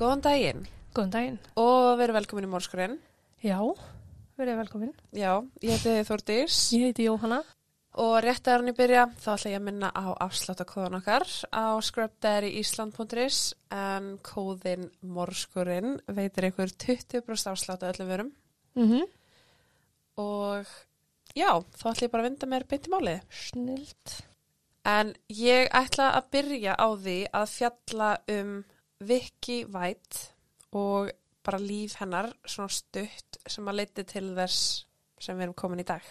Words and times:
Góðan 0.00 0.22
daginn 0.24 0.62
Góðan 0.96 1.12
daginn. 1.14 1.38
og 1.60 1.98
veru 2.00 2.14
velkomin 2.16 2.46
í 2.46 2.50
Mórskurinn. 2.50 2.98
Já, 3.44 3.58
verið 4.40 4.56
velkomin. 4.62 4.92
Já, 5.12 5.32
ég 5.62 5.76
heiti 5.76 5.92
Þórdís 6.08 6.56
Ég 6.74 6.86
heiti 6.88 7.06
Jóhanna. 7.06 7.42
og 8.00 8.16
rétt 8.24 8.46
að 8.48 8.56
hann 8.60 8.70
í 8.72 8.76
byrja 8.76 9.04
þá 9.20 9.28
ætla 9.34 9.50
ég 9.52 9.60
að 9.60 9.66
minna 9.66 9.90
á 9.92 10.06
afsláttakóðan 10.24 10.98
okkar 11.00 11.26
á 11.52 11.76
scrubdairyisland.is 11.84 13.40
en 13.70 14.18
kóðin 14.24 14.90
Mórskurinn 15.04 15.98
veitir 16.08 16.48
ykkur 16.50 16.72
20% 16.72 17.50
afslátt 17.52 17.82
að 17.84 17.94
öllum 17.94 18.12
verum 18.14 18.32
Mm 18.78 19.06
og 20.20 20.66
já, 21.34 21.48
þá 21.78 21.84
ætla 21.90 22.04
ég 22.04 22.10
bara 22.12 22.22
að 22.24 22.28
vinda 22.28 22.46
mér 22.50 22.64
beint 22.68 22.86
í 22.88 22.90
málið. 22.92 23.20
Snilt. 23.32 24.16
En 24.84 25.14
ég 25.32 25.70
ætla 25.72 26.10
að 26.18 26.26
byrja 26.34 26.74
á 26.76 26.88
því 26.92 27.14
að 27.32 27.46
fjalla 27.54 28.10
um 28.34 28.50
Vicky 29.00 29.64
White 29.64 30.34
og 30.72 31.10
bara 31.44 31.58
líf 31.58 31.96
hennar 32.00 32.32
svona 32.44 32.68
stutt 32.68 33.40
sem 33.46 33.68
að 33.68 33.80
leiti 33.80 34.04
til 34.04 34.34
þess 34.36 34.84
sem 35.20 35.36
við 35.36 35.48
erum 35.48 35.56
komin 35.56 35.82
í 35.82 35.88
dag. 35.88 36.04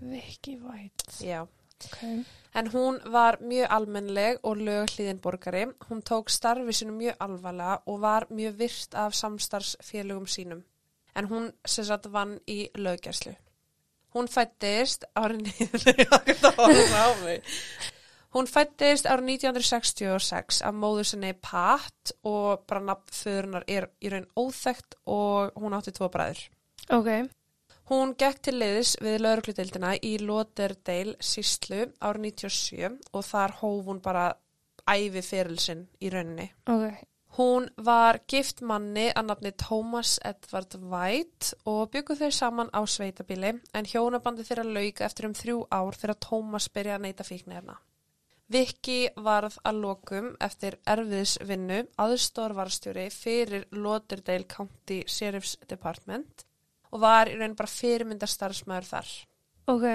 Vicky 0.00 0.56
White. 0.60 1.24
Já. 1.24 1.44
Ok. 1.76 2.02
En 2.56 2.70
hún 2.72 2.98
var 3.12 3.36
mjög 3.40 3.66
almennleg 3.70 4.38
og 4.42 4.56
löghlýðin 4.56 5.20
borgari. 5.20 5.66
Hún 5.88 6.02
tók 6.02 6.30
starfi 6.32 6.72
sinu 6.72 6.92
mjög 6.92 7.16
alvarlega 7.20 7.82
og 7.86 8.00
var 8.00 8.26
mjög 8.30 8.58
virt 8.58 8.94
af 8.94 9.14
samstarfsfélögum 9.14 10.26
sínum. 10.26 10.64
En 11.16 11.28
hún 11.28 11.52
sem 11.64 11.84
sagt 11.84 12.12
vann 12.12 12.38
í 12.48 12.68
löggerslu. 12.74 13.34
Hún 14.14 14.28
fættist 14.28 15.04
árið 15.16 15.52
Hún 18.36 18.44
fættist 18.44 19.06
árið 19.08 19.30
1966 19.38 20.58
af 20.68 20.74
móður 20.76 21.06
sinni 21.08 21.30
Pat 21.40 22.10
og 22.28 22.66
bara 22.68 22.82
nafn 22.84 23.14
föðurnar 23.16 23.64
er 23.64 23.86
í 24.04 24.10
raun 24.12 24.26
óþekkt 24.36 24.98
og 25.08 25.56
hún 25.56 25.72
átti 25.72 25.94
tvo 25.96 26.10
bræður. 26.12 26.42
Ok. 26.92 27.08
Hún 27.88 28.12
gekk 28.20 28.42
til 28.44 28.58
leiðis 28.60 28.92
við 29.00 29.22
laurugludeildina 29.24 29.94
í 30.04 30.12
Lauderdale 30.20 31.16
síslu 31.16 31.86
árið 31.96 32.26
97 32.26 32.92
og 33.16 33.24
þar 33.24 33.56
hóf 33.62 33.88
hún 33.88 34.04
bara 34.04 34.26
æfi 34.84 35.24
ferilsinn 35.24 35.86
í 36.04 36.12
rauninni. 36.12 36.50
Ok. 36.68 37.00
Hún 37.40 37.70
var 37.88 38.20
gift 38.28 38.60
manni 38.60 39.08
að 39.16 39.30
nafni 39.30 39.56
Thomas 39.64 40.18
Edward 40.20 40.76
White 40.76 41.56
og 41.64 41.88
bygguð 41.96 42.26
þau 42.26 42.38
saman 42.42 42.76
á 42.76 42.84
sveitabili 42.84 43.56
en 43.72 43.88
hjónabandi 43.88 44.44
þeirra 44.44 44.68
lauk 44.76 45.04
eftir 45.08 45.32
um 45.32 45.40
þrjú 45.40 45.58
ár 45.72 45.96
þegar 45.96 46.24
Thomas 46.28 46.68
byrja 46.68 47.00
að 47.00 47.06
neyta 47.08 47.24
fíknirna. 47.24 47.80
Vicky 48.52 49.08
varð 49.18 49.56
að 49.66 49.80
lokum 49.82 50.28
eftir 50.42 50.76
erfiðsvinnu 50.86 51.80
aðstórvarstjóri 51.98 53.08
fyrir 53.10 53.64
Lauderdale 53.74 54.46
County 54.46 55.00
Sheriff's 55.10 55.56
Department 55.66 56.44
og 56.94 57.02
var 57.02 57.26
í 57.26 57.34
raun 57.40 57.56
bara 57.58 57.72
fyrirmyndarstarfsmæður 57.72 58.86
þar. 58.92 59.10
Ok. 59.72 59.86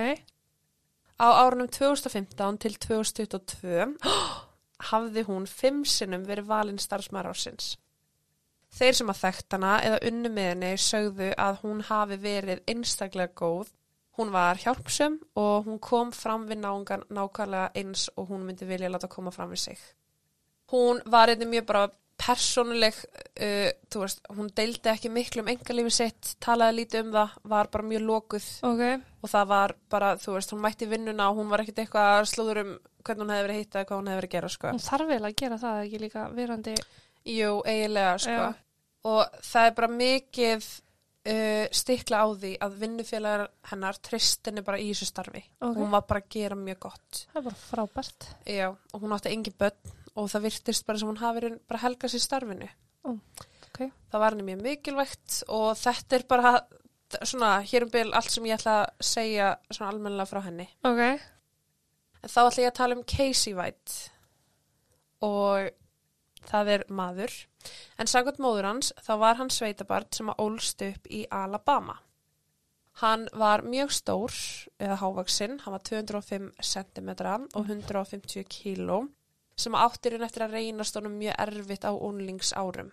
Á 1.21 1.27
árunum 1.31 1.69
2015 1.71 2.59
til 2.65 2.75
2022 2.75 3.87
hafði 4.91 5.23
hún 5.29 5.47
fimm 5.47 5.85
sinnum 5.87 6.27
verið 6.27 6.51
valinn 6.51 6.81
starfsmæður 6.81 7.31
ársins. 7.31 7.75
Þeir 8.71 8.97
sem 8.97 9.11
að 9.11 9.21
þekkt 9.21 9.55
hana 9.55 9.73
eða 9.85 9.99
unnu 10.11 10.31
með 10.31 10.49
henni 10.49 10.71
sögðu 10.79 11.31
að 11.39 11.59
hún 11.63 11.83
hafi 11.87 12.17
verið 12.23 12.63
einstaklega 12.71 13.31
góð. 13.35 13.71
Hún 14.17 14.31
var 14.33 14.59
hjálpsum 14.59 15.19
og 15.39 15.65
hún 15.65 15.79
kom 15.79 16.11
fram 16.11 16.43
við 16.49 16.59
náungan 16.65 17.05
nákvæmlega 17.09 17.71
eins 17.79 18.09
og 18.17 18.27
hún 18.29 18.43
myndi 18.47 18.67
vilja 18.67 18.89
láta 18.91 19.07
koma 19.07 19.31
fram 19.31 19.53
við 19.53 19.63
sig. 19.67 19.79
Hún 20.71 20.99
var 21.05 21.31
einnig 21.31 21.47
mjög 21.47 21.65
bara 21.65 21.89
persónuleg, 22.21 22.97
uh, 23.41 23.71
þú 23.89 24.03
veist, 24.03 24.19
hún 24.35 24.51
deildi 24.55 24.91
ekki 24.91 25.09
miklu 25.09 25.41
um 25.41 25.49
engalífi 25.49 25.93
sitt, 25.95 26.35
talaði 26.43 26.77
lítið 26.81 27.07
um 27.07 27.13
það, 27.15 27.37
var 27.53 27.69
bara 27.73 27.87
mjög 27.87 28.03
lokuð 28.05 28.49
Ok. 28.67 28.83
og 29.23 29.31
það 29.31 29.47
var 29.47 29.73
bara, 29.89 30.11
þú 30.21 30.35
veist, 30.35 30.53
hún 30.53 30.61
mætti 30.61 30.89
vinnuna 30.91 31.29
og 31.31 31.39
hún 31.39 31.49
var 31.49 31.63
ekkert 31.63 31.81
eitthvað 31.81 32.11
að 32.19 32.29
slúður 32.33 32.61
um 32.61 32.71
hvernig 33.01 33.23
hún 33.25 33.33
hefði 33.33 33.47
verið 33.47 33.59
hitta 33.61 33.85
hvað 33.85 33.97
hún 34.01 34.11
hefði 34.11 34.19
verið 34.21 34.29
að 34.29 34.35
gera, 34.35 34.51
sko. 34.53 34.73
Hún 34.75 34.85
þarf 34.85 35.09
vel 35.09 35.23
að 35.25 35.37
gera 35.41 35.57
það 35.63 35.81
ekki 35.85 36.03
líka 36.03 36.27
verandi. 36.37 36.75
Jú, 37.31 37.51
eiginlega, 37.65 38.13
sko. 38.21 38.37
Já. 38.37 38.53
Og 39.11 39.41
það 39.49 39.65
er 39.71 39.75
bara 39.79 39.91
mikið 39.95 40.67
uh, 41.27 41.65
stikla 41.75 42.23
á 42.23 42.27
því 42.33 42.51
að 42.65 42.77
vinnufélagar 42.81 43.47
hennar 43.71 43.99
tristinni 44.03 44.63
bara 44.65 44.81
í 44.81 44.89
þessu 44.91 45.09
starfi. 45.09 45.43
Ok. 45.61 45.79
Hún 45.79 45.93
var 45.93 46.05
bara 46.09 46.23
að 46.23 46.29
gera 46.35 46.59
mjög 46.59 46.83
gott. 46.87 47.23
Það 47.31 47.41
er 47.41 47.47
bara 47.49 47.61
frábært. 47.65 48.29
Já, 48.49 48.67
og 48.71 49.03
hún 49.03 49.15
átti 49.17 49.33
engi 49.33 49.55
börn 49.57 49.97
og 50.11 50.29
það 50.31 50.45
virtist 50.49 50.87
bara 50.87 51.01
sem 51.01 51.11
hún 51.11 51.21
hafi 51.21 51.53
bara 51.69 51.83
helga 51.85 52.11
sér 52.11 52.23
starfinu. 52.25 52.69
Ó, 53.07 53.09
ok. 53.69 53.83
Það 54.11 54.23
var 54.23 54.35
henni 54.35 54.47
mjög 54.49 54.63
mikilvægt 54.67 55.41
og 55.49 55.69
þetta 55.79 56.17
er 56.17 56.25
bara 56.29 56.55
svona, 57.21 57.59
hér 57.67 57.85
um 57.87 57.91
bil 57.91 58.13
allt 58.15 58.31
sem 58.31 58.47
ég 58.47 58.59
ætla 58.59 58.77
að 58.83 59.05
segja 59.11 59.51
svona 59.69 59.91
almennilega 59.93 60.29
frá 60.29 60.41
henni. 60.45 60.67
Ok. 60.87 61.03
En 62.21 62.29
þá 62.29 62.41
ætla 62.45 62.65
ég 62.65 62.71
að 62.71 62.79
tala 62.79 62.97
um 62.97 63.05
Casey 63.07 63.55
White 63.57 64.11
og 65.25 65.71
það 66.49 66.71
er 66.75 66.85
maður. 66.89 67.35
En 67.99 68.09
sagðat 68.09 68.39
móður 68.41 68.69
hans 68.69 68.93
þá 69.05 69.11
var 69.21 69.37
hann 69.41 69.51
sveitabart 69.53 70.15
sem 70.15 70.31
að 70.31 70.41
ólst 70.45 70.81
upp 70.85 71.09
í 71.09 71.25
Alabama. 71.29 71.99
Hann 73.01 73.27
var 73.37 73.63
mjög 73.63 73.93
stór 73.95 74.35
eða 74.81 74.97
hávaksinn, 74.99 75.59
hann 75.63 75.75
var 75.77 75.83
205 75.87 76.49
cm 76.59 77.11
og 77.55 77.63
150 77.63 78.45
kg 78.51 79.05
sem 79.61 79.75
áttir 79.77 80.17
hann 80.17 80.25
eftir 80.25 80.45
að 80.45 80.57
reynast 80.57 80.97
honum 80.97 81.15
mjög 81.19 81.37
erfitt 81.45 81.85
á 81.87 81.91
unlingsárum. 81.93 82.91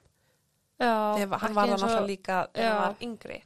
Já. 0.78 0.94
Þegar 1.18 1.42
hann 1.42 1.54
var 1.56 1.70
það 1.72 1.80
náttúrulega 1.82 2.06
líka 2.06 2.40
þegar 2.54 2.74
hann 2.74 2.82
var 2.84 3.06
yngri. 3.08 3.38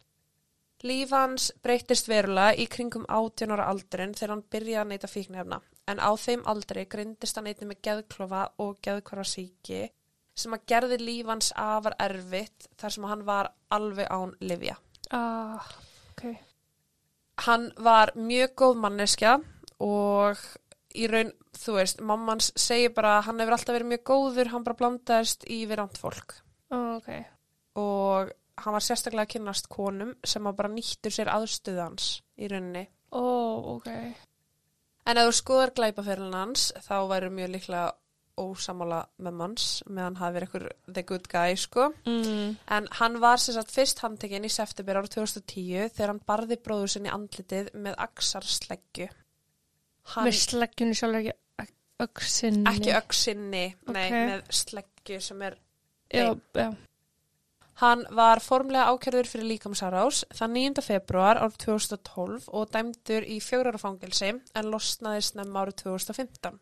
Líf 0.83 1.13
hans 1.15 1.53
breytist 1.63 2.09
verulega 2.11 2.59
í 2.59 2.67
kringum 2.67 3.07
18 3.07 3.55
ára 3.55 3.69
aldurinn 3.71 4.17
þegar 4.19 4.35
hann 4.35 4.49
byrjaði 4.51 4.81
að 4.83 4.91
neyta 4.91 5.11
fíknefna. 5.11 5.61
En 5.91 5.99
á 5.99 6.11
þeim 6.15 6.45
aldri 6.47 6.85
grindist 6.87 7.39
hann 7.39 7.49
einnig 7.51 7.69
með 7.69 7.83
geðklofa 7.89 8.45
og 8.63 8.79
geðkvara 8.85 9.25
síki 9.27 9.89
sem 10.39 10.55
að 10.55 10.67
gerði 10.71 10.99
líf 11.03 11.29
hans 11.29 11.51
afar 11.59 11.97
erfitt 12.01 12.69
þar 12.81 12.95
sem 12.95 13.09
hann 13.11 13.25
var 13.27 13.51
alveg 13.75 14.09
án 14.09 14.33
livja. 14.41 14.77
Ah, 15.13 15.61
ok. 16.15 16.25
Hann 17.47 17.71
var 17.83 18.15
mjög 18.17 18.55
góð 18.63 18.79
manneskja 18.85 19.35
og 19.83 20.41
í 20.97 21.09
raun, 21.11 21.33
þú 21.57 21.77
veist, 21.79 22.01
mammans 22.05 22.53
segir 22.59 22.93
bara 22.97 23.19
að 23.19 23.27
hann 23.29 23.43
hefur 23.43 23.57
alltaf 23.57 23.77
verið 23.77 23.91
mjög 23.93 24.05
góður, 24.13 24.53
hann 24.53 24.65
bara 24.67 24.79
blandaðist 24.79 25.47
í 25.51 25.63
verand 25.69 25.99
fólk. 26.01 26.39
Ó, 26.73 26.97
ok. 26.97 27.11
og 27.77 28.31
hann 28.63 28.75
var 28.77 28.85
sérstaklega 28.85 29.27
að 29.27 29.33
kynnast 29.35 29.69
konum 29.73 30.13
sem 30.25 30.47
að 30.49 30.57
bara 30.59 30.71
nýttur 30.73 31.13
sér 31.13 31.31
aðstöðans 31.33 32.09
í 32.37 32.49
rauninni. 32.53 32.85
Ó, 33.13 33.25
ok. 33.77 33.89
En 35.07 35.19
ef 35.19 35.29
þú 35.29 35.35
skoðar 35.41 35.73
glæpaferðin 35.75 36.35
hans 36.37 36.69
þá 36.87 36.95
væri 37.11 37.31
mjög 37.35 37.51
líklega 37.57 37.89
ósamála 38.43 39.01
með 39.21 39.35
manns 39.37 39.65
meðan 39.93 40.17
hafi 40.17 40.35
verið 40.39 40.49
ykkur 40.49 40.67
the 40.97 41.03
good 41.09 41.27
guy 41.29 41.57
sko. 41.59 41.89
Mm. 42.09 42.55
En 42.73 42.87
hann 43.01 43.19
var 43.21 43.37
sem 43.43 43.55
sagt 43.59 43.75
fyrst 43.75 44.01
handtekinn 44.05 44.47
í 44.49 44.51
september 44.53 45.01
ára 45.03 45.11
2010 45.13 45.91
þegar 45.93 46.13
hann 46.15 46.23
barði 46.27 46.57
bróður 46.65 46.95
sinni 46.95 47.13
andlitið 47.13 47.73
með 47.75 47.99
axarsleggju. 48.07 49.09
Hann, 50.15 50.27
Með 50.27 50.39
sleggjunni 50.41 50.97
sjálf 50.99 51.19
ekki 51.21 51.35
öksinni. 52.03 52.65
ekki 52.73 52.95
öksinni, 52.99 53.65
nei, 53.93 54.07
Ok. 54.09 54.17
með 54.33 54.41
sleggju 54.63 55.21
sem 55.23 55.43
er 55.43 55.59
Já, 56.13 56.35
já. 56.55 56.71
Hann 57.81 58.05
var 58.13 58.43
formlega 58.45 58.91
ákjörður 58.93 59.31
fyrir 59.31 59.49
líkamsárás 59.49 60.25
þann 60.37 60.53
9. 60.59 60.83
februar 60.85 61.41
árið 61.41 61.57
2012 61.65 62.51
og 62.53 62.69
dæmdur 62.75 63.25
í 63.25 63.39
fjögrara 63.41 63.81
fangelsi 63.81 64.35
en 64.35 64.69
losnaði 64.71 65.25
snemma 65.31 65.65
árið 65.65 65.79
2015. 65.87 66.61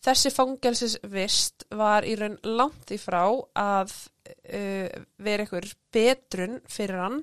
Þessi 0.00 0.30
fangelsisvist 0.32 1.66
var 1.76 2.06
í 2.08 2.14
raun 2.16 2.38
langt 2.46 2.94
í 2.94 2.96
frá 3.00 3.24
að 3.58 3.90
uh, 3.92 4.88
vera 5.20 5.44
ykkur 5.44 5.66
betrun 5.92 6.60
fyrir 6.70 7.02
hann 7.02 7.18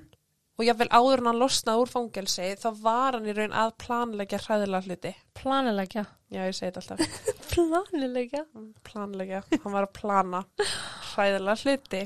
og 0.58 0.66
jáfnvel 0.66 0.90
áður 0.90 1.24
hann 1.26 1.40
losnaði 1.40 1.82
úr 1.82 1.90
fangelsi 1.90 2.52
þá 2.60 2.68
var 2.82 3.18
hann 3.18 3.26
í 3.26 3.34
raun 3.34 3.56
að 3.56 3.74
planleggja 3.82 4.42
hræðilega 4.44 4.86
hluti. 4.86 5.12
Planilegja. 5.38 6.04
Já, 6.28 6.44
ég 6.44 6.54
segi 6.54 6.70
þetta 6.76 6.84
alltaf. 6.84 7.34
Planilegja. 7.54 8.44
planleggja, 8.86 9.42
hann 9.64 9.74
var 9.74 9.88
að 9.88 9.96
plana 9.98 10.44
hræðilega 11.14 11.58
hluti. 11.64 12.04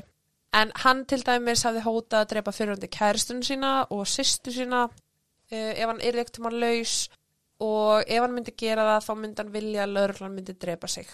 En 0.53 0.71
hann 0.83 1.03
til 1.09 1.23
dæmis 1.25 1.63
hafði 1.65 1.81
hótað 1.85 2.19
að 2.19 2.29
drepa 2.33 2.53
fyrirhundi 2.53 2.89
kæristun 2.93 3.41
sína 3.45 3.73
og 3.93 4.05
sýstu 4.09 4.53
sína 4.53 4.85
uh, 4.85 5.71
ef 5.73 5.85
hann 5.87 6.01
er 6.01 6.19
ekkert 6.21 6.41
hann 6.43 6.59
laus 6.61 6.97
og 7.63 8.03
ef 8.05 8.21
hann 8.21 8.35
myndi 8.35 8.53
gera 8.57 8.85
það 8.91 9.07
þá 9.07 9.13
myndi 9.21 9.41
hann 9.41 9.53
vilja 9.53 9.85
að 9.85 9.95
lögreglan 9.97 10.35
myndi 10.35 10.57
drepa 10.59 10.89
sig. 10.91 11.09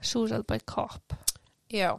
Suicide 0.00 0.44
by 0.46 0.60
cop. 0.66 1.16
Já. 1.72 1.96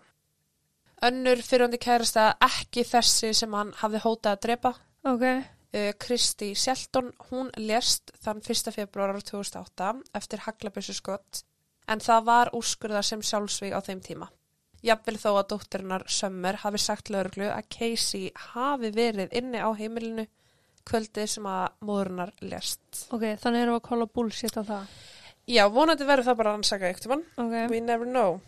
Önnur 1.03 1.41
fyrirhundi 1.43 1.79
kærista 1.79 2.31
ekki 2.43 2.85
þessi 2.87 3.33
sem 3.35 3.53
hann 3.55 3.73
hafði 3.81 4.03
hótað 4.05 4.35
að 4.35 4.43
drepa. 4.47 4.73
Ok. 5.11 5.25
Uh, 5.69 5.91
Kristi 6.01 6.53
Sjelton, 6.57 7.11
hún 7.29 7.51
lést 7.59 8.09
þann 8.23 8.39
1. 8.41 8.71
februar 8.73 9.11
ára 9.13 9.21
2008 9.21 9.91
eftir 10.17 10.47
haglabessu 10.47 10.95
skott 10.97 11.43
en 11.89 12.01
það 12.01 12.25
var 12.25 12.51
úrskurða 12.57 13.03
sem 13.05 13.21
sjálfsvíg 13.25 13.75
á 13.75 13.81
þeim 13.85 14.01
tíma. 14.05 14.29
Jafnvel 14.85 15.17
þó 15.19 15.29
að 15.33 15.47
dótturinnar 15.53 16.05
Summer 16.07 16.59
hafi 16.61 16.79
sagt 16.79 17.09
lögreglu 17.11 17.49
að 17.51 17.67
Casey 17.75 18.29
hafi 18.53 18.91
verið 18.95 19.33
inni 19.35 19.59
á 19.59 19.69
heimilinu 19.75 20.27
kvöldið 20.89 21.27
sem 21.33 21.47
að 21.49 21.65
móðurinnar 21.85 22.31
lest. 22.41 23.05
Ok, 23.11 23.25
þannig 23.41 23.65
erum 23.65 23.75
við 23.75 23.81
að 23.81 23.87
kóla 23.89 24.07
bullshit 24.15 24.55
á 24.57 24.63
það. 24.63 24.93
Já, 25.49 25.63
vonandi 25.73 26.05
verður 26.05 26.29
það 26.29 26.39
bara 26.39 26.53
að 26.53 26.59
ansaka 26.59 26.93
ykkur 26.93 27.11
mann. 27.13 27.27
Ok. 27.41 27.53
We 27.73 27.81
never 27.81 28.07
know. 28.07 28.39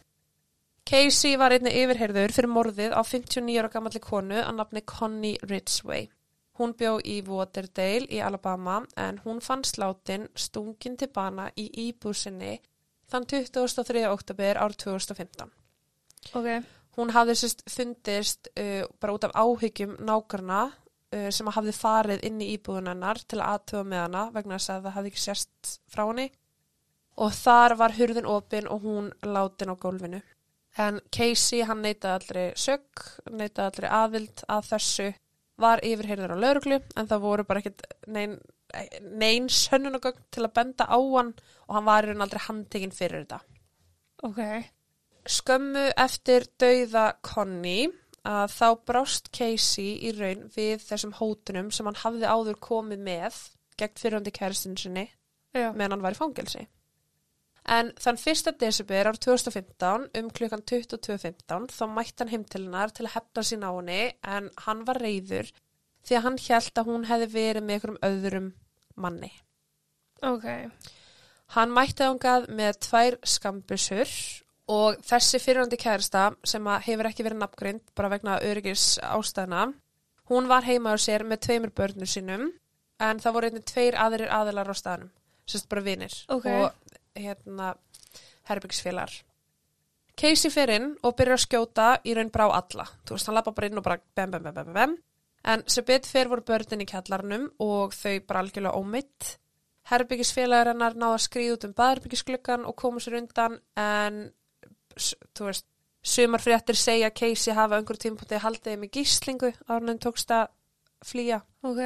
Casey 0.88 1.38
var 1.38 1.54
einni 1.56 1.74
yfirherður 1.82 2.34
fyrir 2.36 2.52
morðið 2.52 2.96
á 2.98 3.02
59 3.06 3.60
ára 3.62 3.72
gammalli 3.74 4.02
konu 4.04 4.42
að 4.42 4.58
nafni 4.58 4.84
Connie 4.88 5.38
Ridgway. 5.50 6.10
Hún 6.60 6.76
bjó 6.78 6.98
í 7.02 7.22
Waterdale 7.26 8.10
í 8.12 8.20
Alabama 8.22 8.82
en 9.00 9.22
hún 9.26 9.40
fann 9.42 9.64
sláttinn 9.66 10.28
stungin 10.36 10.98
til 11.00 11.10
bana 11.14 11.48
í 11.58 11.70
íbúsinni 11.88 12.60
þann 13.10 13.26
23. 13.34 14.04
oktober 14.12 14.60
ár 14.62 14.76
2015. 14.76 15.50
Ok. 16.38 16.50
Hún 17.00 17.14
hafði 17.16 17.38
sérst 17.40 17.64
fundist 17.72 18.52
uh, 18.60 18.84
bara 19.02 19.16
út 19.16 19.26
af 19.28 19.36
áhyggjum 19.36 19.96
nágrana 20.06 20.66
uh, 20.68 21.30
sem 21.34 21.50
hafði 21.56 21.74
farið 21.76 22.26
inn 22.28 22.42
í 22.44 22.52
íbúðun 22.58 22.92
hennar 22.92 23.22
til 23.24 23.40
að 23.40 23.56
aðtöfa 23.56 23.88
með 23.88 24.04
hana 24.06 24.28
vegna 24.36 24.60
þess 24.60 24.74
að 24.76 24.86
það 24.86 24.96
hafði 24.98 25.12
ekki 25.14 25.24
sérst 25.26 25.74
frá 25.92 26.04
henni 26.06 26.28
og 27.22 27.34
þar 27.36 27.76
var 27.80 27.96
hurðin 27.98 28.30
opin 28.30 28.70
og 28.72 28.86
hún 28.86 29.10
látin 29.26 29.74
á 29.74 29.76
gólfinu. 29.76 30.22
En 30.80 31.02
Casey 31.12 31.66
hann 31.68 31.84
neytaði 31.84 32.14
allri 32.16 32.46
sög, 32.56 33.04
neytaði 33.28 33.68
allri 33.68 33.92
aðvild 33.92 34.44
að 34.48 34.70
þessu, 34.70 35.08
var 35.62 35.84
yfirheyrður 35.86 36.34
á 36.34 36.44
lauruglu 36.44 36.80
en 36.80 37.10
það 37.10 37.26
voru 37.26 37.46
bara 37.46 37.62
ekkert 37.62 37.84
nein, 38.08 38.38
nein 39.04 39.50
sönnunagögn 39.52 40.24
til 40.32 40.46
að 40.48 40.54
benda 40.56 40.88
á 40.88 40.98
hann 40.98 41.34
og 41.68 41.76
hann 41.76 41.90
var 41.90 42.08
í 42.08 42.12
raun 42.12 42.26
aldrei 42.26 42.42
handtekinn 42.48 42.96
fyrir 42.96 43.26
þetta. 43.26 43.42
Ok. 44.26 44.42
Skömmu 45.30 45.92
eftir 46.02 46.48
dauða 46.62 47.12
Connie 47.26 47.92
að 48.28 48.54
þá 48.54 48.68
brást 48.86 49.32
Casey 49.34 49.96
í 50.08 50.12
raun 50.18 50.48
við 50.54 50.84
þessum 50.86 51.16
hótunum 51.18 51.72
sem 51.74 51.88
hann 51.90 52.00
hafði 52.02 52.30
áður 52.30 52.60
komið 52.62 53.02
með 53.06 53.40
gegn 53.82 53.98
fyrirhundi 53.98 54.34
kæristinu 54.36 54.78
sinni 54.78 55.08
Já. 55.54 55.72
meðan 55.74 55.98
hann 55.98 56.06
var 56.06 56.16
í 56.16 56.20
fangelsi. 56.20 56.68
En 57.72 57.92
þann 58.02 58.18
1. 58.18 58.54
desember 58.62 59.10
ár 59.12 59.20
2015 59.22 60.08
um 60.18 60.30
klukkan 60.34 60.64
22.15 60.66 61.68
þá 61.70 61.84
mætti 61.94 62.24
hann 62.24 62.32
heim 62.34 62.46
til 62.46 62.64
hennar 62.66 62.94
til 62.94 63.06
að 63.06 63.16
hefna 63.18 63.44
sín 63.46 63.66
á 63.66 63.70
henni 63.70 64.02
en 64.26 64.50
hann 64.66 64.86
var 64.88 65.02
reyður 65.02 65.52
því 66.08 66.18
að 66.18 66.26
hann 66.26 66.40
held 66.48 66.82
að 66.82 66.90
hún 66.90 67.08
hefði 67.10 67.30
verið 67.36 67.68
með 67.68 67.76
einhverjum 67.76 68.02
öðrum 68.10 68.50
manni. 68.98 69.32
Ok. 70.26 70.48
Hann 71.54 71.74
mætti 71.76 72.06
ángað 72.08 72.50
með 72.50 72.80
tvær 72.88 73.20
skambusur 73.28 74.10
og 74.72 75.02
þessi 75.04 75.40
fyrirhandi 75.44 75.80
kærasta 75.82 76.30
sem 76.48 76.68
hefur 76.88 77.10
ekki 77.10 77.26
verið 77.28 77.42
nafngrind 77.44 77.84
bara 77.98 78.12
vegna 78.14 78.40
öryggis 78.40 78.86
ástæðna, 79.04 79.72
hún 80.32 80.48
var 80.52 80.68
heima 80.68 80.96
á 80.96 80.98
sér 81.02 81.26
með 81.28 81.44
tveimur 81.48 81.74
börnum 81.76 82.08
sínum 82.08 82.48
en 83.02 83.20
það 83.20 83.36
voru 83.36 83.50
einnig 83.50 83.66
tveir 83.68 83.98
aðrir 84.00 84.32
aðilar 84.32 84.72
á 84.72 84.76
staðnum, 84.78 85.12
sérst 85.50 85.70
bara 85.72 85.84
vinir 85.86 86.16
Ok. 86.32 86.48
og 86.48 86.72
hérna 87.18 87.74
herbyggisfélagar. 88.50 89.22
Casey 90.22 90.52
fer 90.54 90.70
inn 90.76 90.92
og 91.02 91.16
byrjar 91.18 91.40
að 91.40 91.46
skjóta 91.46 91.88
í 92.06 92.14
raun 92.16 92.32
brá 92.34 92.46
alla. 92.52 92.86
Þú 93.08 93.16
veist, 93.16 93.28
hann 93.30 93.38
lappa 93.38 93.54
bara 93.58 93.70
inn 93.72 93.80
og 93.80 93.86
bara 93.86 93.98
bem, 94.16 94.32
bem, 94.32 94.44
bem, 94.44 94.54
bem, 94.54 94.74
bem. 94.76 94.98
En 95.52 95.64
sem 95.72 95.86
betur 95.88 96.12
fer 96.12 96.30
voru 96.30 96.44
börnin 96.46 96.84
í 96.84 96.90
kjallarnum 96.90 97.48
og 97.64 97.96
þau 97.98 98.20
bara 98.28 98.44
algjörlega 98.44 98.78
ómitt. 98.78 99.32
Herbyggisfélagar 99.90 100.74
hennar 100.74 100.98
náða 101.00 101.16
að 101.18 101.24
skrýða 101.26 101.56
út 101.56 101.66
um 101.66 101.74
baðherbyggisgluggan 101.80 102.68
og 102.70 102.76
koma 102.78 103.02
sér 103.02 103.18
undan 103.18 103.58
en, 103.80 104.20
þú 104.98 105.48
veist, 105.48 105.66
sumar 106.04 106.42
fréttir 106.42 106.78
segja 106.80 107.12
Casey 107.14 107.54
hafa 107.54 107.78
einhver 107.78 108.00
tímpúti 108.02 108.40
haldið 108.42 108.80
með 108.82 108.94
gíslingu 108.98 109.54
hann 109.70 110.00
tókst 110.02 110.32
að 110.34 110.50
flýja 111.06 111.42
Ok. 111.64 111.82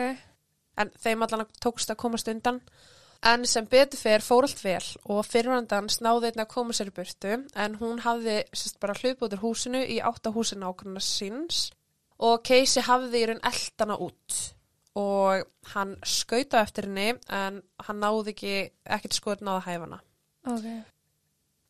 en 0.78 0.92
þeim 1.00 1.24
allan 1.24 1.48
tókst 1.64 1.92
að 1.92 2.02
komast 2.04 2.28
undan. 2.32 2.62
En 3.26 3.46
sem 3.48 3.66
betur 3.66 3.98
fer 3.98 4.22
fór 4.22 4.46
allt 4.46 4.60
vel 4.62 4.84
og 5.10 5.26
fyrirvandans 5.26 6.02
náði 6.04 6.30
einnig 6.30 6.44
að 6.46 6.52
koma 6.52 6.76
sér 6.76 6.92
burtu 6.94 7.38
en 7.56 7.78
hún 7.80 8.04
hafði 8.04 8.44
sérst 8.54 8.80
bara 8.80 8.94
hlupið 8.94 9.24
út 9.26 9.38
úr 9.38 9.42
húsinu 9.42 9.82
í 9.82 9.98
átta 10.04 10.34
húsinu 10.36 10.68
ákvæmna 10.70 11.02
síns 11.02 11.72
og 12.20 12.44
Casey 12.46 12.84
hafði 12.86 13.24
í 13.24 13.30
raun 13.32 13.42
eldana 13.50 13.98
út 13.98 14.42
og 14.96 15.48
hann 15.74 15.96
skauta 16.08 16.62
eftir 16.64 16.88
henni 16.88 17.16
en 17.28 17.64
hann 17.88 18.00
náði 18.04 18.36
ekki, 18.36 18.54
ekkert 18.86 19.18
skoður 19.18 19.44
náði 19.48 19.58
að 19.58 19.66
hæfa 19.70 19.88
hana. 19.88 20.00
Ok. 20.54 20.68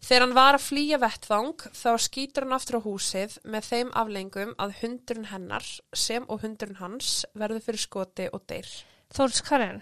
Þegar 0.05 0.21
hann 0.25 0.35
var 0.37 0.53
að 0.59 0.65
flýja 0.67 0.97
vettvang 1.01 1.63
þá 1.73 1.89
skýtur 2.03 2.45
hann 2.45 2.53
aftur 2.59 2.77
á 2.77 2.85
húsið 2.85 3.39
með 3.49 3.69
þeim 3.71 3.91
aflengum 3.97 4.51
að 4.61 4.75
hundurinn 4.83 5.29
hennar 5.31 5.65
sem 5.97 6.27
og 6.29 6.43
hundurinn 6.45 6.77
hans 6.77 7.23
verður 7.33 7.63
fyrir 7.65 7.81
skoti 7.81 8.27
og 8.29 8.43
deyr. 8.51 8.69
Þórs 9.15 9.41
Karen, 9.47 9.81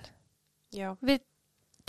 Já. 0.72 0.94
við 1.04 1.20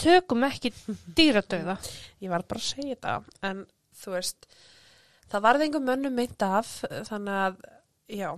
tökum 0.01 0.43
ekki 0.49 0.73
dýradauða. 1.15 1.77
ég 2.23 2.33
var 2.33 2.43
bara 2.49 2.59
að 2.59 2.67
segja 2.73 2.97
þetta 2.97 3.15
en 3.47 3.61
þú 3.95 4.15
veist 4.17 4.49
það 5.31 5.45
varði 5.47 5.69
einhver 5.69 5.85
mönnum 5.87 6.17
meint 6.19 6.43
af 6.43 6.73
þannig 7.07 7.37
að, 7.45 7.61
já 8.11 8.31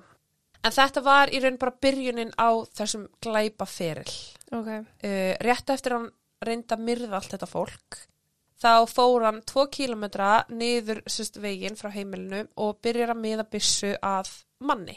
en 0.67 0.75
þetta 0.77 1.03
var 1.07 1.33
í 1.33 1.41
raun 1.41 1.57
bara 1.63 1.79
byrjunin 1.87 2.35
á 2.37 2.49
þessum 2.77 3.07
glæpa 3.25 3.65
feril 3.71 4.13
Ok. 4.53 4.69
uh, 4.69 5.33
rétt 5.41 5.73
eftir 5.73 5.97
hann 5.97 6.11
reyndi 6.45 6.77
að 6.77 6.85
myrða 6.91 7.17
allt 7.17 7.33
þetta 7.33 7.49
fólk 7.49 8.03
þá 8.61 8.87
fór 8.89 9.27
hann 9.29 9.43
tvo 9.47 9.67
kílometra 9.73 10.47
niður 10.49 11.03
sérst 11.07 11.41
veginn 11.43 11.77
frá 11.79 11.91
heimilinu 11.95 12.47
og 12.63 12.81
byrjar 12.85 13.13
að 13.15 13.23
miða 13.23 13.47
byssu 13.53 13.93
að 14.01 14.33
manni. 14.65 14.97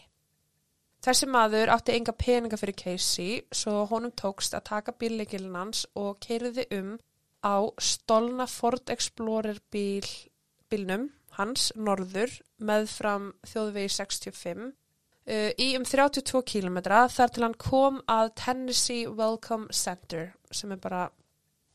Þessi 1.03 1.29
maður 1.31 1.71
átti 1.71 1.95
enga 1.95 2.11
peninga 2.11 2.57
fyrir 2.59 2.75
Casey 2.75 3.38
svo 3.56 3.85
honum 3.88 4.11
tókst 4.19 4.56
að 4.57 4.65
taka 4.71 4.95
bílleikilin 5.00 5.55
hans 5.55 5.86
og 5.95 6.17
keiriði 6.25 6.65
um 6.75 6.98
á 7.39 7.72
stolna 7.79 8.48
Ford 8.51 8.91
Explorer 8.91 9.62
bíl, 9.72 10.07
bílnum 10.67 11.07
hans 11.38 11.69
norður 11.75 12.34
meðfram 12.60 13.31
þjóðvegi 13.48 13.93
65 13.95 14.65
uh, 14.67 15.51
í 15.55 15.69
um 15.79 15.88
32 15.88 16.43
kílometra 16.51 17.05
þar 17.13 17.34
til 17.36 17.45
hann 17.45 17.57
kom 17.62 18.01
að 18.12 18.34
Tennessee 18.43 19.07
Welcome 19.07 19.72
Center 19.72 20.34
sem 20.51 20.75
er 20.75 20.84
bara 20.84 21.07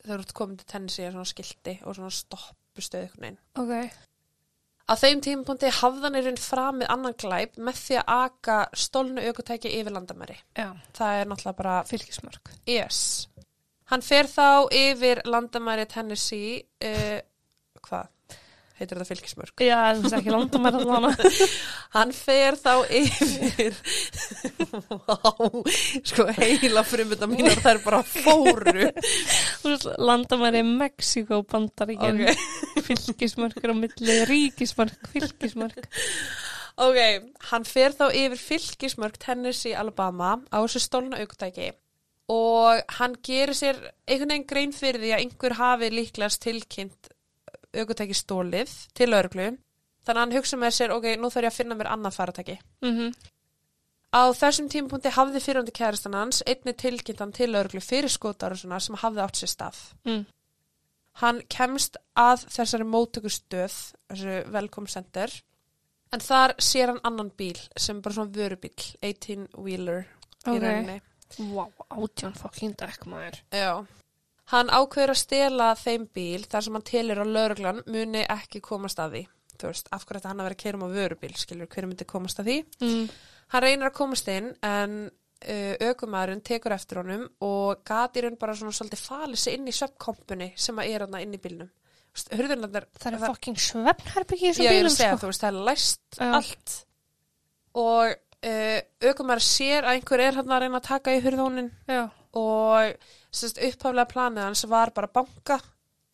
þegar 0.04 0.20
þú 0.20 0.26
ert 0.26 0.34
komin 0.38 0.58
til 0.60 0.70
Tennessee 0.70 1.06
er 1.08 1.14
svona 1.14 1.30
skilti 1.30 1.78
og 1.82 1.96
svona 1.96 2.12
stoppustöð 2.14 3.06
einhvern 3.06 3.24
veginn. 3.24 3.40
Ok. 3.60 4.02
Á 4.84 4.92
þeim 5.00 5.20
tímapunkti 5.24 5.70
hafði 5.72 6.04
hann 6.04 6.18
í 6.18 6.24
raun 6.26 6.40
framið 6.44 6.90
annan 6.92 7.14
glæp 7.20 7.54
með 7.56 7.78
því 7.80 8.00
að 8.02 8.10
aka 8.18 8.56
stolnu 8.76 9.22
aukutæki 9.24 9.72
yfir 9.78 9.94
landamæri. 9.96 10.36
Já. 10.58 10.74
Það 10.96 11.20
er 11.20 11.30
náttúrulega 11.30 11.60
bara 11.62 11.76
Fylgismörk. 11.88 12.52
Yes. 12.68 12.98
Hann 13.88 14.04
fer 14.04 14.28
þá 14.28 14.68
yfir 14.76 15.22
landamæri 15.28 15.86
Tennessee, 15.88 16.58
uh, 16.84 17.16
hvað? 17.80 18.13
Heitir 18.74 18.98
þetta 18.98 19.06
fylgismörk? 19.06 19.62
Já, 19.62 19.78
þú 19.94 20.02
veist 20.02 20.16
ekki 20.18 20.32
landamæra 20.34 20.80
allavega. 20.82 21.28
Hann 21.94 22.10
fer 22.16 22.56
þá 22.58 22.72
yfir, 22.90 23.76
sko 26.10 26.26
heila 26.40 26.82
frumvita 26.82 27.28
mínar 27.30 27.62
þær 27.62 27.80
bara 27.84 28.00
fóru. 28.02 28.88
Þú 29.60 29.70
veist 29.70 29.86
landamæri 30.10 30.64
Mexiko 30.66 31.44
bandaríkinn. 31.46 32.24
Ok. 32.26 32.82
Fylgismörkur 32.88 33.72
á 33.72 33.76
milli, 33.78 34.18
ríkismörk, 34.32 35.06
fylgismörk. 35.14 35.86
Ok, 36.82 36.98
hann 37.52 37.70
fer 37.70 37.94
þá 37.94 38.08
yfir 38.10 38.40
fylgismörk 38.42 39.22
Tennessee, 39.22 39.78
Alabama 39.78 40.34
á 40.50 40.58
þessu 40.64 40.82
stólna 40.82 41.22
aukutæki 41.22 41.70
og 42.34 42.80
hann 42.98 43.14
gerir 43.22 43.54
sér 43.54 43.78
einhvern 44.08 44.32
veginn 44.32 44.46
grein 44.48 44.72
fyrir 44.74 45.02
því 45.02 45.10
að 45.12 45.22
einhver 45.22 45.56
hafi 45.58 45.90
líklegast 45.92 46.42
tilkynnt 46.42 47.13
aukutæki 47.82 48.16
stólið 48.16 48.72
til 48.94 49.12
örglu. 49.14 49.50
Þannig 50.04 50.20
að 50.20 50.24
hann 50.24 50.36
hugsa 50.36 50.56
með 50.60 50.74
sér, 50.76 50.92
ok, 50.92 51.06
nú 51.16 51.30
þarf 51.32 51.46
ég 51.46 51.52
að 51.52 51.58
finna 51.58 51.78
mér 51.78 51.92
annað 51.94 52.18
faratæki. 52.18 52.58
Mm 52.84 53.14
Á 54.14 54.30
þessum 54.30 54.68
tímapunkti 54.70 55.10
hafði 55.10 55.40
fyrirhundi 55.42 55.72
kærastan 55.74 56.14
hans 56.14 56.38
einni 56.46 56.70
tilkynnt 56.78 57.18
hann 57.18 57.32
til 57.34 57.48
örglu 57.58 57.80
fyrir 57.82 58.12
skotarusuna 58.12 58.78
sem 58.78 58.94
hafði 59.00 59.22
átt 59.24 59.40
sér 59.40 59.50
stað. 59.50 59.80
Mm. 60.06 60.20
Hann 61.18 61.40
kemst 61.50 61.98
að 62.18 62.44
þessari 62.54 62.86
móttökustöð, 62.86 63.74
þessu 64.12 64.36
welcome 64.54 64.90
center, 64.90 65.34
en 66.14 66.22
þar 66.22 66.54
sér 66.62 66.92
hann 66.92 67.02
annan 67.10 67.32
bíl 67.34 67.58
sem 67.74 67.98
bara 68.02 68.14
svona 68.14 68.34
vörubíl, 68.34 68.74
18 69.02 69.48
wheeler 69.58 70.06
í 70.46 70.54
Ok. 70.54 70.62
rauninni. 70.62 71.00
Vá, 71.50 71.66
átján 71.90 72.38
fucking 72.38 72.78
dekk 72.78 73.06
maður. 73.10 73.40
Já. 73.50 73.82
Hann 74.52 74.68
ákveður 74.68 75.14
að 75.14 75.20
stela 75.22 75.70
þeim 75.80 76.08
bíl 76.12 76.44
þar 76.44 76.66
sem 76.66 76.76
hann 76.76 76.84
telur 76.90 77.22
að 77.24 77.32
lauruglan 77.32 77.82
muni 77.88 78.24
ekki 78.28 78.60
komast 78.64 79.00
að 79.00 79.16
því. 79.16 79.22
Þú 79.54 79.70
veist, 79.70 79.88
af 79.94 80.04
hverju 80.04 80.20
þetta 80.20 80.32
hann 80.32 80.42
að 80.42 80.48
vera 80.48 80.56
að 80.58 80.62
keyra 80.64 80.78
um 80.80 80.84
á 80.84 80.94
vörubíl, 80.94 81.34
skilur, 81.38 81.70
hver 81.70 81.86
myndi 81.88 82.06
komast 82.10 82.40
að 82.42 82.50
því? 82.50 82.56
Mm. 82.82 83.06
Hann 83.54 83.64
reynir 83.64 83.88
að 83.88 83.96
komast 84.00 84.28
inn 84.34 84.50
en 84.66 84.98
uh, 85.08 85.88
aukumæðurinn 85.88 86.42
tekur 86.44 86.74
eftir 86.76 87.00
honum 87.00 87.24
og 87.46 87.84
gatirinn 87.86 88.36
bara 88.40 88.56
svona 88.58 88.74
svolítið 88.74 89.04
falið 89.06 89.40
sig 89.44 89.56
inn 89.58 89.70
í 89.70 89.76
söpkompunni 89.78 90.50
sem 90.60 90.78
að 90.82 90.90
er 90.92 91.06
hann 91.06 91.18
inn 91.22 91.38
í 91.38 91.40
bílnum 91.40 91.70
hurðunarnar 92.14 92.84
Það 93.00 93.16
er 93.16 93.22
fucking 93.24 93.56
svefnherbyggi 93.58 94.46
í 94.46 94.50
Já, 94.50 94.54
þessum 94.54 94.64
ég 94.64 94.70
er 94.70 94.76
bílum, 94.78 94.90
að 94.92 94.98
segja, 94.98 95.14
sko. 95.14 95.20
þú 95.22 95.30
veist, 95.30 95.42
það 95.42 95.48
er 95.50 95.64
læst 95.68 96.18
Já. 96.18 96.28
allt 96.38 96.74
og 97.74 98.12
uh, 98.46 99.08
aukumar 99.08 99.42
sér 99.42 99.88
að 99.88 99.96
einhver 99.98 100.22
er 100.22 100.38
hann 100.38 100.54
að 100.54 100.62
reyna 100.64 100.78
að 100.80 100.86
taka 100.90 101.14
í 101.16 101.22
hurðónin 101.24 101.72
Já. 101.90 102.04
Og 102.38 102.94
upphaflega 103.34 104.06
planið 104.10 104.46
hans 104.48 104.64
var 104.70 104.92
bara 104.94 105.10
banka 105.14 105.58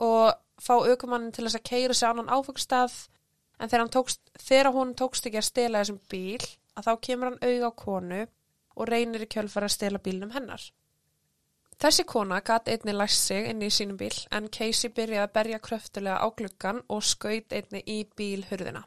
og 0.00 0.34
fá 0.60 0.74
aukumannin 0.76 1.32
til 1.32 1.46
þess 1.46 1.60
að 1.60 1.68
keira 1.70 1.96
á 1.96 2.10
annan 2.10 2.32
áfengstað 2.32 2.96
en 3.60 3.68
þegar, 3.68 3.88
tókst, 3.92 4.20
þegar 4.40 4.72
hún 4.76 4.92
tókst 4.96 5.26
ekki 5.28 5.40
að 5.40 5.48
stela 5.48 5.80
þessum 5.80 6.00
bíl 6.10 6.44
að 6.76 6.86
þá 6.88 6.92
kemur 7.06 7.30
hann 7.30 7.42
auga 7.44 7.72
á 7.72 7.80
konu 7.84 8.20
og 8.76 8.88
reynir 8.88 9.24
í 9.24 9.30
kjölfara 9.30 9.68
að 9.68 9.76
stela 9.76 10.00
bílnum 10.00 10.32
hennar. 10.36 10.62
Þessi 11.80 12.04
kona 12.04 12.42
gatt 12.44 12.68
einni 12.68 12.92
læst 12.92 13.24
sig 13.24 13.48
inn 13.48 13.62
í 13.64 13.70
sínum 13.72 13.96
bíl 14.00 14.12
en 14.36 14.50
Casey 14.52 14.92
byrjaði 14.92 15.24
að 15.24 15.34
berja 15.36 15.60
kröftulega 15.64 16.20
á 16.20 16.26
gluggan 16.36 16.82
og 16.88 17.04
skaut 17.04 17.52
einni 17.56 17.80
í 17.88 18.02
bílhurðina. 18.16 18.84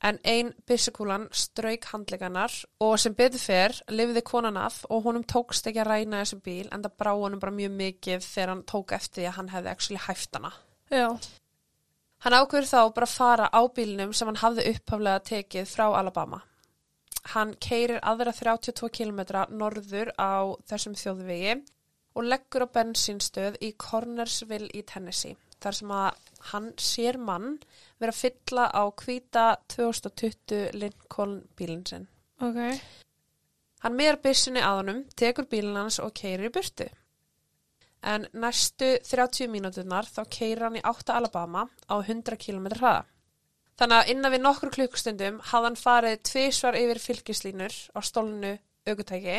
En 0.00 0.16
ein 0.24 0.54
byssukúlan 0.64 1.26
strauk 1.36 1.84
handleganar 1.92 2.54
og 2.80 2.94
sem 3.02 3.12
betur 3.16 3.42
fer 3.42 3.74
lifði 3.92 4.22
konan 4.24 4.56
af 4.56 4.78
og 4.88 5.02
honum 5.04 5.26
tókst 5.28 5.66
ekki 5.68 5.82
að 5.82 5.90
ræna 5.90 6.22
þessu 6.22 6.38
bíl 6.46 6.70
en 6.72 6.84
það 6.86 6.94
brá 7.02 7.10
honum 7.12 7.42
bara 7.42 7.52
mjög 7.52 7.74
mikið 7.82 8.24
þegar 8.24 8.52
hann 8.54 8.62
tók 8.72 8.94
eftir 8.96 9.20
því 9.20 9.26
að 9.28 9.36
hann 9.36 9.50
hefði 9.52 9.72
actually 9.74 10.02
hæft 10.06 10.38
hana. 10.38 10.52
Já. 10.88 11.08
Hann 12.24 12.36
ákveður 12.36 12.70
þá 12.70 12.80
bara 12.96 13.08
að 13.10 13.16
fara 13.16 13.50
á 13.52 13.60
bílnum 13.76 14.14
sem 14.16 14.28
hann 14.28 14.40
hafði 14.40 14.70
upphaflega 14.72 15.26
tekið 15.28 15.68
frá 15.68 15.84
Alabama. 15.88 16.40
Hann 17.34 17.52
keirir 17.60 18.00
aðra 18.00 18.32
32 18.32 18.88
km 18.96 19.20
norður 19.52 20.14
á 20.16 20.48
þessum 20.68 20.96
þjóðvegi 20.96 21.58
og 22.16 22.26
leggur 22.26 22.64
á 22.64 22.72
bensínstöð 22.72 23.60
í 23.60 23.74
Cornersville 23.76 24.72
í 24.72 24.82
Tennessee. 24.88 25.36
Þar 25.60 25.76
sem 25.76 25.92
að 25.92 26.36
hann 26.50 26.68
sér 26.80 27.20
mann 27.20 27.58
vera 28.00 28.14
að 28.14 28.20
fylla 28.22 28.64
á 28.72 28.82
hvíta 29.02 29.44
2020 29.74 30.70
Lincoln 30.80 31.36
bílinn 31.58 31.84
sinn. 31.86 32.06
Ok. 32.40 32.58
Hann 33.84 33.96
meðar 33.96 34.18
byssunni 34.24 34.60
að 34.64 34.78
honum, 34.82 35.04
tekur 35.16 35.46
bílinn 35.48 35.76
hans 35.80 36.00
og 36.04 36.12
keirir 36.16 36.48
í 36.50 36.52
burtu. 36.52 36.88
En 38.00 38.26
næstu 38.32 38.94
30 39.04 39.48
mínúturnar 39.52 40.08
þá 40.08 40.22
keirir 40.32 40.64
hann 40.66 40.78
í 40.80 40.84
8 40.88 41.12
Alabama 41.16 41.66
á 41.88 41.96
100 42.00 42.36
km 42.40 42.68
hraða. 42.78 43.04
Þannig 43.80 43.96
að 43.96 44.10
innan 44.12 44.32
við 44.34 44.42
nokkur 44.44 44.72
klukkustundum 44.74 45.38
hafði 45.50 45.68
hann 45.70 45.78
farið 45.80 46.18
tvisvar 46.28 46.76
yfir 46.76 47.00
fylgislínur 47.00 47.76
á 47.96 48.00
stólnu 48.04 48.54
aukutæki 48.88 49.38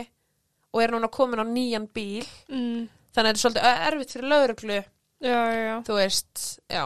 og 0.74 0.82
er 0.82 0.94
núna 0.94 1.10
komin 1.14 1.42
á 1.42 1.46
nýjan 1.46 1.86
bíl. 1.94 2.26
Mm. 2.50 2.88
Þannig 3.14 3.18
að 3.18 3.28
þetta 3.28 3.34
er 3.36 3.42
svolítið 3.44 3.86
erfitt 3.92 4.16
fyrir 4.16 4.30
lauruglu, 4.32 4.80
Já, 5.22 5.38
já, 5.54 5.62
já. 5.68 5.76
þú 5.86 5.98
veist, 6.00 6.44
já. 6.72 6.84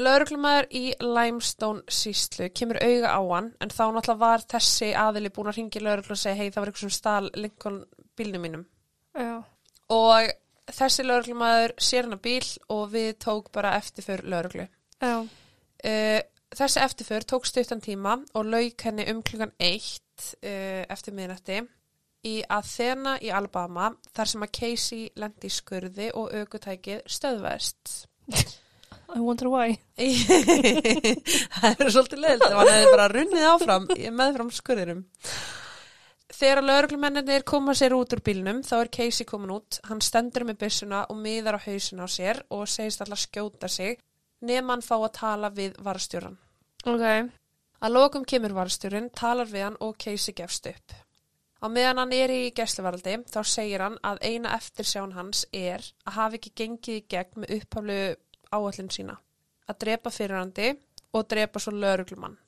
Lauruglumæður 0.00 0.68
í 0.72 0.82
Limestone 1.04 1.82
síslu 1.92 2.46
kemur 2.56 2.78
auga 2.80 3.10
á 3.12 3.20
hann 3.28 3.50
en 3.60 3.72
þá 3.72 3.82
náttúrulega 3.92 4.20
var 4.22 4.44
þessi 4.48 4.92
aðili 4.96 5.32
búin 5.34 5.50
að 5.52 5.58
ringi 5.58 5.82
lauruglu 5.82 6.14
og 6.14 6.20
segja 6.22 6.38
hei 6.38 6.48
það 6.48 6.62
var 6.62 6.70
eitthvað 6.70 6.86
sem 6.86 6.94
stál 6.96 7.28
Lincoln 7.36 7.82
bílnum 8.16 8.46
mínum. 8.46 8.62
Já. 9.12 9.42
Og 9.92 10.30
þessi 10.72 11.04
lauruglumæður 11.04 11.74
sér 11.76 12.08
hann 12.08 12.16
að 12.16 12.22
bíl 12.24 12.48
og 12.72 12.86
við 12.94 13.10
tók 13.20 13.52
bara 13.52 13.74
eftirför 13.76 14.24
lauruglu. 14.32 14.66
Já. 15.02 15.18
Uh, 15.84 16.20
þessi 16.56 16.80
eftirför 16.86 17.28
tók 17.28 17.50
stuttan 17.50 17.84
tíma 17.84 18.16
og 18.32 18.48
lauk 18.48 18.86
henni 18.88 19.04
um 19.12 19.20
klukkan 19.20 19.52
eitt 19.60 20.32
uh, 20.40 20.88
eftir 20.88 21.12
miðnætti 21.18 21.60
í 22.32 22.38
Athena 22.48 23.18
í 23.20 23.28
Alabama 23.34 23.90
þar 24.14 24.32
sem 24.32 24.48
að 24.48 24.54
Casey 24.56 25.06
lendi 25.20 25.50
í 25.50 25.52
skurði 25.52 26.10
og 26.16 26.32
aukutækið 26.32 27.04
stöðvæðist. 27.12 27.96
I 29.12 29.20
wonder 29.20 29.50
why. 29.52 29.74
það 31.60 31.82
er 31.84 31.90
svolítið 31.92 32.22
leiðilt 32.22 32.46
ef 32.46 32.54
hann 32.56 32.70
hefði 32.70 32.92
bara 32.94 33.08
runnið 33.12 33.48
áfram 33.50 33.90
meðfram 34.20 34.52
skurðinum. 34.56 35.02
Þegar 36.32 36.62
lauruglumennir 36.64 37.44
koma 37.46 37.74
sér 37.76 37.94
út 37.94 38.14
úr 38.16 38.22
bílnum 38.24 38.62
þá 38.66 38.74
er 38.80 38.90
Casey 38.96 39.28
komin 39.28 39.52
út, 39.54 39.78
hann 39.86 40.00
stendur 40.02 40.46
með 40.48 40.62
byssuna 40.64 41.04
og 41.12 41.20
miðar 41.20 41.60
á 41.60 41.64
hausin 41.66 42.02
á 42.02 42.08
sér 42.10 42.40
og 42.50 42.64
segist 42.72 43.04
alltaf 43.04 43.20
skjóta 43.26 43.68
sig 43.70 44.00
nema 44.42 44.74
hann 44.74 44.82
fá 44.82 44.96
að 44.96 45.12
tala 45.20 45.52
við 45.54 45.76
varstjóran. 45.84 46.40
Ok. 46.88 47.06
Að 47.82 47.94
lokum 47.94 48.24
kemur 48.26 48.56
varstjórin, 48.56 49.10
talar 49.14 49.50
við 49.50 49.68
hann 49.68 49.78
og 49.84 49.96
Casey 50.00 50.34
gefst 50.34 50.66
upp. 50.72 50.96
Á 51.62 51.66
meðan 51.70 52.00
hann 52.02 52.12
er 52.16 52.32
í 52.34 52.50
gæsluvaraldi 52.56 53.20
þá 53.30 53.40
segir 53.46 53.84
hann 53.84 54.00
að 54.02 54.18
eina 54.26 54.56
eftirsján 54.56 55.14
hans 55.14 55.44
er 55.54 55.84
að 56.08 56.16
hafa 56.16 56.38
ekki 56.40 56.54
gengið 56.58 56.96
í 56.98 57.04
gegn 57.12 57.42
með 57.44 57.52
upphaflu 57.60 57.98
áallin 58.52 58.90
sína. 58.92 59.18
Að 59.68 59.78
drepa 59.84 60.12
fyrirhandi 60.12 60.72
og 61.12 61.28
drepa 61.30 61.60
svo 61.62 61.74
lauruglumann. 61.76 62.38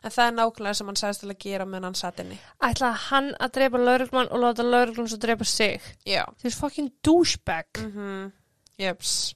En 0.00 0.12
það 0.14 0.26
er 0.26 0.36
nákvæmlega 0.36 0.78
sem 0.78 0.88
hann 0.88 0.96
sagðist 0.96 1.22
til 1.24 1.32
að 1.32 1.40
gera 1.44 1.66
meðan 1.68 1.90
hann 1.90 1.98
satt 1.98 2.20
inni. 2.22 2.38
Ætlaði 2.64 3.02
hann 3.10 3.34
að 3.36 3.56
drepa 3.58 3.80
lauruglumann 3.80 4.30
og 4.32 4.40
láta 4.44 4.64
lauruglun 4.64 5.10
svo 5.12 5.18
drepa 5.20 5.44
sig. 5.44 5.90
Já. 6.08 6.24
Veist 6.42 6.60
fucking 6.60 6.92
douchebag. 7.04 7.82
Mm 7.84 8.30
Jöps. 8.80 9.34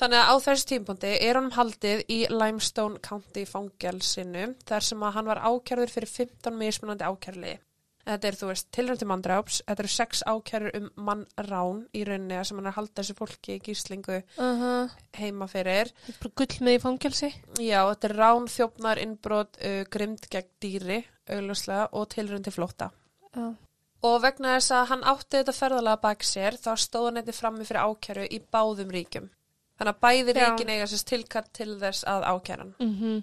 Þannig 0.00 0.16
að 0.16 0.30
á 0.32 0.34
þessu 0.42 0.66
tímpundi 0.66 1.10
er 1.12 1.36
honum 1.36 1.52
haldið 1.54 2.00
í 2.10 2.18
Limestone 2.32 2.98
County 3.04 3.44
fangelsinu 3.46 4.46
þar 4.66 4.86
sem 4.86 5.02
að 5.04 5.12
hann 5.18 5.28
var 5.28 5.42
ákjærður 5.44 5.92
fyrir 5.92 6.12
15 6.14 6.56
mismunandi 6.56 7.06
ákjærliði. 7.06 7.58
Þetta 8.06 8.28
er, 8.30 8.36
þú 8.40 8.46
veist, 8.48 8.66
tilröndi 8.74 9.06
manndráps, 9.06 9.60
þetta 9.68 9.82
eru 9.84 9.90
sex 9.92 10.22
ákjærur 10.26 10.76
um 10.78 10.86
mannrán 11.06 11.82
í 11.92 12.04
rauninni 12.08 12.38
sem 12.48 12.56
hann 12.56 12.66
er 12.66 12.72
að 12.72 12.78
halda 12.78 13.02
þessu 13.02 13.16
fólki 13.18 13.56
í 13.58 13.62
gíslingu 13.66 14.22
Uh 14.38 14.62
-huh. 14.62 14.90
heima 15.18 15.46
fyrir. 15.46 15.92
Þetta 16.06 16.16
er 16.16 16.22
bara 16.22 16.36
gull 16.36 16.66
með 16.66 16.76
í 16.78 16.80
fangelsi. 16.80 17.30
Já, 17.60 17.80
þetta 17.90 18.08
er 18.08 18.16
rán, 18.16 18.46
þjófnar, 18.48 18.98
innbrot, 18.98 19.58
uh, 19.60 19.84
grimd 19.90 20.28
gegn 20.30 20.48
dýri, 20.60 21.04
augljóslega 21.28 21.88
og 21.92 22.08
tilröndi 22.08 22.50
flótta. 22.50 22.90
Já. 23.36 23.54
Og 24.02 24.22
vegna 24.22 24.56
þess 24.56 24.70
að 24.70 24.86
hann 24.88 25.04
átti 25.04 25.36
þetta 25.36 25.52
ferðalega 25.52 26.00
bak 26.00 26.22
sér, 26.24 26.56
þá 26.56 26.72
stóð 26.76 27.04
hann 27.04 27.16
eitthvað 27.20 27.40
frammi 27.40 27.64
fyrir 27.64 27.84
ákæru 27.84 28.24
í 28.30 28.40
báðum 28.40 28.90
ríkjum. 28.90 29.28
Þannig 29.76 29.94
að 29.94 30.00
bæði 30.00 30.32
ríkin 30.36 30.72
eiga 30.72 30.86
sérst 30.86 31.06
tilkatt 31.06 31.52
til 31.52 31.78
þess 31.80 32.04
að 32.04 32.24
hann. 32.48 32.74
Mm 32.80 32.96
-hmm. 32.96 33.22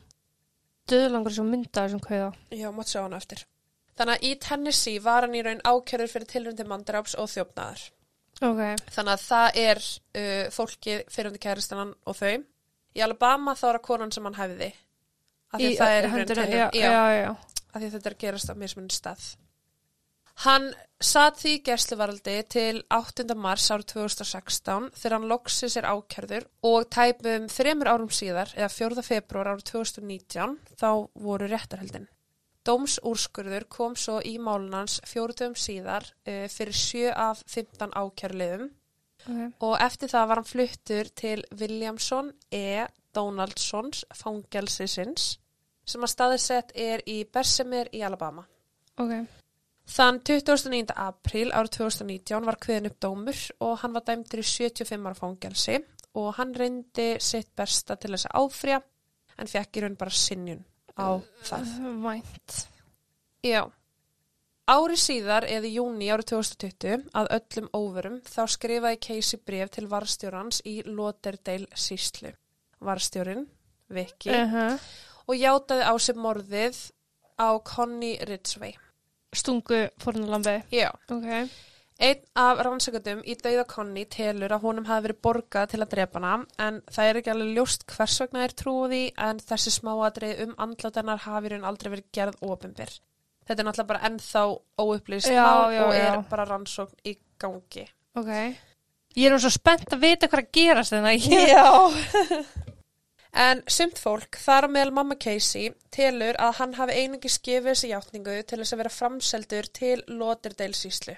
Döðlangur 0.87 1.33
sem 1.33 1.49
mynda 1.49 1.87
þessum 1.87 1.99
kveða. 1.99 2.33
Já, 2.51 2.71
Þannig 3.97 4.17
að 4.17 4.25
í 4.27 4.33
Tennessee 4.43 5.03
var 5.03 5.25
hann 5.25 5.37
í 5.37 5.43
raun 5.45 5.63
ákærur 5.65 6.11
fyrir 6.11 6.29
tilröndi 6.29 6.65
manndráps 6.67 7.15
og 7.17 7.31
þjófnaðar. 7.33 7.87
Ok. 8.45 8.61
Þannig 8.93 9.13
að 9.15 9.23
það 9.23 9.59
er 9.63 9.81
uh, 9.81 10.43
fólkið 10.53 11.01
fyrirhundi 11.09 11.41
kæristannan 11.41 11.95
og 12.05 12.19
þau. 12.19 12.35
Í 12.97 13.03
Alabama 13.05 13.55
þá 13.57 13.65
er 13.71 13.79
það 13.79 13.87
konan 13.89 14.13
sem 14.13 14.27
hann 14.27 14.37
hæfiði. 14.37 14.69
Að 15.47 15.65
það 15.79 15.95
er 15.95 16.05
í 16.05 16.11
raun 16.13 16.51
já, 16.51 16.63
já, 16.75 16.87
já, 16.91 17.03
já. 17.17 17.29
af 17.71 17.77
því 17.77 17.85
að 17.87 17.93
þetta 17.95 18.09
er 18.09 18.15
að 18.15 18.23
gerast 18.25 18.51
á 18.51 18.55
mismunni 18.59 18.93
stað. 18.93 19.27
Hann 20.43 20.67
satt 21.01 21.39
því 21.41 21.51
í 21.55 21.61
gæsluvaraldi 21.65 22.35
til 22.53 22.81
8. 22.93 23.25
mars 23.41 23.71
árið 23.73 23.87
2016 23.95 24.91
þegar 24.93 25.15
hann 25.15 25.31
loksi 25.31 25.69
sér 25.73 25.87
ákjörður 25.89 26.45
og 26.69 26.85
tæpum 26.93 27.47
þremur 27.49 27.89
árum 27.89 28.11
síðar, 28.13 28.51
eða 28.53 28.69
4. 28.75 29.05
februar 29.07 29.49
árið 29.55 29.65
2019, 29.71 30.53
þá 30.77 30.91
voru 31.25 31.49
réttarheldin. 31.49 32.05
Dómsúrskurður 32.67 33.67
kom 33.71 33.95
svo 33.95 34.19
í 34.25 34.35
málunans 34.43 34.99
fjóruðum 35.07 35.55
síðar 35.55 36.05
uh, 36.27 36.45
fyrir 36.51 36.75
7 36.75 37.13
af 37.15 37.45
15 37.47 37.95
ákjörliðum 37.95 38.67
Okay. 39.27 39.49
og 39.59 39.73
eftir 39.83 40.11
það 40.11 40.27
var 40.29 40.39
hann 40.39 40.47
fluttur 40.47 41.09
til 41.19 41.41
Williamson 41.59 42.29
E. 42.53 42.85
Donaldsons 43.15 44.05
fangelsisins 44.15 45.33
sem 45.87 46.03
að 46.03 46.13
staðisett 46.13 46.71
er 46.77 47.03
í 47.09 47.17
Bessemer 47.25 47.89
í 47.95 48.03
Alabama. 48.05 48.45
Ok. 49.01 49.13
Þann 49.87 50.19
29. 50.27 50.91
apríl 50.91 51.51
árið 51.55 51.77
2019 51.79 52.47
var 52.47 52.59
kveðin 52.63 52.89
upp 52.91 52.97
dómur 53.03 53.43
og 53.63 53.77
hann 53.81 53.95
var 53.95 54.05
dæmdur 54.07 54.43
í 54.43 54.47
75 54.47 55.07
ára 55.07 55.15
fangelsi 55.17 55.77
og 56.19 56.33
hann 56.39 56.55
reyndi 56.55 57.09
sitt 57.23 57.53
besta 57.55 57.95
til 57.95 58.13
þess 58.13 58.27
að 58.29 58.41
áfrja 58.43 58.81
en 59.37 59.51
fekk 59.51 59.79
í 59.79 59.83
raun 59.85 59.99
bara 59.99 60.13
sinjun 60.23 60.65
á 60.97 61.09
það. 61.47 61.73
Vænt. 62.03 62.55
Já. 63.45 63.63
Ári 64.67 64.97
síðar 64.99 65.45
eða 65.47 65.69
í 65.69 65.75
júni 65.77 66.09
árið 66.11 66.33
2020 66.33 67.05
að 67.15 67.29
öllum 67.37 67.69
óverum 67.77 68.17
þá 68.27 68.41
skrifaði 68.51 68.99
Casey 69.05 69.39
bref 69.39 69.69
til 69.71 69.85
varstjórans 69.87 70.59
í 70.67 70.81
Lauderdale 70.83 71.67
síslu. 71.75 72.33
Varstjórin, 72.83 73.47
Vicky, 73.89 74.29
Uh 74.29 74.51
-huh. 74.53 74.79
og 75.27 75.35
játaði 75.35 75.83
á 75.87 75.93
sig 75.99 76.15
morðið 76.15 76.91
á 77.39 77.49
Connie 77.63 78.19
Ridgway. 78.25 78.75
Stungu 79.33 79.89
fórnulambi. 79.99 80.63
Já. 80.71 80.91
Ok. 81.09 81.49
Einn 81.97 82.19
af 82.37 82.59
rannsökundum 82.61 83.23
í 83.25 83.33
dauða 83.41 83.63
Connie 83.71 84.05
telur 84.13 84.53
að 84.53 84.65
honum 84.67 84.85
hafi 84.85 85.07
verið 85.07 85.21
borgað 85.25 85.71
til 85.71 85.79
að 85.81 85.93
drepa 85.95 86.19
hana 86.21 86.33
en 86.61 86.75
það 86.93 87.09
er 87.09 87.19
ekki 87.21 87.31
alveg 87.33 87.55
ljóst 87.57 87.85
hvers 87.89 88.17
vegna 88.21 88.43
er 88.45 88.53
trúið 88.53 88.93
því 88.93 88.99
en 89.27 89.41
þessi 89.49 89.73
smáadrið 89.79 90.43
um 90.45 90.53
andlátanar 90.67 91.23
hafi 91.25 91.53
raun 91.53 91.65
aldrei 91.65 91.89
verið 91.95 92.11
gerð 92.13 92.37
ofinbyr. 92.45 92.93
Þetta 93.47 93.63
er 93.63 93.69
náttúrulega 93.69 93.91
bara 93.93 94.11
ennþá 94.11 94.43
óupplýst 94.83 95.31
Já, 95.31 95.47
já, 95.73 95.81
og 95.87 95.95
er 95.95 96.13
já. 96.19 96.21
bara 96.29 96.45
rannsókn 96.51 97.01
í 97.07 97.17
gangi. 97.41 97.87
Ok. 98.19 98.31
Ég 99.17 99.25
er 99.25 99.33
nú 99.33 99.41
svo 99.41 99.49
spennt 99.55 99.89
að 99.89 100.03
vita 100.03 100.29
hvað 100.29 100.43
að 100.43 100.51
gerast 100.59 100.93
þennan. 100.93 101.17
Ég, 101.33 101.49
Já. 101.49 101.65
En 103.37 103.59
sumt 103.69 103.99
fólk, 104.01 104.37
þar 104.41 104.65
á 104.65 104.69
meðal 104.71 104.93
mamma 104.97 105.15
Casey, 105.21 105.69
telur 105.93 106.37
að 106.41 106.55
hann 106.57 106.71
hafi 106.73 106.95
einungi 107.03 107.29
skifið 107.29 107.67
þessi 107.69 107.89
játningu 107.91 108.37
til 108.49 108.57
þess 108.63 108.73
að 108.73 108.79
vera 108.81 108.93
framseldur 108.95 109.67
til 109.77 109.97
Lauderdale 110.09 110.73
síslu. 110.77 111.13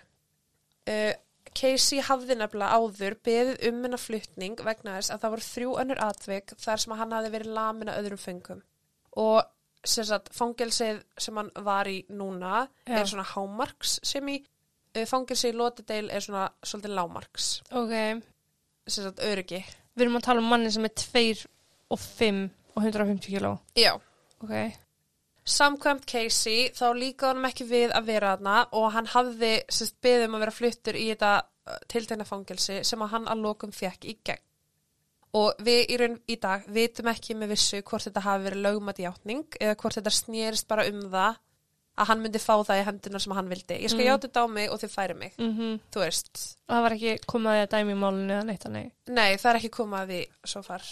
Uh, 0.90 1.14
Casey 1.60 2.00
hafði 2.06 2.36
nefnilega 2.40 2.78
áður 2.78 3.16
beðið 3.26 3.64
um 3.70 3.80
hennar 3.84 4.00
flutning 4.02 4.60
vegna 4.64 4.98
þess 5.00 5.12
að 5.16 5.24
það 5.24 5.34
voru 5.34 5.46
þrjú 5.48 5.72
önnur 5.82 6.02
atvik 6.06 6.54
þar 6.62 6.82
sem 6.84 6.94
hann 7.00 7.16
hafi 7.16 7.32
verið 7.34 7.54
lamin 7.58 7.90
að 7.92 8.02
öðrum 8.04 8.22
fengum. 8.22 8.62
Og 9.20 9.40
sem 9.88 10.06
sagt, 10.08 10.30
fangelsið 10.36 11.02
sem 11.18 11.38
hann 11.40 11.50
var 11.66 11.90
í 11.90 11.98
núna 12.12 12.66
Já. 12.86 13.00
er 13.00 13.10
svona 13.10 13.26
hámarks 13.32 13.98
sem 14.06 14.28
í 14.30 14.38
uh, 14.44 15.06
fangelsið 15.10 15.54
í 15.54 15.58
Lauderdale 15.58 16.12
er 16.14 16.26
svona 16.26 16.46
svolítið 16.64 16.96
lámarks, 17.00 17.48
Ok, 17.72 17.96
sem 18.90 19.08
sagt, 19.08 19.24
öryggi. 19.26 19.64
við 19.96 20.06
erum 20.06 20.20
að 20.20 20.28
tala 20.30 20.44
um 20.44 20.50
manni 20.54 20.72
sem 20.76 20.86
er 20.86 20.94
2 21.02 21.26
og 21.90 22.00
5 22.04 22.44
og 22.76 22.84
150 22.86 23.34
kíló. 23.34 23.56
Já. 23.80 23.96
Ok, 24.44 24.54
Samkvæmt 25.50 26.06
Casey 26.10 26.68
þá 26.78 26.86
líka 26.98 27.32
honum 27.32 27.48
ekki 27.50 27.66
við 27.70 27.94
að 27.98 28.06
vera 28.12 28.36
þarna 28.36 28.58
og 28.78 28.92
hann 28.94 29.08
hafði 29.16 29.54
sérst 29.74 29.98
beðið 30.06 30.28
um 30.28 30.38
að 30.38 30.44
vera 30.46 30.56
fluttur 30.60 31.00
í 31.00 31.08
þetta 31.10 31.32
tiltegna 31.90 32.26
fangelsi 32.26 32.80
sem 32.86 33.02
að 33.06 33.12
hann 33.16 33.28
að 33.30 33.44
lokum 33.46 33.72
fekk 33.74 34.06
í 34.10 34.16
gegn. 34.26 34.46
Og 35.38 35.60
við 35.62 35.92
í 35.94 35.98
raun 36.02 36.16
í 36.26 36.40
dag 36.42 36.64
vitum 36.74 37.10
ekki 37.12 37.36
með 37.38 37.52
vissu 37.54 37.82
hvort 37.86 38.08
þetta 38.08 38.24
hafi 38.26 38.48
verið 38.48 38.64
lögmætt 38.66 39.02
játning 39.04 39.44
eða 39.62 39.76
hvort 39.78 39.98
þetta 40.00 40.14
snýrist 40.16 40.68
bara 40.72 40.88
um 40.90 41.04
það 41.14 41.38
að 42.00 42.08
hann 42.10 42.22
myndi 42.24 42.40
fá 42.40 42.56
það 42.64 42.80
í 42.80 42.86
hendunar 42.88 43.22
sem 43.22 43.34
hann 43.36 43.50
vildi. 43.52 43.76
Ég 43.84 43.90
skal 43.92 44.00
Mm. 44.00 44.08
játa 44.08 44.28
þetta 44.30 44.42
á 44.42 44.48
mig 44.48 44.70
og 44.72 44.80
þið 44.80 44.94
færi 44.96 45.16
mig. 45.20 45.34
mhm. 45.38 45.80
Þú 45.92 46.00
veist. 46.00 46.56
Og 46.70 46.74
það 46.76 46.82
var 46.86 46.92
ekki 46.96 47.14
komið 47.28 47.52
að 47.52 47.62
að 47.66 47.70
dæmi 47.76 47.92
í 47.92 48.00
málunni 48.00 48.34
eða 48.38 48.46
neitt 48.46 48.64
þannig. 48.64 48.92
Nei, 49.08 49.36
það 49.36 49.50
er 49.52 49.60
ekki 49.60 49.70
komað 49.70 50.02
að 50.02 50.10
því 50.14 50.22
svo 50.46 50.62
far. 50.64 50.84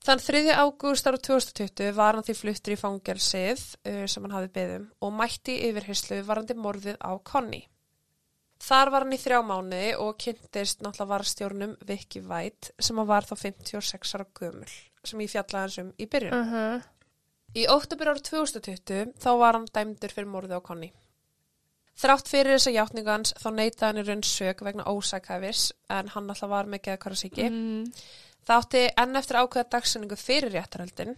Þann 0.00 0.22
3. 0.24 0.46
ágúst 0.56 1.08
ára 1.08 1.18
2020 1.20 1.92
var 1.92 2.16
hann 2.16 2.24
því 2.24 2.34
fluttur 2.38 2.72
í 2.72 2.78
fangelsið 2.80 3.64
uh, 3.84 4.06
sem 4.08 4.24
hann 4.24 4.36
hafi 4.38 4.48
beðum 4.54 4.86
og 5.04 5.12
mætti 5.12 5.58
yfirheyslu 5.68 6.22
varandi 6.24 6.56
morðið 6.56 6.96
á 7.04 7.12
Connie. 7.20 7.66
Þar 8.60 8.92
var 8.92 9.04
hann 9.04 9.16
í 9.16 9.20
þrjá 9.20 9.40
mánuði 9.44 9.90
og 10.00 10.16
kynntist 10.20 10.80
náttúrulega 10.84 11.10
varstjórnum 11.12 11.76
Vicky 11.88 12.20
White 12.24 12.72
sem 12.80 12.96
hann 13.00 13.08
var 13.08 13.28
þá 13.28 13.34
56 13.42 14.16
ára 14.16 14.26
gömul 14.40 14.72
sem 15.04 15.20
ég 15.24 15.32
fjallaði 15.32 15.62
hans 15.64 15.78
um 15.80 15.92
í 15.96 16.08
byrjun. 16.12 16.34
Uh 16.36 16.50
-huh. 16.54 16.88
Í 17.56 17.66
óttubur 17.72 18.12
ára 18.12 18.24
2020 18.24 19.14
þá 19.20 19.30
var 19.36 19.56
hann 19.56 19.68
dæmdur 19.68 20.12
fyrir 20.16 20.32
morðið 20.32 20.60
á 20.60 20.66
Connie. 20.68 20.92
Þrátt 22.00 22.28
fyrir 22.28 22.56
þessa 22.56 22.72
játningans 22.72 23.34
þá 23.36 23.48
neitaði 23.52 23.86
hann 23.88 24.00
í 24.00 24.06
raun 24.08 24.22
sög 24.24 24.62
vegna 24.64 24.88
ósækæfis 24.88 25.72
en 25.92 26.08
hann 26.08 26.30
alltaf 26.30 26.48
var 26.48 26.68
með 26.70 26.84
geðkvarasíki. 26.86 27.48
Mm. 27.50 27.92
Það 28.46 28.56
átti 28.56 28.82
enn 29.02 29.20
eftir 29.20 29.40
ákveða 29.40 29.70
dagsinningu 29.76 30.18
fyrir 30.18 30.54
réttarhöldin. 30.56 31.14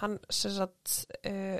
Hann, 0.00 0.16
sem 0.32 0.54
sagt, 0.54 0.96
uh, 1.26 1.58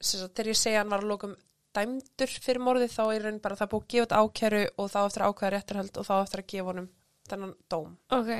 sem 0.00 0.22
sagt, 0.22 0.34
þegar 0.34 0.52
ég 0.52 0.60
segja 0.62 0.82
hann 0.82 0.92
var 0.94 1.04
að 1.04 1.12
lókum 1.12 1.36
dæmdur 1.76 2.34
fyrir 2.42 2.64
morðið 2.64 2.94
þá 2.94 3.02
er 3.06 3.24
raun 3.26 3.40
bara 3.44 3.58
það 3.58 3.72
búið 3.74 3.84
að 3.84 3.92
gefa 3.92 4.06
þetta 4.06 4.22
ákæru 4.24 4.62
og 4.78 4.92
þá 4.94 5.00
eftir 5.04 5.26
ákveða 5.28 5.54
réttarhöld 5.54 6.00
og 6.00 6.08
þá 6.08 6.14
eftir 6.18 6.42
að 6.42 6.50
gefa 6.54 6.70
honum 6.72 6.90
þennan 7.28 7.56
dóm. 7.68 7.90
Ok, 8.16 8.30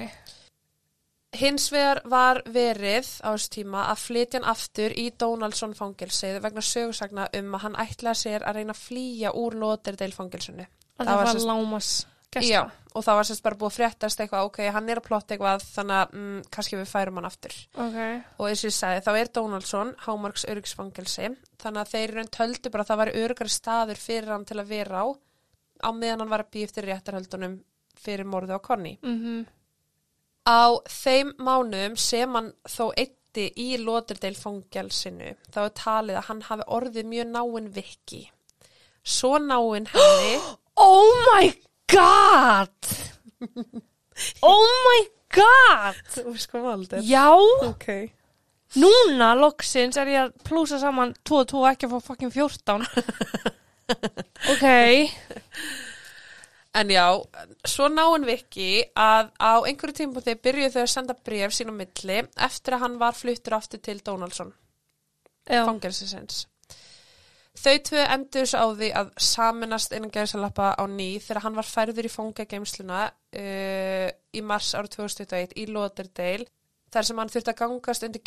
Hins 1.37 1.67
vegar 1.69 1.99
var 2.09 2.41
verið 2.49 3.09
á 3.21 3.37
þessu 3.37 3.51
tíma 3.59 3.83
að 3.93 4.01
flytja 4.01 4.39
hann 4.39 4.49
aftur 4.49 4.95
í 4.97 5.11
Donaldsson 5.21 5.75
fangelsið 5.77 6.39
vegna 6.41 6.63
sögursagna 6.65 7.27
um 7.37 7.51
að 7.59 7.65
hann 7.67 7.77
ætlaði 7.83 8.21
sér 8.23 8.47
að 8.49 8.57
reyna 8.57 8.73
að 8.73 8.81
flýja 8.87 9.33
úr 9.37 9.57
Lauderdale 9.61 10.17
fangelsinu. 10.17 10.65
að 10.65 11.03
Það 11.05 11.11
það 11.11 11.21
var 11.21 11.43
lámas 11.51 11.91
gesta. 12.33 12.49
Já, 12.49 12.63
og 12.99 13.05
það 13.07 13.19
var 13.21 13.27
sérst 13.29 13.45
bara 13.47 13.59
búið 13.61 13.71
að 13.71 13.77
fréttast 13.79 14.21
eitthvað, 14.25 14.49
ok, 14.49 14.59
hann 14.75 14.89
er 14.93 15.01
að 15.01 15.07
plotta 15.09 15.35
eitthvað, 15.37 15.65
þannig 15.77 15.99
að 16.03 16.15
mm, 16.19 16.39
kannski 16.57 16.79
við 16.81 16.89
færum 16.91 17.21
hann 17.21 17.29
aftur. 17.29 17.55
Ok, 17.85 17.99
Og 18.39 18.49
eins 18.51 18.65
og 18.65 18.69
ég 18.71 18.77
sagði, 18.77 19.03
þá 19.07 19.11
er 19.23 19.31
Donaldsson 19.39 19.93
hámarks 20.07 20.47
öryggisfangelsi, 20.51 21.31
þannig 21.63 21.83
að 21.85 21.93
þeir 21.95 22.15
raun 22.19 22.33
töldu 22.39 22.73
bara 22.75 22.85
að 22.87 22.91
það 22.93 23.01
væri 23.05 23.23
öryggari 23.25 23.55
staður 23.55 24.03
fyrir 24.03 24.33
hann 24.35 24.47
til 24.51 24.59
að 24.63 24.73
vera 24.75 25.03
á, 25.03 25.07
á 25.87 25.91
meðan 25.95 26.25
hann 26.25 26.33
var 26.35 26.43
að 26.45 26.51
býja 26.57 26.69
eftir 26.73 26.89
réttarhöldunum 26.91 27.55
fyrir 27.99 28.27
morðu 28.27 28.59
á 28.59 28.61
konni. 28.63 28.97
mhm, 29.03 29.47
Á 30.49 30.81
þeim 30.89 31.35
mánuðum 31.45 31.97
sem 32.01 32.33
hann 32.35 32.47
þó 32.65 32.87
eitti 32.97 33.51
í 33.61 33.77
Lauderdale 33.83 34.39
fangelsinu, 34.39 35.35
þá 35.53 35.59
er 35.67 35.75
talið 35.77 36.17
að 36.23 36.29
hann 36.31 36.41
hafi 36.47 36.65
orðið 36.79 37.11
mjög 37.11 37.29
náinn 37.35 37.69
viki. 37.75 38.23
Svo 39.05 39.37
náinn 39.39 39.87
henni, 39.93 40.39
Oh 40.79 41.11
my 41.35 41.51
god! 41.93 42.93
oh 44.43 44.65
my 44.89 45.01
god! 45.35 45.99
þú 46.15 46.25
veist 46.33 46.51
hvað 46.53 46.67
valdir? 46.69 47.03
Já, 47.07 47.27
Ok. 47.69 47.89
núna 48.79 49.33
loksins 49.39 49.97
er 50.01 50.13
ég 50.13 50.23
að 50.27 50.33
plúsa 50.49 50.81
saman 50.83 51.15
2 51.25 51.43
og 51.43 51.51
2 51.55 51.67
ekki 51.73 51.89
að 51.89 51.97
fá 51.97 52.09
fucking 52.13 52.33
14. 52.35 52.89
ok, 54.53 54.67
En 56.79 56.91
já, 56.93 57.07
svo 57.67 57.87
náinn 57.91 58.27
Viki 58.29 58.85
að 58.95 59.31
á 59.41 59.65
einhverju 59.67 59.97
tímpúti 60.03 60.35
byrjuðu 60.37 60.75
þau 60.75 60.83
að 60.83 60.91
senda 60.93 61.15
bref 61.27 61.55
sín 61.57 61.73
á 61.73 61.75
milli 61.75 62.19
eftir 62.45 62.77
að 62.77 62.83
hann 62.85 62.99
var 63.01 63.17
fluttur 63.17 63.57
aftur 63.57 63.81
til 63.83 63.97
Donaldsson, 64.05 64.53
já, 65.49 65.65
fangelsisins. 65.65 66.43
Þau 67.59 67.79
tvö 67.89 68.05
endur 68.15 68.47
svo 68.47 68.61
á 68.63 68.67
því 68.79 68.89
að 69.01 69.09
saminast 69.25 69.95
innan 69.97 70.13
gæðsalappa 70.15 70.75
á 70.79 70.85
ný 70.87 71.19
þegar 71.23 71.43
hann 71.47 71.59
var 71.59 71.67
færður 71.67 72.07
í 72.07 72.13
fangageimsluna 72.13 73.01
uh, 73.09 74.09
í 74.09 74.45
mars 74.47 74.71
árið 74.79 74.95
2021 74.99 75.57
í 75.59 75.67
Lauderdale 75.73 76.47
þar 76.93 77.09
sem 77.09 77.19
hann 77.19 77.33
þurfti 77.33 77.53
að 77.55 77.61
gangast 77.63 78.07
undir 78.07 78.25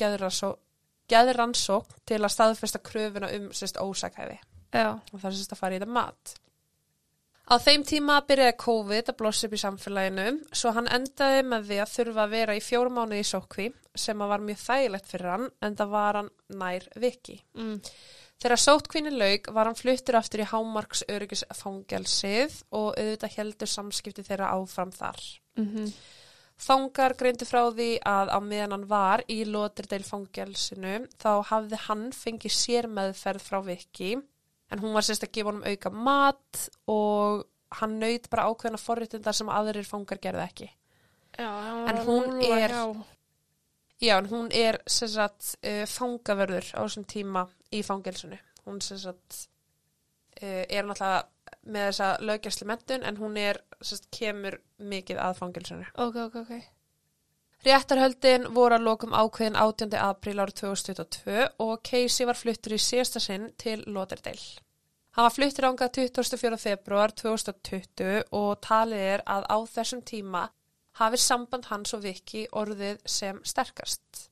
geðrannsók 1.11 1.97
til 2.07 2.19
að 2.21 2.33
staðfesta 2.35 2.83
kröfuna 2.83 3.31
um 3.37 3.49
sérst 3.55 3.79
ósakæfi 3.81 4.37
já, 4.37 4.93
og 4.99 5.17
það 5.17 5.29
er 5.31 5.37
sérst 5.39 5.55
að 5.55 5.61
fara 5.61 5.75
í 5.75 5.79
þetta 5.79 5.95
mat. 5.95 6.37
Á 7.51 7.55
þeim 7.59 7.83
tíma 7.83 8.21
byrjaði 8.23 8.55
COVID 8.61 9.09
að 9.11 9.17
blossa 9.19 9.47
upp 9.47 9.55
í 9.57 9.59
samfélaginu 9.59 10.27
svo 10.55 10.71
hann 10.75 10.87
endaði 10.87 11.41
með 11.51 11.65
því 11.67 11.79
að 11.83 11.93
þurfa 11.95 12.23
að 12.23 12.35
vera 12.37 12.55
í 12.55 12.63
fjórum 12.63 12.95
mánuði 12.95 13.23
í 13.23 13.27
sókvi 13.27 13.65
sem 14.05 14.23
að 14.23 14.31
var 14.31 14.45
mjög 14.45 14.61
þægilegt 14.61 15.09
fyrir 15.11 15.33
hann 15.33 15.47
en 15.59 15.77
það 15.79 15.95
var 15.95 16.19
hann 16.21 16.31
nær 16.61 16.87
viki. 17.01 17.41
mm. 17.57 17.79
Þegar 18.41 18.58
sótkvinni 18.58 19.12
lauk 19.13 19.51
var 19.54 19.69
hann 19.69 19.77
fluttur 19.77 20.17
aftur 20.17 20.41
í 20.41 20.47
hámarks 20.49 21.04
öryggis 21.13 21.43
og 22.71 22.95
auðvitað 22.97 23.36
heldur 23.38 23.69
samskipti 23.69 24.23
þeirra 24.25 24.47
áfram 24.58 24.91
þar. 24.91 25.19
mhm, 25.58 25.91
Fangar 26.62 27.15
greindu 27.17 27.45
frá 27.49 27.63
því 27.73 27.88
að 28.06 28.30
á 28.30 28.39
meðan 28.45 28.71
hann 28.75 28.84
var 28.89 29.23
í 29.34 29.39
Lauderdale 29.49 30.06
fangelsinu 30.06 31.08
þá 31.17 31.41
hafði 31.49 31.80
hann 31.88 32.04
fengið 32.13 32.54
sér 32.54 32.86
meðferð 32.88 33.41
frá 33.41 33.58
Viki 33.65 34.12
en 34.71 34.80
hún 34.84 34.93
var 34.93 35.01
sérst 35.08 35.25
að 35.25 35.32
gefa 35.34 35.49
honum 35.49 35.65
auka 35.65 35.89
mat 35.89 36.67
og 36.88 37.47
hann 37.80 37.97
naut 37.99 38.30
bara 38.30 38.45
ákveðna 38.51 38.77
forréttindar 38.77 39.34
sem 39.34 39.49
aðrir 39.49 39.89
fangar 39.89 40.21
gerði 40.21 40.45
ekki. 40.45 40.69
já, 41.39 41.49
hann 41.49 41.89
En 41.89 42.06
hún 42.06 42.43
er- 42.45 42.69
hjá- 42.69 43.04
Já, 44.01 44.15
hún 44.31 44.49
er 44.49 44.79
sérst 44.89 45.19
að 45.21 45.51
uh, 45.61 45.85
fangavörður 45.85 46.71
á 46.73 46.81
þessum 46.81 47.05
tíma 47.05 47.45
í 47.69 47.83
fangelsinu. 47.85 48.39
Hún 48.65 48.81
að 48.81 49.13
uh, 50.41 50.63
er 50.65 50.87
náttúrulega 50.87 51.27
með 51.69 51.87
þessa 51.89 52.07
lögjastli 52.25 52.67
mentun 52.69 53.05
en 53.05 53.19
hún 53.21 53.37
er 53.37 53.59
sérst 53.81 54.07
kemur 54.13 54.57
mikið 54.81 55.21
að 55.21 55.37
fangelsinu. 55.37 55.89
Ok, 56.01 56.17
ok, 56.25 56.39
ok. 56.45 56.53
Réttarhöldin 57.61 58.47
voru 58.55 58.79
að 58.79 58.87
lokum 58.87 59.13
ákveðin 59.13 59.59
18. 59.59 59.93
apríl 60.01 60.39
árið 60.41 60.63
2022 60.63 61.43
og 61.61 61.75
Casey 61.85 62.25
var 62.25 62.39
fluttur 62.39 62.73
í 62.73 62.79
síðasta 62.81 63.21
sinn 63.21 63.51
til 63.61 63.83
Lauderdale. 63.85 64.63
Hann 65.13 65.27
var 65.27 65.35
fluttur 65.35 65.67
ánga 65.69 65.91
24. 65.93 66.57
februar 66.57 67.13
2020 67.21 68.33
og 68.33 68.55
talið 68.65 69.05
er 69.11 69.23
að 69.29 69.45
á 69.45 69.57
þessum 69.75 70.01
tíma 70.01 70.47
hafi 71.01 71.19
samband 71.21 71.67
hans 71.71 71.93
og 71.97 72.03
Viki 72.05 72.45
orðið 72.57 73.01
sem 73.09 73.41
sterkast. 73.47 74.27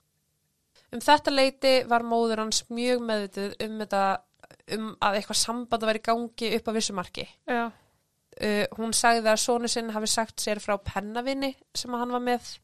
Um 0.89 1.03
þetta 1.05 1.33
leiti 1.33 1.73
var 1.89 2.05
móður 2.07 2.45
hans 2.45 2.63
mjög 2.73 3.03
meðvituð 3.05 3.59
um, 3.65 3.75
þetta, 3.83 4.05
um 4.77 4.87
að 5.05 5.19
eitthvað 5.19 5.41
samband 5.43 5.83
að 5.83 5.91
vera 5.91 6.01
í 6.01 6.07
gangi 6.07 6.53
upp 6.57 6.71
á 6.71 6.77
vissumarki. 6.79 7.27
Uh, 8.39 8.65
hún 8.79 8.95
sagði 8.95 9.29
að 9.29 9.43
sonu 9.43 9.69
sinn 9.69 9.91
hafi 9.93 10.09
sagt 10.09 10.41
sér 10.41 10.61
frá 10.63 10.77
pennavinni 10.81 11.51
sem 11.75 11.93
hann 11.93 12.13
var 12.15 12.23
með 12.23 12.55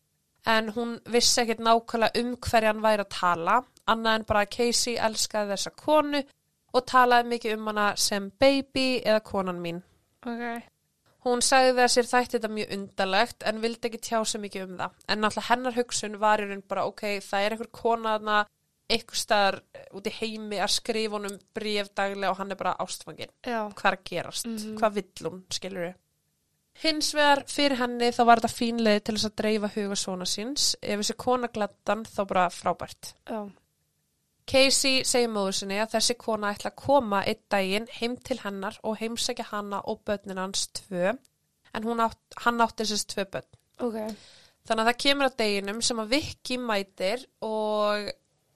en 0.45 0.69
hún 0.75 0.99
vissi 1.11 1.41
ekkert 1.41 1.63
nákvæmlega 1.65 2.21
um 2.21 2.35
hverja 2.37 2.71
hann 2.71 2.83
væri 2.83 3.03
að 3.03 3.13
tala 3.17 3.55
annað 3.89 4.19
en 4.19 4.25
bara 4.29 4.43
að 4.45 4.51
Casey 4.55 4.95
elskaði 5.07 5.53
þessa 5.53 5.73
konu 5.79 6.21
og 6.75 6.85
talaði 6.89 7.31
mikið 7.33 7.57
um 7.57 7.69
hana 7.71 7.87
sem 7.99 8.29
baby 8.39 8.87
eða 9.01 9.21
konan 9.25 9.61
mín. 9.63 9.81
ok. 10.25 10.63
Hún 11.25 11.41
sagði 11.41 11.81
að 11.81 11.89
sér 11.95 12.05
þætti 12.11 12.35
þetta 12.37 12.49
mjög 12.53 12.73
undalegt 12.75 13.43
en 13.49 13.61
vildi 13.63 13.89
ekki 13.89 14.01
tjá 14.05 14.19
sig 14.29 14.41
mikið 14.43 14.67
um 14.67 14.75
það. 14.77 14.91
En 15.09 15.19
náttúrulega 15.23 15.49
hennar 15.49 15.73
hugsun 15.79 16.19
var 16.21 16.43
í 16.43 16.45
raun 16.51 16.61
bara 16.69 16.83
ok, 16.85 17.01
það 17.25 17.45
er 17.47 17.55
einhver 17.55 17.71
kona 17.73 18.13
þarna 18.19 18.35
einhver 18.93 19.17
staðar 19.17 19.57
út 19.97 20.05
í 20.05 20.13
heimi 20.19 20.59
að 20.61 20.73
skrifa 20.75 21.17
honum 21.17 21.39
bréf 21.57 21.89
daglega 21.97 22.29
og 22.29 22.37
hann 22.37 22.51
er 22.53 22.59
bara 22.59 22.75
ástfangin 22.77 23.31
Já, 23.41 23.63
hvað 23.73 23.85
er 23.91 23.97
að 23.97 24.03
gerast, 24.11 24.45
Mhm. 24.45 24.75
hvað 24.77 24.93
vill 24.99 25.25
hún, 25.25 25.43
skilur 25.49 25.87
við. 25.87 25.95
Hins 26.83 27.13
vegar 27.15 27.43
fyrir 27.47 27.77
henni 27.79 28.11
þá 28.11 28.25
var 28.27 28.37
þetta 28.43 28.57
fínleið 28.59 29.03
til 29.03 29.15
þess 29.15 29.25
að 29.29 29.35
dreifa 29.41 29.67
huga 29.73 29.95
svona 29.95 30.25
síns. 30.27 30.75
Ef 30.83 30.99
þessi 30.99 31.15
kona 31.17 31.47
glattan 31.47 32.03
þá 32.03 32.27
bara 32.27 32.49
frábært. 32.49 33.13
Já. 33.25 33.49
Casey 34.45 35.01
segir 35.07 35.31
móður 35.33 35.57
sinni 35.59 35.77
að 35.81 35.95
þessi 35.95 36.15
kona 36.21 36.51
ætla 36.53 36.69
að 36.69 36.81
koma 36.83 37.21
einn 37.25 37.41
daginn 37.49 37.87
heim 37.97 38.17
til 38.21 38.37
hennar 38.43 38.77
og 38.85 38.99
heimsækja 38.99 39.47
hana 39.49 39.81
og 39.89 40.03
börnin 40.05 40.41
hans 40.41 40.67
tvö. 40.77 41.15
En 41.75 42.03
átt, 42.05 42.21
hann 42.45 42.61
átti 42.61 42.85
þessi 42.85 43.07
tvö 43.11 43.25
börn. 43.33 43.47
Ok. 43.83 43.97
Þannig 44.65 44.83
að 44.83 44.89
það 44.89 45.01
kemur 45.03 45.29
að 45.29 45.39
deginum 45.41 45.81
sem 45.85 46.01
að 46.01 46.13
Vicky 46.13 46.59
mætir 46.61 47.25
og 47.45 48.11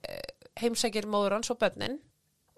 eh, 0.05 0.29
heimsækir 0.61 1.09
móður 1.09 1.37
hans 1.37 1.51
og 1.53 1.59
börnin 1.61 1.99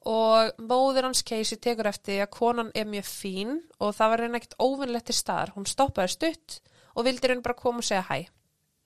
og 0.08 0.62
móður 0.66 1.08
hans 1.10 1.24
Casey 1.24 1.60
tekur 1.62 1.90
eftir 1.92 2.24
að 2.24 2.32
konan 2.34 2.72
er 2.76 2.88
mjög 2.90 3.08
fín 3.08 3.58
og 3.80 3.94
það 3.98 4.14
var 4.14 4.24
reyna 4.24 4.40
ekkert 4.42 4.60
óvinnlegt 4.60 5.10
til 5.12 5.18
staðar. 5.18 5.54
Hún 5.56 5.68
stoppaði 5.70 6.16
stutt 6.16 6.60
og 6.96 7.06
vildi 7.08 7.30
raun 7.30 7.44
bara 7.46 7.58
koma 7.58 7.84
og 7.84 7.88
segja 7.88 8.04
hæ. 8.10 8.28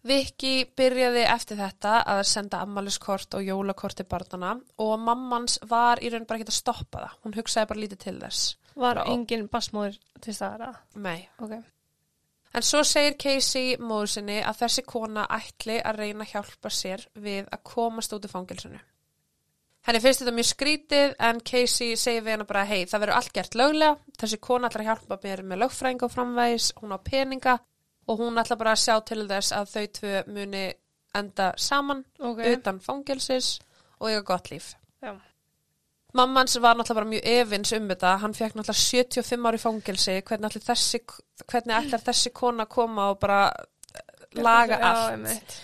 Vicky 0.05 0.67
byrjaði 0.77 1.23
eftir 1.25 1.57
þetta 1.57 1.99
að 2.13 2.19
senda 2.29 2.59
ammaliskort 2.61 3.33
og 3.37 3.45
jólakort 3.45 3.97
til 3.97 4.05
barnana 4.05 4.51
og 4.83 4.99
mammans 5.01 5.57
var 5.65 6.01
í 6.03 6.11
raun 6.13 6.27
bara 6.29 6.41
ekki 6.41 6.51
að 6.51 6.59
stoppa 6.59 7.01
það. 7.01 7.15
Hún 7.23 7.37
hugsaði 7.39 7.69
bara 7.71 7.81
lítið 7.81 8.03
til 8.03 8.17
þess. 8.21 8.43
Var 8.75 8.99
Já. 9.01 9.05
engin 9.15 9.47
basmóður 9.49 9.97
til 10.21 10.35
staðara? 10.35 10.75
Nei. 11.01 11.25
Ok. 11.41 11.55
En 12.55 12.63
svo 12.63 12.83
segir 12.87 13.17
Casey 13.19 13.75
móður 13.81 14.11
sinni 14.13 14.37
að 14.45 14.61
þessi 14.61 14.83
kona 14.87 15.25
ætli 15.25 15.79
að 15.81 16.03
reyna 16.03 16.23
að 16.23 16.35
hjálpa 16.35 16.71
sér 16.71 17.07
við 17.17 17.49
að 17.49 17.63
komast 17.67 18.13
út 18.15 18.27
í 18.27 18.31
fangilsinu. 18.31 18.79
Henni 19.85 20.01
finnst 20.01 20.21
þetta 20.21 20.33
mjög 20.33 20.47
skrítið 20.49 21.15
en 21.27 21.41
Casey 21.45 21.97
segir 21.99 22.23
við 22.25 22.35
hennar 22.35 22.49
bara 22.49 22.63
hei 22.65 22.85
það 22.85 23.01
verður 23.03 23.17
allt 23.19 23.33
gert 23.33 23.57
löglega, 23.57 23.97
þessi 24.21 24.39
kona 24.41 24.69
ætlar 24.69 24.85
að 24.85 24.89
hjálpa 24.91 25.17
mér 25.25 25.43
með 25.45 25.61
lögfræðing 25.61 26.05
og 26.05 26.13
framvægis, 26.13 26.71
hún 26.79 26.95
á 26.95 26.99
peninga 27.05 27.57
og 28.07 28.19
hún 28.19 28.37
ætlar 28.41 28.57
bara 28.57 28.73
að 28.75 28.83
sjá 28.85 28.99
til 29.05 29.27
þess 29.27 29.51
að 29.57 29.71
þau 29.73 29.85
tvö 29.99 30.23
muni 30.27 30.65
enda 31.15 31.53
saman 31.57 32.03
Ok. 32.19 32.39
utan 32.57 32.79
fangilsis 32.79 33.59
og 33.99 34.09
eiga 34.09 34.21
gott 34.27 34.49
líf. 34.51 34.73
Já. 35.01 35.15
Mammans 36.15 36.55
var 36.63 36.75
náttúrulega 36.75 36.95
bara 36.95 37.11
mjög 37.11 37.25
efins 37.25 37.71
um 37.75 37.87
þetta, 37.89 38.17
hann 38.21 38.33
fekk 38.33 38.55
náttúrulega 38.55 38.83
75 39.11 39.47
ári 39.49 39.57
fangilsi, 39.59 40.21
hvernig 40.21 40.59
þessi, 40.63 41.01
hvernig 41.51 41.75
ætlar 41.75 42.03
þessi 42.05 42.31
kona 42.33 42.63
að 42.63 42.69
koma 42.75 43.09
og 43.11 43.19
bara 43.19 43.39
eh, 43.51 44.41
laga 44.41 44.77
allt. 44.79 45.57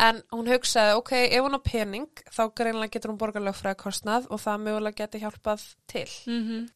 En 0.00 0.22
hún 0.30 0.46
hugsaði, 0.46 0.94
ok, 0.94 1.12
ef 1.26 1.42
hún 1.42 1.58
á 1.58 1.60
pening, 1.60 2.06
þá 2.30 2.42
greinlega 2.54 2.92
getur 2.94 3.10
hún 3.10 3.18
borga 3.18 3.40
lögfræðakostnað 3.42 4.28
og 4.30 4.40
það 4.40 4.60
mögulega 4.64 4.96
geti 5.02 5.20
hjálpað 5.24 5.64
til. 5.90 6.08
Mhm. 6.26 6.68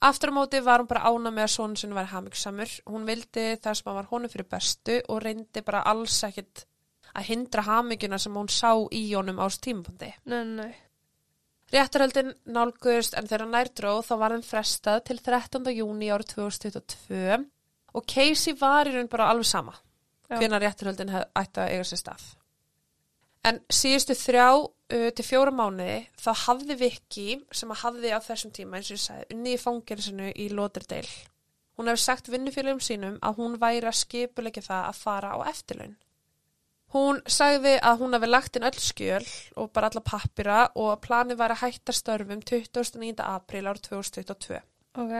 Aftur 0.00 0.32
á 0.34 0.36
móti 0.36 0.60
var 0.60 0.82
hún 0.82 0.90
bara 0.90 1.06
ána 1.08 1.30
með 1.30 1.46
að 1.46 1.52
sonun 1.54 1.76
sinni 1.78 1.96
væri 1.96 2.12
hamingsamur. 2.12 2.72
Hún 2.90 3.06
vildi 3.08 3.44
það 3.62 3.78
sem 3.78 3.94
var 3.94 4.08
honum 4.10 4.32
fyrir 4.32 4.48
bestu 4.50 5.00
og 5.08 5.22
reyndi 5.22 5.62
bara 5.64 5.84
alls 5.86 6.18
ekkit 6.26 6.64
að 7.14 7.28
hindra 7.30 7.62
haminguna 7.62 8.18
sem 8.18 8.34
hún 8.34 8.50
sá 8.50 8.74
í 8.90 9.04
honum 9.14 9.38
á 9.38 9.46
þessu 9.46 9.62
tímapunkti. 9.68 10.10
Nei, 10.30 10.42
nei. 10.44 10.74
Réttarhöldin 11.74 12.34
nálgust 12.54 13.16
en 13.18 13.28
þegar 13.30 13.48
nærdróð 13.50 14.02
þá 14.06 14.14
var 14.20 14.34
þeim 14.34 14.46
frestað 14.46 15.00
til 15.08 15.18
13. 15.22 15.72
júni 15.74 16.10
árið 16.12 16.34
2022 16.34 17.46
og 17.94 18.06
Casey 18.10 18.56
var 18.58 18.90
í 18.90 18.94
raun 18.94 19.10
bara 19.10 19.30
alveg 19.32 19.48
sama 19.48 19.74
Já. 20.28 20.36
hvenær 20.38 20.62
réttarhöldin 20.62 21.14
ætti 21.14 21.62
að 21.62 21.72
eiga 21.72 21.86
sér 21.88 22.02
stað. 22.02 22.26
En 23.44 23.60
síðustu 23.72 24.16
þrjá 24.16 24.48
uh, 24.56 25.10
til 25.16 25.26
fjóra 25.26 25.52
mánuði 25.52 25.98
þá 26.20 26.30
hafði 26.46 26.78
Vicky 26.80 27.28
sem 27.52 27.72
að 27.74 27.82
hafði 27.82 28.14
á 28.16 28.18
þessum 28.24 28.54
tíma 28.56 28.78
eins 28.78 28.88
og 28.88 28.96
ég 28.96 29.04
sagði 29.04 29.36
unni 29.36 29.52
í 29.52 29.60
fangelsinu 29.60 30.30
í 30.32 30.48
Lauderdale. 30.52 31.12
Hún 31.74 31.90
hefur 31.90 32.00
sagt 32.00 32.30
vinnufélagum 32.30 32.80
sínum 32.82 33.18
að 33.20 33.40
hún 33.42 33.58
væri 33.60 33.90
að 33.90 34.00
skipulegja 34.00 34.62
það 34.64 34.88
að 34.88 35.00
fara 35.02 35.34
á 35.34 35.38
eftirlaun. 35.50 35.96
Hún 36.94 37.18
sagði 37.26 37.72
að 37.82 38.04
hún 38.04 38.14
hafi 38.14 38.28
lagt 38.28 38.56
inn 38.56 38.66
öll 38.68 38.78
skjöl 38.78 39.24
og 39.58 39.72
bara 39.74 39.88
alla 39.90 40.02
pappira 40.06 40.58
og 40.78 40.92
að 40.92 41.00
planið 41.08 41.40
væri 41.40 41.56
að 41.56 41.62
hætta 41.64 41.94
störfum 41.98 42.44
29. 42.46 43.16
apríl 43.24 43.66
ár 43.66 43.80
2022. 43.82 44.60
Ok. 45.02 45.16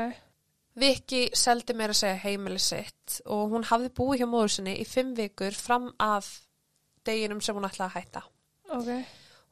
Viki 0.78 1.24
seldi 1.34 1.74
meira 1.74 1.94
að 1.94 2.00
segja 2.04 2.22
heimili 2.22 2.62
sitt 2.62 3.18
og 3.26 3.50
hún 3.50 3.66
hafði 3.66 3.90
búið 3.98 4.22
hjá 4.22 4.28
móður 4.30 4.54
sinni 4.54 4.76
í 4.78 4.86
fimm 4.86 5.12
vikur 5.18 5.58
fram 5.58 5.90
að 5.98 6.30
deginum 7.06 7.42
sem 7.44 7.56
hún 7.56 7.68
ætlaði 7.68 7.90
að 7.90 7.96
hætta. 7.98 8.24
Ok. 8.74 8.90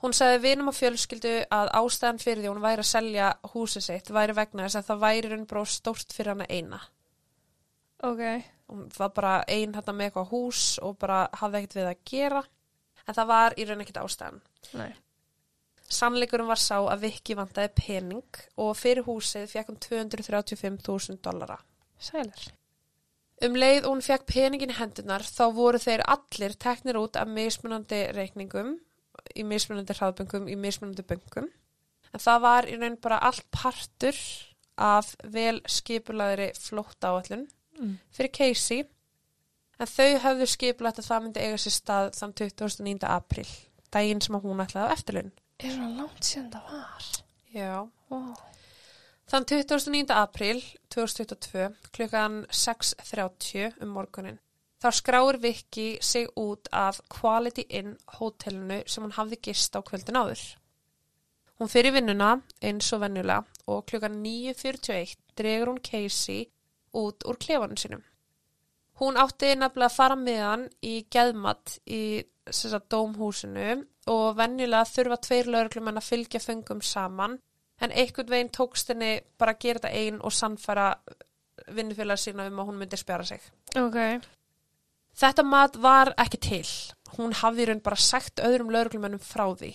Hún 0.03 0.17
sagði 0.17 0.41
vinum 0.43 0.73
og 0.73 0.75
fjölskyldu 0.75 1.35
að 1.55 1.69
ástæðan 1.79 2.19
fyrir 2.19 2.43
því 2.43 2.51
hún 2.51 2.65
væri 2.65 2.83
að 2.83 2.89
selja 2.89 3.29
húsið 3.53 3.85
sitt 3.87 4.11
væri 4.11 4.35
vegna 4.35 4.65
þess 4.67 4.81
að 4.81 4.89
það 4.89 5.05
væri 5.05 5.31
raun 5.31 5.45
bara 5.53 5.63
stórt 5.71 6.17
fyrir 6.17 6.33
hana 6.33 6.49
eina. 6.51 6.81
Ok. 8.03 8.23
Hún 8.73 8.89
var 8.97 9.13
bara 9.15 9.35
ein 9.47 9.77
hérna 9.77 9.95
með 9.95 10.11
eitthvað 10.11 10.33
hús 10.33 10.65
og 10.83 10.97
bara 10.99 11.21
hafði 11.39 11.61
ekkert 11.61 11.79
við 11.79 11.91
að 11.93 12.03
gera 12.11 12.43
en 13.07 13.19
það 13.19 13.31
var 13.31 13.55
í 13.55 13.67
raun 13.69 13.85
ekkert 13.85 14.03
ástæðan. 14.03 14.43
Nei. 14.81 14.91
Sannleikurinn 15.93 16.49
var 16.49 16.59
sá 16.59 16.79
að 16.81 17.05
Viki 17.05 17.37
vantaði 17.39 17.71
pening 17.77 18.43
og 18.65 18.73
fyrir 18.81 19.07
húsið 19.07 19.51
fekk 19.53 19.71
hún 19.71 19.81
235.000 19.87 21.21
dollara. 21.23 21.61
Sælar. 22.01 22.49
Um 23.43 23.57
leið 23.59 23.85
og 23.89 23.97
hún 23.97 24.05
fekk 24.07 24.27
peningin 24.31 24.75
hendunar 24.77 25.25
þá 25.27 25.45
voru 25.57 25.79
þeir 25.83 26.05
allir 26.07 26.55
teknir 26.63 26.99
út 27.01 27.17
af 27.19 27.27
mismunandi 27.27 28.05
reikningum, 28.15 28.77
í 29.35 29.43
mismunandi 29.47 29.97
hraðböngum, 29.99 30.47
í 30.51 30.55
mismunandi 30.57 31.03
böngum. 31.09 31.49
En 32.13 32.21
það 32.23 32.41
var 32.45 32.69
í 32.71 32.77
raun 32.79 32.97
bara 33.03 33.19
allt 33.25 33.45
partur 33.51 34.15
af 34.79 35.15
vel 35.25 35.61
skipulaðri 35.67 36.53
flótt 36.59 37.01
áallun 37.05 37.49
Mm. 37.81 37.99
fyrir 38.13 38.31
Casey. 38.37 38.85
En 39.81 39.87
þau 39.89 40.19
höfðu 40.21 40.47
skipulagt 40.47 40.99
að 41.01 41.07
það 41.09 41.23
myndi 41.25 41.41
eiga 41.41 41.57
sér 41.59 41.73
stað 41.73 42.11
þann 42.19 42.35
29. 42.37 43.07
apríl, 43.09 43.49
daginn 43.91 44.21
sem 44.21 44.37
hún 44.37 44.61
ætlaði 44.61 44.87
á 44.87 44.95
eftirlun. 44.95 45.33
Er 45.59 45.71
það 45.71 45.97
langt 45.97 46.23
síðan 46.29 46.51
það 46.53 46.69
var? 46.71 47.09
Já. 47.55 47.89
Wow. 48.11 48.35
Þann 49.33 49.47
29. 49.49 50.11
apríl 50.13 50.59
2022 50.93 51.71
klukkan 51.97 52.43
6.30 52.53 53.79
um 53.81 53.95
morgunin 53.97 54.35
þá 54.83 54.91
skráir 54.93 55.39
Viki 55.41 55.87
sig 56.05 56.27
út 56.37 56.69
af 56.69 56.99
Quality 57.09 57.63
Inn 57.79 57.95
hótelinu 58.19 58.83
sem 58.85 59.07
hún 59.07 59.15
hafði 59.17 59.39
gist 59.47 59.73
á 59.73 59.81
kvöldin 59.81 60.19
áður. 60.21 60.43
Hún 61.57 61.71
fyrir 61.73 61.95
vinnuna 61.95 62.35
eins 62.61 62.91
og 62.93 63.01
venjulega 63.07 63.71
og 63.73 63.87
klukkan 63.89 64.19
9.41 64.21 65.15
dregur 65.41 65.71
hún 65.71 65.81
Casey 65.81 66.51
út 66.93 67.25
úr 67.25 67.39
klefanum 67.41 67.81
sínum. 67.81 68.03
Hún 69.01 69.17
átti 69.17 69.55
nefnilega 69.57 69.89
að 69.89 69.97
fara 69.97 70.19
með 70.19 70.43
hann 70.45 70.67
í 70.85 71.07
geðmatt 71.09 71.79
í 71.87 72.03
sagt, 72.51 72.91
dómhúsinu 72.93 73.79
og 74.13 74.37
venjulega 74.37 74.93
þurfa 74.93 75.21
tveir 75.25 75.51
lauruglumenn 75.55 76.03
að 76.03 76.11
fylgja 76.11 76.43
fengum 76.45 76.85
saman 76.85 77.39
en 77.83 77.91
einhvern 77.93 78.31
veginn 78.31 78.53
tókst 78.55 78.93
henni 78.93 79.13
bara 79.39 79.55
að 79.57 79.63
gera 79.67 79.83
þetta 79.83 79.93
einn 79.99 80.21
og 80.23 80.33
sannfæra 80.37 80.87
vinnufélag 81.75 82.19
sína 82.21 82.47
um 82.49 82.61
að 82.63 82.71
hún 82.71 82.79
myndi 82.81 82.99
spjara 83.01 83.25
sig. 83.27 83.43
Ok. 83.79 83.99
Þetta 85.19 85.45
mat 85.45 85.77
var 85.83 86.13
ekki 86.21 86.39
til. 86.41 86.67
Hún 87.19 87.35
hafði 87.43 87.67
raun 87.69 87.83
bara 87.85 87.99
sagt 88.01 88.41
öðrum 88.41 88.71
lauruglumennum 88.73 89.21
frá 89.23 89.45
því 89.61 89.75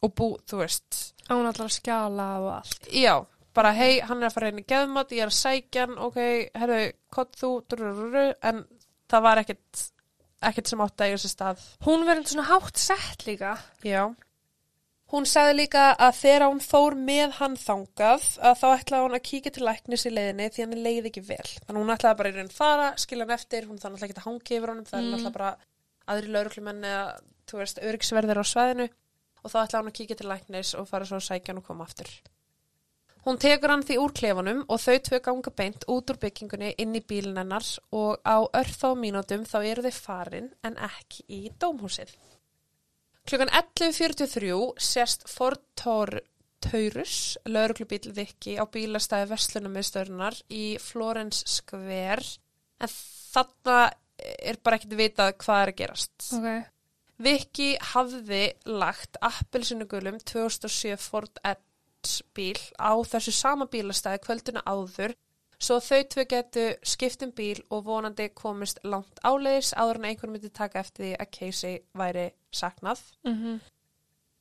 og 0.00 0.14
bú, 0.16 0.28
þú 0.48 0.60
veist, 0.62 1.00
Án 1.28 1.42
allar 1.44 1.66
að 1.66 1.74
skjala 1.74 2.26
og 2.40 2.46
allt. 2.54 2.86
já, 2.88 3.18
bara 3.54 3.72
hei, 3.76 3.98
hann 4.00 4.22
er 4.22 4.30
að 4.30 4.36
fara 4.38 4.48
inn 4.48 4.62
í 4.62 4.64
geðmat, 4.64 5.10
ég 5.12 5.26
er 5.26 5.28
að 5.28 5.36
sækja 5.36 5.82
hann, 5.84 5.98
ok, 6.00 6.16
herru, 6.56 6.78
kott 7.12 7.36
þú, 7.36 7.50
drurururu, 7.68 8.22
en 8.48 8.62
það 9.12 9.22
var 9.26 9.42
ekkit, 9.42 9.82
ekkit 10.48 10.70
sem 10.72 10.80
átti 10.86 11.04
að 11.04 11.10
eiga 11.12 11.20
sér 11.20 11.34
stað. 11.34 11.66
Hún 11.84 12.06
verður 12.08 12.30
svona 12.32 12.46
hátt 12.48 12.80
sett 12.80 13.26
líka. 13.28 13.52
Já. 13.84 14.06
Hún 15.10 15.24
sagði 15.26 15.54
líka 15.58 15.84
að 15.98 16.18
þegar 16.20 16.44
hún 16.46 16.60
fór 16.62 16.94
með 16.94 17.32
hann 17.40 17.56
þangað 17.58 18.26
að 18.46 18.58
þá 18.60 18.66
ætlaði 18.76 19.06
hún 19.08 19.16
að 19.18 19.24
kíkja 19.26 19.52
til 19.56 19.64
læknis 19.66 20.04
í 20.06 20.12
leiðinni 20.14 20.46
því 20.54 20.62
hann 20.62 20.76
leiði 20.84 21.10
ekki 21.10 21.22
vel. 21.26 21.48
Þannig 21.66 21.82
hún 21.82 21.94
ætlaði 21.96 22.18
bara 22.20 22.30
í 22.30 22.36
raun 22.36 22.52
fara, 22.54 22.88
skilja 23.02 23.26
hann 23.26 23.34
eftir, 23.34 23.66
hún 23.66 23.80
þannig 23.82 24.04
ekki 24.06 24.16
að 24.20 24.26
hangi 24.28 24.58
yfir 24.60 24.70
honum, 24.70 24.86
það 24.86 24.98
er 25.00 25.02
Mm. 25.02 25.10
náttúrulega 25.16 25.32
bara 25.34 25.56
aðri 26.14 26.30
lauruklumenn 26.36 26.84
eða, 26.84 27.02
þú 27.50 27.58
veist, 27.58 27.82
öryggsverðir 27.90 28.38
á 28.38 28.44
svæðinu 28.46 28.86
og 29.42 29.50
þá 29.50 29.58
ætlaði 29.64 29.82
hún 29.82 29.90
að 29.90 29.98
kíkja 29.98 30.16
til 30.20 30.28
læknis 30.30 30.74
og 30.78 30.88
fara 30.88 31.04
svo 31.10 31.18
að 31.18 31.26
sækja 31.26 31.48
hann 31.50 31.58
og 31.58 31.66
koma 31.66 31.84
aftur. 31.90 32.06
Hún 33.26 33.36
tekur 33.36 33.68
hann 33.74 33.82
því 33.84 33.96
úr 34.00 34.12
klefanum 34.16 34.62
og 34.68 34.78
þau 34.80 34.96
tvö 35.04 35.18
ganga 35.20 35.50
beint 35.50 35.82
út 35.92 36.08
úr 36.08 36.18
byggingunni 36.22 36.70
inn 36.78 36.94
í 36.94 37.02
bílinn 37.04 37.36
hennar 37.36 37.66
og 37.92 38.22
á 38.24 38.38
örfá 38.56 38.94
mínútum 38.96 39.42
þá 39.44 39.58
eru 39.66 39.82
þau 39.82 39.92
farin 39.92 40.54
en 40.64 40.76
ekki 40.76 41.26
í 41.28 41.50
dómhúsið. 41.60 42.14
Klukkan 43.28 43.50
11.43 43.52 44.80
sést 44.80 45.28
Ford 45.28 45.62
Tor 45.78 46.20
Taurus, 46.60 47.38
lauruglubíl 47.48 48.10
Viki 48.14 48.56
á 48.60 48.64
bílastæði 48.68 49.30
Vestlunarmiðstörunar 49.30 50.36
í 50.52 50.76
Florence 50.82 51.46
Square 51.48 52.26
en 52.80 52.92
þarna 52.92 53.78
er 54.20 54.58
bara 54.62 54.76
ekkert 54.76 54.98
vitað 54.98 55.32
hvað 55.40 55.62
er 55.62 55.72
að 55.72 55.78
gerast. 55.80 56.16
Ok. 56.36 56.50
Viki 57.20 57.70
hafði 57.92 58.44
lagt 58.68 59.18
appelsinugulum 59.24 60.20
2007 60.24 61.00
Ford 61.00 61.40
Edge 61.44 62.24
bíl 62.36 62.60
á 62.80 62.96
þessu 63.04 63.32
sama 63.36 63.68
bílastæði 63.72 64.22
kvölduna 64.24 64.64
áður 64.64 65.16
svo 65.60 65.76
þau 65.84 66.00
tvö 66.12 66.24
getu 66.28 66.66
skipt 66.82 67.22
um 67.26 67.32
bíl 67.36 67.60
og 67.70 67.84
vonandi 67.84 68.30
komist 68.34 68.80
langt 68.84 69.20
áleiðis 69.24 69.74
áður 69.76 70.00
en 70.00 70.08
einhvern 70.10 70.32
myndi 70.34 70.50
taka 70.50 70.80
eftir 70.80 71.04
því 71.04 71.12
að 71.20 71.30
Casey 71.36 71.82
væri 71.96 72.30
saknað. 72.52 73.02
Mhm. 73.28 73.60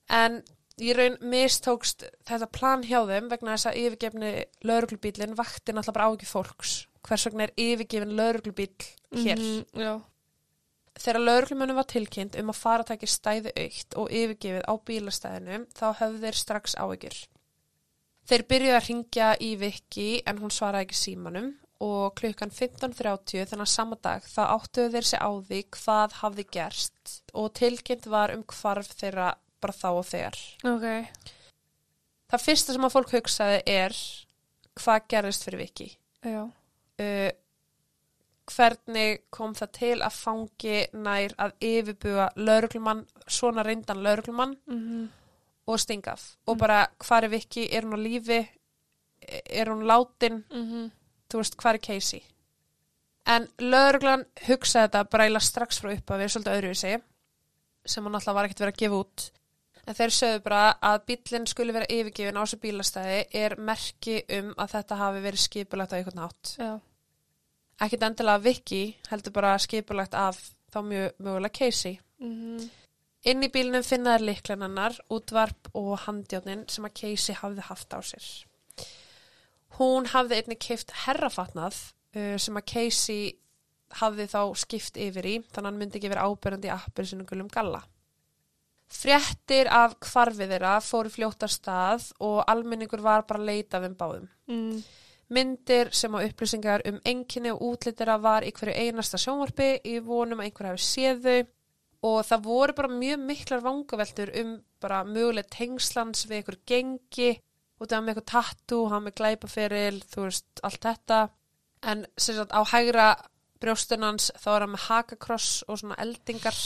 En 0.09 0.43
í 0.79 0.93
raun 0.95 1.17
mistókst 1.21 2.05
þetta 2.27 2.47
plan 2.51 2.83
hjá 2.83 3.01
þeim 3.07 3.29
vegna 3.29 3.55
þess 3.55 3.69
að 3.69 3.81
yfirgefni 3.83 4.31
lauruglubílinn 4.63 5.35
vakti 5.37 5.73
náttúrulega 5.75 5.97
bara 5.97 6.07
áhyggjur 6.09 6.31
fólks. 6.31 6.75
Hvers 7.03 7.25
vegna 7.27 7.47
er 7.47 7.53
yfirgefin 7.57 8.15
lauruglubíl 8.15 8.71
hér? 9.11 9.37
Mhm, 9.37 9.65
Já. 9.75 10.01
Þegar 10.99 11.21
lauruglumönnum 11.23 11.75
var 11.79 11.87
tilkynnt 11.87 12.35
um 12.39 12.49
að 12.51 12.59
faratæki 12.59 13.07
stæði 13.07 13.51
aukt 13.55 13.95
og 13.95 14.09
yfirgefið 14.11 14.65
á 14.67 14.73
bílastæðinu 14.87 15.59
þá 15.71 15.85
höfðu 15.99 16.19
þeir 16.25 16.39
strax 16.39 16.75
áhyggjur. 16.75 17.19
Þeir 18.29 18.43
byrjuði 18.51 18.75
að 18.77 18.85
ringja 18.89 19.29
í 19.41 19.49
Viki 19.57 20.09
en 20.29 20.37
hún 20.43 20.53
svaraði 20.53 20.85
ekki 20.85 20.97
símanum 20.99 21.49
og 21.81 22.11
klukkan 22.19 22.51
15.30 22.51 23.47
þennan 23.49 23.69
sama 23.71 23.97
dag 24.03 24.25
þá 24.27 24.41
áttuðu 24.53 24.91
þeir 24.93 25.07
sig 25.09 25.21
á 25.23 25.29
því 25.47 25.59
hvað 25.77 26.15
hafði 26.19 26.45
gerst 26.53 27.13
og 27.33 27.53
tilkynnt 27.57 28.05
var 28.11 28.33
um 28.35 28.43
hvarf 28.43 28.91
þeirra 28.99 29.31
bara 29.63 29.75
þá 29.75 29.87
og 29.89 30.05
þegar. 30.11 30.39
Ok. 30.67 30.87
Það 32.29 32.43
fyrsta 32.45 32.75
sem 32.75 32.85
að 32.85 32.93
fólk 32.93 33.13
hugsaði 33.15 33.61
er 33.73 33.95
hvað 34.79 35.07
gerðist 35.15 35.47
fyrir 35.47 35.63
Viki. 35.63 35.87
Já. 36.21 36.43
Uh, 36.99 37.31
hvernig 38.49 39.23
kom 39.33 39.55
það 39.57 39.71
til 39.79 39.95
að 40.03 40.17
fangi 40.19 40.77
nær 40.97 41.33
að 41.41 41.55
yfirbuga 41.63 42.29
lauruglumann, 42.37 43.05
svona 43.27 43.63
reyndan 43.65 44.03
lauruglumann 44.03 44.57
Mhm. 44.67 45.07
Og 45.69 45.79
stingaf 45.81 46.23
og 46.49 46.57
bara 46.59 46.79
hvar 47.05 47.27
er 47.27 47.31
Viki, 47.33 47.67
er 47.71 47.85
hún 47.85 47.97
á 47.97 47.99
lífi? 48.01 48.39
Er 49.49 49.69
hún 49.69 49.85
látin? 49.85 50.43
Mhm. 50.49 50.91
þú 51.29 51.37
veist, 51.43 51.55
hvar 51.61 51.75
er 51.77 51.83
Casey? 51.85 52.23
En 53.29 53.47
lauruglan 53.59 54.23
hugsaði 54.47 54.87
þetta 54.87 55.03
bara 55.09 55.25
eiginlega 55.27 55.45
strax 55.45 55.79
frá 55.81 55.91
upp 55.93 56.11
að 56.11 56.23
við 56.23 56.31
svolítið 56.33 56.55
öðruvísi 56.57 57.01
sem 57.85 58.03
hann 58.03 58.15
alltaf 58.15 58.35
var 58.35 58.45
ekkert 58.47 58.59
verið 58.63 58.73
að 58.73 58.81
gefa 58.83 58.99
út. 59.03 59.31
En 59.87 59.95
þeir 59.95 60.13
sögðu 60.13 60.43
bara 60.43 60.63
að 60.81 60.99
bílinn 61.05 61.47
skuli 61.47 61.73
vera 61.73 61.85
yfirgefin 61.89 62.37
á 62.37 62.41
þessu 62.43 62.59
bílastæði 62.63 63.19
er 63.33 63.55
merki 63.57 64.23
um 64.39 64.53
að 64.57 64.71
þetta 64.73 64.95
hafi 64.97 65.21
verið 65.21 65.39
skipulagt 65.45 65.93
á 65.93 65.97
einhvern 65.97 66.21
nátt 66.23 66.55
ekkert 67.79 68.03
endilega 68.09 68.43
Viki 68.43 68.81
heldur 69.09 69.33
bara 69.35 69.53
skipulagt 69.61 70.13
af 70.17 70.39
þá 70.73 70.79
mjög 70.85 71.13
mögulega 71.23 71.53
Casey. 71.59 71.99
Mhm. 72.19 72.69
Inn 73.27 73.43
í 73.43 73.49
bílnum 73.51 73.83
finna 73.83 74.15
þær 74.15 74.25
líklenannar, 74.29 74.95
útvarp 75.11 75.67
og 75.75 76.05
handjárnin 76.05 76.63
sem 76.71 76.85
að 76.87 76.95
Casey 77.01 77.35
hafði 77.35 77.65
haft 77.67 77.91
á 77.91 77.99
sér. 77.99 78.27
Hún 79.79 80.07
hafði 80.13 80.39
einnig 80.39 80.61
keift 80.63 80.93
herrafatnað 81.03 81.75
uh, 82.15 82.37
sem 82.39 82.59
að 82.59 82.67
Casey 82.71 83.33
hafði 83.99 84.29
þá 84.31 84.41
skipt 84.61 84.99
yfir 85.01 85.27
í, 85.27 85.35
þannig 85.49 85.59
að 85.59 85.69
hann 85.69 85.81
myndi 85.81 85.99
ekki 85.99 86.13
vera 86.13 86.27
ábyrjandi 86.29 86.69
í 86.69 86.73
appir 86.73 87.09
sinu 87.09 87.27
gulum 87.27 87.51
galla. 87.51 87.83
Fréttir 88.89 89.67
af 89.69 89.99
hvarfið 90.01 90.55
þeirra 90.55 90.79
fóru 90.81 91.11
fljótt 91.13 91.43
af 91.45 91.53
stað 91.53 92.07
og 92.25 92.39
almenningur 92.49 93.03
var 93.05 93.27
bara 93.29 93.43
að 93.43 93.51
leita 93.51 93.77
af 93.77 93.85
þeim 93.85 93.99
báðum. 93.99 94.31
Mm. 94.49 94.79
Myndir 95.29 95.91
sem 95.93 96.15
á 96.17 96.25
upplýsingar 96.25 96.81
um 96.89 96.97
enginni 97.05 97.51
og 97.53 97.61
útlitira 97.67 98.15
var 98.21 98.47
í 98.47 98.53
hverju 98.55 98.73
einasta 98.73 99.19
sjónvarpi 99.21 99.75
í 99.85 99.99
vonum 100.01 100.41
að 100.41 100.49
einhver 100.49 100.71
hafi 100.71 100.85
séð 100.87 101.21
þau 101.27 101.39
og 102.05 102.19
það 102.27 102.45
voru 102.45 102.75
bara 102.77 102.91
mjög 102.93 103.23
miklar 103.27 103.63
vangaveltur 103.65 104.31
um 104.41 104.53
bara 104.79 105.01
möguleg 105.03 105.49
tengslans 105.51 106.25
við 106.29 106.37
einhver 106.39 106.59
gengi 106.69 107.31
og 107.79 107.87
það 107.87 108.03
með 108.03 108.13
eitthvað 108.13 108.29
tattoo, 108.33 108.87
hann 108.91 109.05
með 109.05 109.17
glæpaferil, 109.19 109.99
þú 110.11 110.25
veist, 110.25 110.47
allt 110.67 110.83
þetta. 110.83 111.19
En 111.87 112.05
sem 112.19 112.35
sagt 112.35 112.51
á 112.51 112.61
hægra 112.67 113.09
brjóstunans 113.59 114.31
þá 114.39 114.49
er 114.53 114.65
hann 114.65 114.73
með 114.73 114.85
hakakross 114.87 115.51
og 115.67 115.79
svona 115.79 115.99
eldingar 116.03 116.57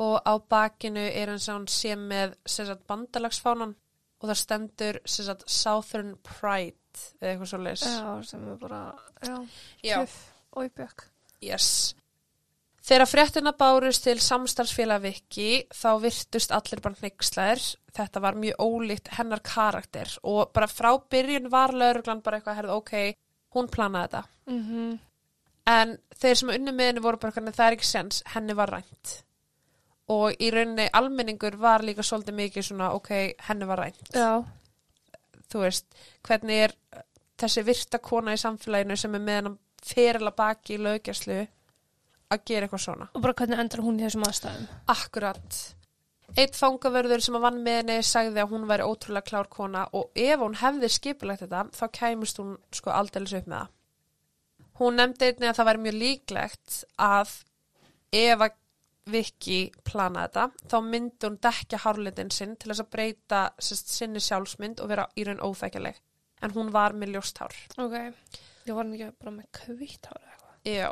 og 0.00 0.16
á 0.24 0.34
bakinu 0.50 1.02
er 1.02 1.30
hann 1.30 1.42
sem 1.42 1.66
sé 1.70 1.94
með 1.98 2.34
sem 2.48 2.66
sagt 2.66 2.86
bandalagsfánan 2.90 3.74
og 4.20 4.28
það 4.28 4.40
stendur 4.42 5.00
sem 5.04 5.26
sagt 5.26 5.46
Southern 5.50 6.14
Pride 6.26 6.76
eða 7.20 7.32
eitthvað 7.32 7.52
svo 7.52 7.62
leis. 7.62 7.86
Já, 7.86 8.10
sem 8.26 8.46
er 8.50 8.60
bara, 8.60 8.82
já, 9.22 9.36
kjöf 9.82 10.16
og 10.56 10.66
íbjökk. 10.66 11.06
Yes. 11.40 11.94
Þegar 12.90 13.06
fréttina 13.06 13.50
bárust 13.54 14.02
til 14.02 14.18
samstarfsfélag 14.18 15.04
Viki 15.04 15.50
þá 15.70 15.90
virtust 16.02 16.50
allir 16.50 16.80
bara 16.82 16.98
hneykslaðir. 16.98 17.60
Þetta 17.94 18.22
var 18.24 18.38
mjög 18.42 18.64
ólíkt 18.64 19.10
hennar 19.14 19.42
karakter 19.46 20.10
og 20.26 20.50
bara 20.56 20.66
frá 20.66 20.88
byrjun 21.12 21.46
var 21.52 21.70
lauruglan 21.70 22.22
bara 22.24 22.40
eitthvað 22.40 22.56
að 22.56 22.58
herða 22.58 22.78
ok, 22.80 23.20
hún 23.54 23.68
planaði 23.70 24.08
þetta. 24.08 24.22
Mhm. 24.50 24.98
En 25.70 25.92
þeir 26.18 26.34
sem 26.40 26.50
unni 26.56 26.74
með 26.74 26.90
henni 26.90 27.04
voru 27.04 27.20
bara 27.22 27.36
hvernig 27.36 27.54
það 27.54 27.66
er 27.68 27.76
ekki 27.76 27.86
sens, 27.86 28.22
henni 28.34 28.58
var 28.58 28.74
rænt. 28.74 29.14
Og 30.10 30.34
í 30.42 30.50
rauninni 30.50 30.88
almenningur 30.90 31.60
var 31.62 31.86
líka 31.86 32.02
svolítið 32.02 32.38
mikið 32.40 32.68
svona 32.72 32.90
ok, 32.98 33.12
henni 33.46 33.70
var 33.70 33.84
rænt. 33.84 34.10
Já. 34.10 34.42
Þú 35.46 35.62
veist, 35.62 35.86
hvernig 36.26 36.64
er 36.64 36.76
þessi 37.38 37.62
virta 37.62 38.02
kona 38.02 38.34
í 38.34 38.42
samfélaginu 38.42 38.98
sem 38.98 39.14
er 39.14 39.20
með 39.20 39.42
hennar 39.42 39.58
ferila 39.80 40.34
baki 40.34 40.74
í 40.74 40.82
lögjæslu 40.82 41.46
að 42.30 42.46
gera 42.46 42.66
eitthvað 42.66 42.84
svona. 42.84 43.10
Og 43.14 43.24
bara 43.24 43.36
hvernig 43.40 43.62
endur 43.62 43.84
hún 43.84 44.00
í 44.00 44.06
þessum 44.06 44.26
aðstæðum? 44.28 44.70
Akkurat. 44.94 45.60
Eitt 46.38 46.54
fangavörður 46.54 47.24
sem 47.24 47.36
að 47.36 47.44
vann 47.48 47.60
með 47.64 47.78
henni 47.80 47.98
sagði 48.06 48.42
að 48.42 48.52
hún 48.52 48.68
væri 48.70 48.86
ótrúlega 48.86 49.26
klár 49.26 49.50
kona 49.50 49.88
og 49.98 50.14
ef 50.14 50.38
hún 50.38 50.56
hefði 50.60 50.90
skipulegt 50.94 51.42
þetta 51.42 51.64
þá 51.74 51.84
kæmust 51.96 52.38
hún 52.38 52.54
sko 52.76 52.94
aldeilis 52.94 53.34
upp 53.40 53.50
með 53.50 53.64
það. 53.64 53.76
Hún 54.80 54.96
nefndi 54.96 55.26
einnig 55.26 55.50
að 55.50 55.58
það 55.58 55.68
væri 55.70 55.84
mjög 55.86 55.98
líklegt 56.04 56.76
að 57.10 57.36
ef 58.20 58.46
að 58.46 58.56
Viki 59.10 59.72
plana 59.82 60.26
þetta 60.26 60.68
þá 60.70 60.76
myndi 60.86 61.26
hún 61.26 61.38
dekja 61.42 61.80
hárlitin 61.82 62.30
sinn 62.34 62.52
til 62.60 62.70
þess 62.70 62.84
að 62.84 62.90
breyta 62.92 63.40
sérst, 63.58 63.90
sinni 63.96 64.20
sjálfsmynd 64.22 64.82
og 64.84 64.90
vera 64.92 65.06
í 65.18 65.24
raun 65.26 65.40
óþækjaleg. 65.42 65.98
En 66.44 66.54
hún 66.54 66.70
var 66.72 66.94
með 66.96 67.16
ljósthár. 67.16 67.56
Ok. 67.80 67.96
Ég 68.68 68.76
var 68.76 68.86
ekki 68.86 69.08
bara 69.18 69.32
með 69.34 69.48
kvitt 69.56 70.06
ára 70.12 70.20
eitthvað. 70.30 70.54
Já. 70.68 70.90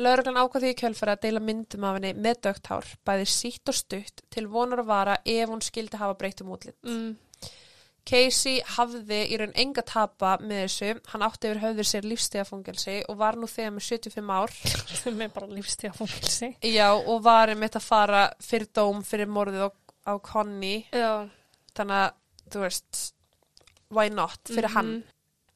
Lauruglan 0.00 0.38
ákvað 0.40 0.62
því 0.64 0.70
í 0.72 0.76
kjölfæri 0.80 1.12
að 1.12 1.20
deila 1.26 1.40
myndum 1.44 1.84
af 1.84 1.98
henni 1.98 2.14
með 2.16 2.38
dögt 2.46 2.66
hár, 2.72 2.86
bæði 3.04 3.26
sítt 3.28 3.68
og 3.68 3.76
stutt 3.76 4.22
til 4.32 4.46
vonar 4.48 4.80
að 4.80 4.86
vara 4.88 5.16
ef 5.28 5.48
hún 5.52 5.60
skildi 5.60 5.98
hafa 6.00 6.14
breytt 6.16 6.40
um 6.40 6.54
útlit. 6.54 6.78
Mm. 6.86 7.16
Casey 8.08 8.56
hafði 8.66 9.18
í 9.30 9.36
raun 9.38 9.52
enga 9.62 9.84
tapa 9.86 10.32
með 10.42 10.64
þessu, 10.64 10.88
hann 11.12 11.22
átti 11.22 11.50
yfir 11.52 11.60
höfður 11.62 11.86
sér 11.86 12.08
lífstíðafangelsi 12.10 12.96
og 13.12 13.18
var 13.20 13.36
nú 13.38 13.46
þegar 13.46 13.76
með 13.76 13.84
75 13.86 14.32
ár. 14.34 14.56
Sem 15.02 15.20
er 15.22 15.30
bara 15.36 15.46
lífstíða 15.52 15.94
fólkilsi. 16.00 16.48
Já, 16.66 16.88
og 16.96 17.20
var 17.22 17.52
einmitt 17.52 17.76
að 17.78 17.86
fara 17.86 18.24
fyrir 18.42 18.72
dóm 18.74 19.04
fyrir 19.06 19.30
morðið 19.30 19.68
á, 19.68 19.70
á 20.10 20.12
Connie, 20.18 20.86
Já. 20.90 21.28
þannig 21.78 22.00
að, 22.00 22.18
þú 22.50 22.64
veist, 22.64 23.02
why 23.94 24.08
not, 24.10 24.40
fyrir 24.50 24.72
Mhm. 24.72 24.74
hann. 24.80 24.92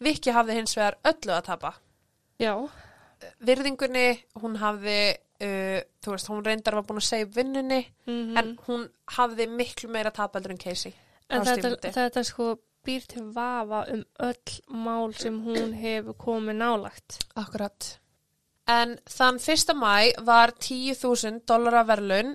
Viki 0.07 0.31
hafði 0.37 0.61
hins 0.61 0.77
vegar 0.77 1.01
öllu 1.09 1.33
að 1.41 1.45
tapa. 1.51 1.75
Já. 2.39 2.55
Virðingunni, 3.47 4.09
hún 4.43 4.57
hafði, 4.61 5.01
uh, 5.41 5.81
þú 6.05 6.15
veist, 6.15 6.31
hún 6.33 6.45
reyndar 6.45 6.77
var 6.79 6.87
búin 6.89 7.01
að 7.01 7.09
segja 7.11 7.33
vinnunni, 7.39 7.83
Mm 8.07 8.37
en 8.37 8.55
hún 8.67 8.87
hafði 9.17 9.49
miklu 9.49 9.91
meira 9.93 10.13
tapaldur 10.15 10.55
en 10.55 10.61
Casey. 10.61 10.95
En 11.31 11.43
þetta, 11.43 11.91
þetta 11.91 12.23
sko 12.25 12.55
býr 12.87 13.07
til 13.11 13.25
vafa 13.35 13.85
um 13.93 14.03
öll 14.23 14.59
mál 14.71 15.15
sem 15.19 15.39
hún 15.43 15.75
hefur 15.75 16.15
komið 16.19 16.61
nálagt. 16.61 17.21
Akkurat. 17.35 17.97
En 18.71 18.97
þann 19.11 19.39
1. 19.39 19.75
mæ 19.79 20.25
var 20.27 20.53
10.000 20.59 21.45
dollara 21.47 21.85
verðlun, 21.87 22.35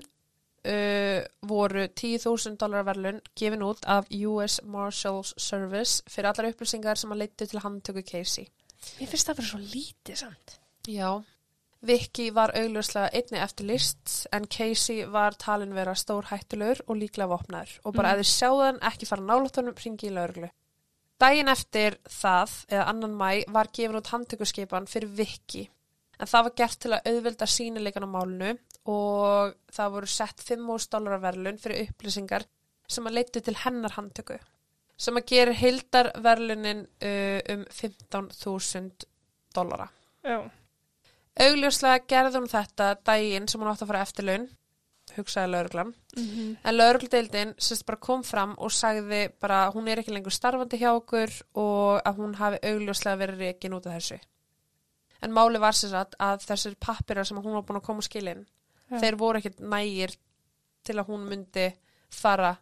uh, 0.67 1.19
voru 1.47 1.87
10.000 1.87 2.57
dollara 2.59 2.87
verðlun 2.91 3.21
gefin 3.35 3.65
út 3.67 3.85
af 3.85 4.07
US 4.27 4.61
Marshals 4.63 5.33
Service 5.37 6.03
fyrir 6.07 6.31
allar 6.31 6.51
upplýsingar 6.51 6.99
sem 6.99 7.11
að 7.11 7.23
leittu 7.25 7.47
til 7.47 7.63
handtöku 7.63 8.03
Casey. 8.07 8.47
Mér 8.99 9.11
finnst 9.11 9.29
það 9.29 9.41
fyrir 9.41 9.51
svo 9.51 9.61
lítið 9.75 10.23
samt. 10.23 10.57
Já. 10.87 11.21
Vicky 11.81 12.29
var 12.33 12.53
augljóslega 12.53 13.09
einni 13.17 13.39
eftir 13.41 13.65
list 13.65 14.27
en 14.33 14.45
Casey 14.45 15.05
var 15.09 15.33
talin 15.41 15.73
vera 15.73 15.95
stór 15.97 16.27
hættulur 16.29 16.83
og 16.85 16.99
líklega 16.99 17.29
vopnaður 17.31 17.73
og 17.81 17.95
bara 17.95 18.11
mm. 18.11 18.19
eða 18.19 18.27
sjáðan 18.29 18.81
ekki 18.91 19.09
fara 19.09 19.25
nálatunum 19.25 19.77
ringi 19.81 20.09
í 20.11 20.13
lauruglu. 20.13 20.51
Dægin 21.21 21.49
eftir 21.53 21.97
það, 22.09 22.53
eða 22.69 22.85
annan 22.89 23.17
mæ, 23.17 23.43
var 23.53 23.69
gefin 23.73 23.97
út 23.97 24.13
handtökuskipan 24.13 24.89
fyrir 24.89 25.09
Vicky 25.17 25.67
en 26.21 26.29
það 26.29 26.47
var 26.47 26.55
gert 26.61 26.79
til 26.81 26.93
að 26.93 27.11
auðvelda 27.11 27.49
sínileikan 27.49 28.05
á 28.05 28.13
málunu 28.13 28.53
og 28.91 29.57
það 29.73 29.93
voru 29.97 30.09
sett 30.09 30.45
5.000 30.45 30.93
dólar 30.93 31.21
verðlun 31.21 31.59
fyrir 31.61 31.89
upplýsingar 31.89 32.45
sem 32.89 33.07
að 33.07 33.17
leittu 33.17 33.41
til 33.41 33.57
hennar 33.63 33.97
handtöku 33.97 34.37
sem 35.01 35.17
að 35.17 35.29
gera 35.33 35.57
hildarverðlunin 35.57 36.85
uh, 36.85 37.39
um 37.55 37.63
15.000 37.73 39.07
dólara. 39.55 39.87
Já. 40.21 40.43
Augljóslega 41.39 42.03
gerði 42.11 42.41
hún 42.41 42.49
þetta 42.51 42.95
daginn 43.07 43.47
sem 43.47 43.61
hún 43.61 43.69
átti 43.71 43.85
að 43.85 43.93
fara 43.93 44.01
eftirlaun 44.05 44.49
hugsaði 45.15 45.51
lauruglan. 45.51 45.93
Mhm. 46.17 46.57
En 46.63 46.77
laurugludeildin 46.77 47.53
sérst 47.57 47.85
bara 47.85 47.97
kom 47.97 48.23
fram 48.23 48.55
og 48.57 48.71
sagði 48.71 49.31
bara 49.39 49.71
hún 49.71 49.87
er 49.87 49.99
ekki 49.99 50.13
lengur 50.13 50.31
starfandi 50.31 50.79
hjá 50.79 50.91
okkur 50.95 51.31
og 51.55 52.01
að 52.05 52.17
hún 52.17 52.35
hafi 52.35 52.59
augljóslega 52.63 53.17
verið 53.17 53.39
reikin 53.39 53.73
út 53.73 53.87
af 53.87 53.97
þessu. 53.99 54.19
En 55.21 55.31
máli 55.31 55.59
var 55.59 55.73
sérst 55.73 55.93
að, 55.93 56.15
að 56.19 56.45
þessir 56.45 56.75
pappirar 56.79 57.25
sem 57.25 57.37
hún 57.37 57.53
var 57.53 57.63
búin 57.63 57.81
að 57.81 57.85
koma 57.85 58.01
skilin, 58.01 58.47
Já. 58.89 58.99
þeir 58.99 59.15
voru 59.17 59.39
ekkert 59.39 59.59
nægir 59.59 60.15
til 60.83 60.95
að 60.95 61.07
hún 61.07 61.27
myndi 61.29 61.73
fara 62.09 62.57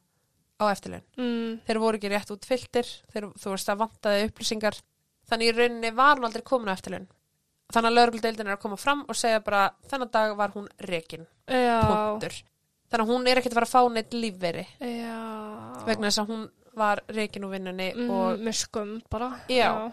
á 0.59 0.63
eftirlaun. 0.67 1.05
Mm. 1.17 1.61
Þeir 1.65 1.79
voru 1.79 1.97
ekki 1.97 2.11
rétt 2.11 2.31
útfylltir, 2.33 2.89
þeir, 3.13 3.29
þú 3.39 3.53
veist 3.53 3.69
að 3.69 3.79
vantaði 3.79 4.25
upplýsingar. 4.27 4.81
Þannig 5.29 5.47
í 5.47 5.55
rauninni 5.55 5.91
var 5.95 6.17
hún 6.17 6.27
aldrei 6.27 6.43
komin 6.43 6.69
á 6.69 6.75
eftirlaun. 6.75 7.07
Þannig 7.69 7.91
að 7.91 7.97
laurugludeildin 7.99 8.47
er 8.49 8.55
að 8.55 8.63
koma 8.63 8.77
fram 8.81 9.03
og 9.05 9.17
segja 9.17 9.41
bara 9.45 9.67
þennan 9.91 10.09
dag 10.13 10.31
var 10.37 10.53
hún 10.55 10.65
reikin, 10.89 11.27
Já. 11.45 11.77
punktur. 11.85 12.37
Þannig 12.89 13.03
að 13.03 13.11
hún 13.13 13.27
er 13.29 13.39
ekkert 13.39 13.53
að 13.53 13.59
fara 13.59 13.67
að 13.67 13.73
fá 13.75 13.93
neitt 13.93 14.15
lífveri 14.17 14.63
Já. 14.81 15.17
vegna 15.85 16.09
þess 16.09 16.21
að 16.23 16.31
hún 16.31 16.45
var 16.79 17.01
reikin 17.13 17.43
úr 17.45 17.51
vinnunni 17.53 17.89
mm, 17.93 18.13
og 18.13 18.39
með 18.41 18.55
skum 18.57 18.93
bara. 19.11 19.27
Já. 19.51 19.91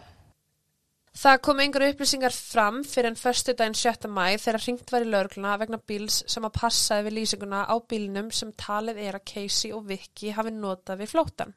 það 1.16 1.42
kom 1.44 1.60
einhverju 1.60 1.92
upplýsingar 1.92 2.32
fram 2.36 2.78
fyrir 2.88 3.10
en 3.10 3.18
förstu 3.20 3.52
daginn 3.58 3.76
7. 3.76 4.08
mæ 4.08 4.38
þegar 4.40 4.64
hringt 4.64 4.94
var 4.94 5.04
í 5.04 5.10
laurugluna 5.10 5.58
vegna 5.60 5.80
bíls 5.92 6.22
sem 6.32 6.48
að 6.48 6.56
passaði 6.56 7.08
við 7.08 7.16
lýsinguna 7.18 7.66
á 7.68 7.76
bílnum 7.92 8.30
sem 8.32 8.54
talið 8.56 9.02
er 9.04 9.18
að 9.18 9.26
Casey 9.34 9.74
og 9.76 9.84
Vicky 9.90 10.32
hafi 10.32 10.54
notað 10.56 11.02
við 11.02 11.12
flóttan. 11.12 11.52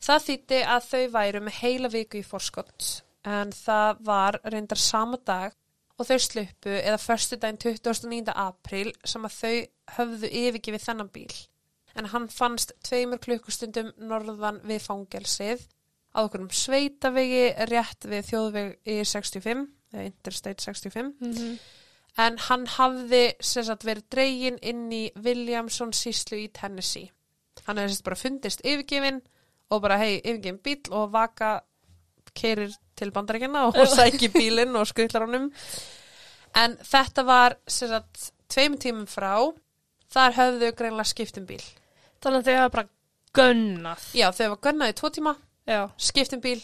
Það 0.00 0.24
þýtti 0.30 0.62
að 0.76 0.88
þau 0.88 1.04
væru 1.18 1.44
með 1.44 1.60
heila 1.60 1.92
viku 1.92 2.22
í 2.22 2.24
forskott 2.24 2.88
en 3.26 3.52
það 3.54 4.02
var 4.06 4.40
reyndar 4.44 4.80
sama 4.80 5.18
dag 5.26 5.54
og 5.98 6.06
þau 6.06 6.18
sluppu 6.22 6.74
eða 6.76 6.98
förstu 7.02 7.38
daginn 7.40 7.58
29. 7.58 8.34
apríl 8.34 8.92
sem 9.04 9.24
að 9.26 9.38
þau 9.38 9.54
höfðu 9.96 10.30
yfirgifið 10.42 10.84
þennan 10.84 11.10
bíl. 11.14 11.32
En 11.98 12.10
hann 12.12 12.28
fannst 12.30 12.76
tveimur 12.86 13.18
klukkustundum 13.18 13.90
norðan 13.98 14.60
við 14.68 14.84
fangelsið 14.84 15.66
á 16.14 16.22
okkur 16.22 16.44
um 16.46 16.52
sveitavegi 16.54 17.48
rétt 17.70 18.06
við 18.06 18.30
þjóðveg 18.30 18.70
í 18.86 19.00
65, 19.04 19.66
eða 19.92 20.08
Interstate 20.12 20.62
65. 20.62 21.12
Mm 21.18 21.58
En 22.18 22.34
hann 22.48 22.64
hafði 22.66 23.22
sagt 23.44 23.84
verið 23.86 24.08
dregin 24.10 24.56
inn 24.66 24.88
í 24.90 25.04
Williamson 25.22 25.92
síslu 25.94 26.40
í 26.42 26.48
Tennessee. 26.50 27.12
Hann 27.66 27.78
hefði 27.78 27.94
sérst 27.94 28.06
bara 28.08 28.18
fundist 28.18 28.64
yfirgefin 28.66 29.20
og 29.70 29.82
bara 29.84 30.00
hei, 30.00 30.18
yfirgefin 30.18 30.58
bíl 30.64 30.96
og 30.98 31.12
vaka 31.14 31.60
keirir 32.34 32.74
til 32.98 33.12
bandarækina 33.14 33.66
og 33.68 33.78
sæki 33.94 34.30
bílinn 34.38 34.76
og 34.78 34.88
skutlar 34.90 35.26
honum. 35.26 35.50
En 36.58 36.76
þetta 36.82 37.24
var 37.28 37.58
sagt 37.70 38.30
tveim 38.50 38.78
tímum 38.80 39.06
frá, 39.10 39.34
þar 40.12 40.36
höfðu 40.38 40.72
greinlega 40.78 41.10
skipt 41.10 41.38
um 41.40 41.46
bíl. 41.48 41.62
Þannig 42.22 42.40
að 42.40 42.48
þau 42.48 42.58
hafa 42.58 42.74
bara 42.74 42.88
gönnað. 43.38 44.08
Já, 44.16 44.28
þau 44.34 44.48
var 44.54 44.60
gönnaði 44.66 44.96
tvo 44.98 45.12
tíma, 45.14 45.34
Já. 45.68 45.82
skipt 46.00 46.34
um 46.34 46.42
bíl 46.42 46.62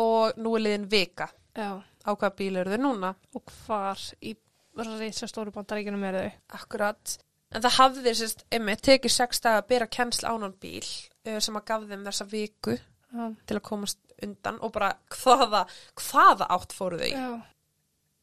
og 0.00 0.36
nú 0.40 0.56
er 0.56 0.66
liðin 0.66 0.90
vika. 0.90 1.30
Já. 1.56 1.80
Á 1.80 2.10
hvaða 2.10 2.36
bíl 2.36 2.60
eru 2.60 2.74
þau 2.74 2.84
núna? 2.84 3.14
Og 3.36 3.56
hvar 3.64 4.00
í 4.24 4.34
reysa 4.80 5.28
stóru 5.28 5.52
bandaríkjunum 5.54 6.06
eru 6.10 6.24
þau? 6.24 6.38
Akkurat. 6.60 7.16
En 7.50 7.64
það 7.64 7.76
hafði 7.78 8.14
sérst, 8.14 8.44
einmitt, 8.54 8.82
tekið 8.86 9.12
sex 9.12 9.42
daga 9.42 9.62
að 9.62 9.70
bera 9.72 9.88
kennsl 9.90 10.28
ánan 10.30 10.54
bíl 10.62 10.84
uh, 10.84 11.38
sem 11.42 11.56
að 11.58 11.66
gaf 11.72 11.86
þeim 11.90 12.04
þessa 12.06 12.26
viku 12.30 12.76
Já. 12.76 13.24
til 13.46 13.56
að 13.58 13.64
komast 13.66 13.98
undan 14.26 14.60
og 14.60 14.74
bara 14.74 14.92
hvaða, 15.14 15.64
hvaða 15.98 16.48
átt 16.56 16.76
fóru 16.76 17.00
þau? 17.00 17.10
Já. 17.10 17.30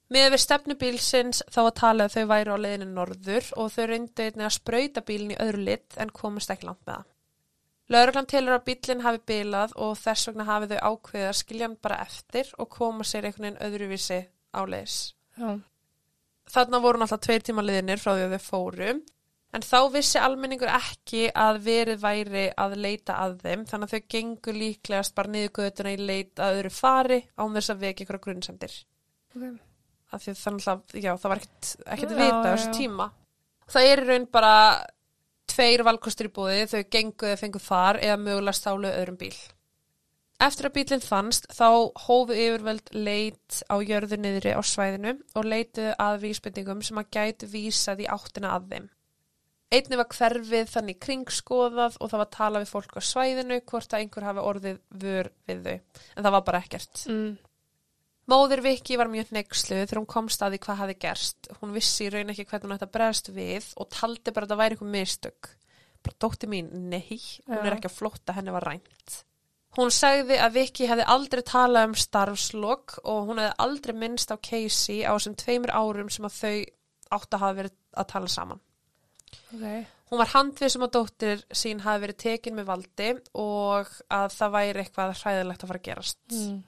Með 0.08 0.30
við 0.32 0.40
stefnubílsins 0.40 1.42
þá 1.52 1.60
að 1.66 1.74
tala 1.82 2.08
að 2.08 2.14
þau 2.16 2.28
væru 2.30 2.56
á 2.56 2.64
leiðinu 2.64 2.88
norður 2.94 3.50
og 3.60 3.74
þau 3.74 3.86
reyndu 3.90 4.24
einnig 4.24 4.48
að 4.48 4.56
sprauta 4.56 5.04
bílinn 5.04 5.34
í 5.36 5.40
öðru 5.44 5.66
lit 5.68 5.98
en 6.00 6.14
komast 6.16 6.54
ekki 6.54 6.70
langt 6.70 6.84
með 6.86 6.94
það. 6.94 7.10
Lögreglan 7.92 8.30
telur 8.32 8.56
að 8.56 8.66
bílinn 8.68 9.04
hafi 9.04 9.22
bilað 9.32 9.76
og 9.84 9.94
þess 10.00 10.30
vegna 10.30 10.48
hafi 10.48 10.70
þau 10.72 10.80
ákveðið 10.92 11.28
að 11.28 11.38
skilja 11.42 11.68
hann 11.68 11.78
bara 11.84 12.00
eftir 12.04 12.54
og 12.58 12.72
koma 12.72 13.08
sér 13.08 13.28
einhvern 13.28 13.48
veginn 13.50 13.62
öðruvísi 13.68 14.22
áleiðis. 14.56 14.98
Já. 15.36 15.52
Þarna 16.48 16.82
voru 16.84 17.02
náttúrulega 17.02 17.26
tveir 17.28 17.46
tíma 17.48 17.64
liðinir 17.68 18.00
frá 18.00 18.14
því 18.14 18.26
að 18.28 18.36
þau 18.38 18.48
fóru 18.48 18.90
en 19.56 19.64
þá 19.64 19.78
vissi 19.94 20.20
almenningur 20.20 20.72
ekki 20.72 21.28
að 21.32 21.62
verið 21.68 22.02
væri 22.04 22.44
að 22.60 22.76
leita 22.84 23.16
að 23.24 23.38
þeim 23.46 23.64
þannig 23.70 23.88
að 23.88 23.94
þau 23.94 24.12
gengur 24.16 24.60
líklegast 24.62 25.16
bara 25.16 25.34
niður 25.34 25.54
götuna 25.62 25.94
í 25.96 26.02
leit 26.02 26.42
að 26.44 26.60
öðru 26.60 26.74
fari 26.76 27.22
án 27.40 27.56
þess 27.56 27.74
að 27.74 27.84
veki 27.86 28.06
ykkur 28.06 28.22
grunnsendir 28.26 28.76
Ok. 29.38 29.48
af 30.12 30.24
því 30.24 30.36
þannig 30.42 30.70
að 30.74 31.00
já, 31.04 31.12
það 31.16 31.32
var 31.32 31.42
ekkert, 31.42 31.74
ekkert 31.86 32.16
Já, 32.16 32.20
vita 32.22 32.44
á 32.44 32.52
þessu 32.52 32.78
tíma 32.78 33.10
það 33.68 33.92
er 33.92 34.06
raun 34.08 34.30
bara 34.32 34.56
tveir 35.48 35.84
valkostur 35.88 36.28
í 36.28 36.34
búði 36.36 36.66
þau 36.68 36.82
genguðu 36.98 37.36
að 37.36 37.44
fengu 37.46 37.62
far 37.64 38.02
eða 38.04 38.18
mögulega 38.20 38.60
stálu 38.60 38.92
öðrum 38.92 39.20
bíl 39.22 39.36
Eftir 40.38 40.68
að 40.68 40.76
bílinn 40.76 41.02
fannst 41.02 41.48
þá 41.50 41.90
hófu 41.98 42.36
yfirvöld 42.38 42.92
leit 42.94 43.56
á 43.74 43.82
jörðu 43.82 44.20
niðri 44.22 44.52
á 44.54 44.62
svæðinu 44.62 45.16
og 45.34 45.48
leituðu 45.50 45.96
að 45.98 46.20
vísbendingum 46.28 46.84
sem 46.86 47.00
að 47.02 47.08
gætu 47.16 47.50
vísað 47.50 48.04
í 48.04 48.06
áttina 48.14 48.52
að 48.54 48.68
þeim. 48.74 48.86
Einni 49.68 49.98
var 50.00 50.08
hverfið 50.08 50.70
þannig 50.72 51.00
kringskoðað 51.04 51.98
og 52.00 52.12
það 52.12 52.22
var 52.22 52.30
talað 52.32 52.64
við 52.64 52.70
fólk 52.72 52.94
á 52.96 53.02
svæðinu 53.04 53.58
hvort 53.68 53.92
að 53.92 54.04
einhver 54.04 54.28
hafi 54.30 54.46
orðið 54.48 54.80
vör 55.02 55.30
við 55.50 55.66
þau. 55.66 55.76
En 56.16 56.24
það 56.24 56.36
var 56.38 56.46
bara 56.48 56.62
ekkert. 56.64 57.04
Mm. 57.12 57.34
Móðir 58.32 58.60
Viki 58.64 58.98
var 59.00 59.12
mjög 59.12 59.30
neykslu 59.36 59.82
þegar 59.82 60.02
hún 60.02 60.10
komst 60.12 60.42
að 60.44 60.56
því 60.56 60.62
hvað 60.64 60.80
hafi 60.82 60.96
gerst. 61.04 61.50
Hún 61.60 61.76
vissi 61.76 62.08
í 62.08 62.10
raun 62.12 62.32
ekki 62.32 62.46
hvernig 62.48 62.68
hún 62.68 62.76
ætti 62.76 62.88
að 62.88 62.94
bregðast 62.96 63.32
við 63.36 63.70
og 63.76 63.90
taldi 63.96 64.34
bara 64.36 64.48
að 64.48 64.54
það 64.54 64.62
væri 64.62 64.78
eitthvað 64.78 64.94
mistök. 64.96 65.50
Bara 66.04 66.20
dótti 66.24 66.50
mín, 66.52 66.68
nei, 66.92 67.16
hún 67.48 67.64
er 67.64 67.76
ekki 67.76 67.90
að 67.90 67.98
flotta, 67.98 68.36
henni 68.36 68.54
var 68.56 68.68
rænt. 68.68 69.22
Hún 69.78 69.92
sagði 69.94 70.40
að 70.42 70.56
Viki 70.58 70.88
hefði 70.90 71.08
aldrei 71.12 71.44
talað 71.48 71.90
um 71.90 71.98
starfslokk 72.02 72.98
og 73.04 73.28
hún 73.30 73.42
hefði 73.44 73.58
aldrei 73.68 73.96
minnst 74.00 74.32
á 74.32 74.40
Casey 74.40 75.04
á 75.04 75.12
þessum 75.12 75.36
tveimur 75.40 75.76
árum 75.76 76.12
sem 76.12 76.28
að 76.28 76.40
þau 76.40 76.56
átt 77.18 77.36
að 77.36 77.44
hafa 77.44 77.58
verið 77.62 77.76
að 77.96 78.10
tala 78.14 78.32
saman. 78.32 78.64
Ok. 79.54 79.94
Hún 80.08 80.22
var 80.22 80.32
handvið 80.32 80.72
sem 80.72 80.84
að 80.86 80.94
dóttir 80.96 81.44
sín 81.52 81.84
hafi 81.84 82.06
verið 82.06 82.20
tekin 82.24 82.56
með 82.56 82.70
valdi 82.70 83.10
og 83.36 83.90
að 84.08 84.28
það 84.38 84.54
væri 84.56 84.84
eitthvað 84.84 85.16
hræðilegt 85.22 85.64
að 85.64 85.72
fara 85.72 85.82
að 85.82 85.88
gerast. 85.90 86.20
Mm. 86.32 86.60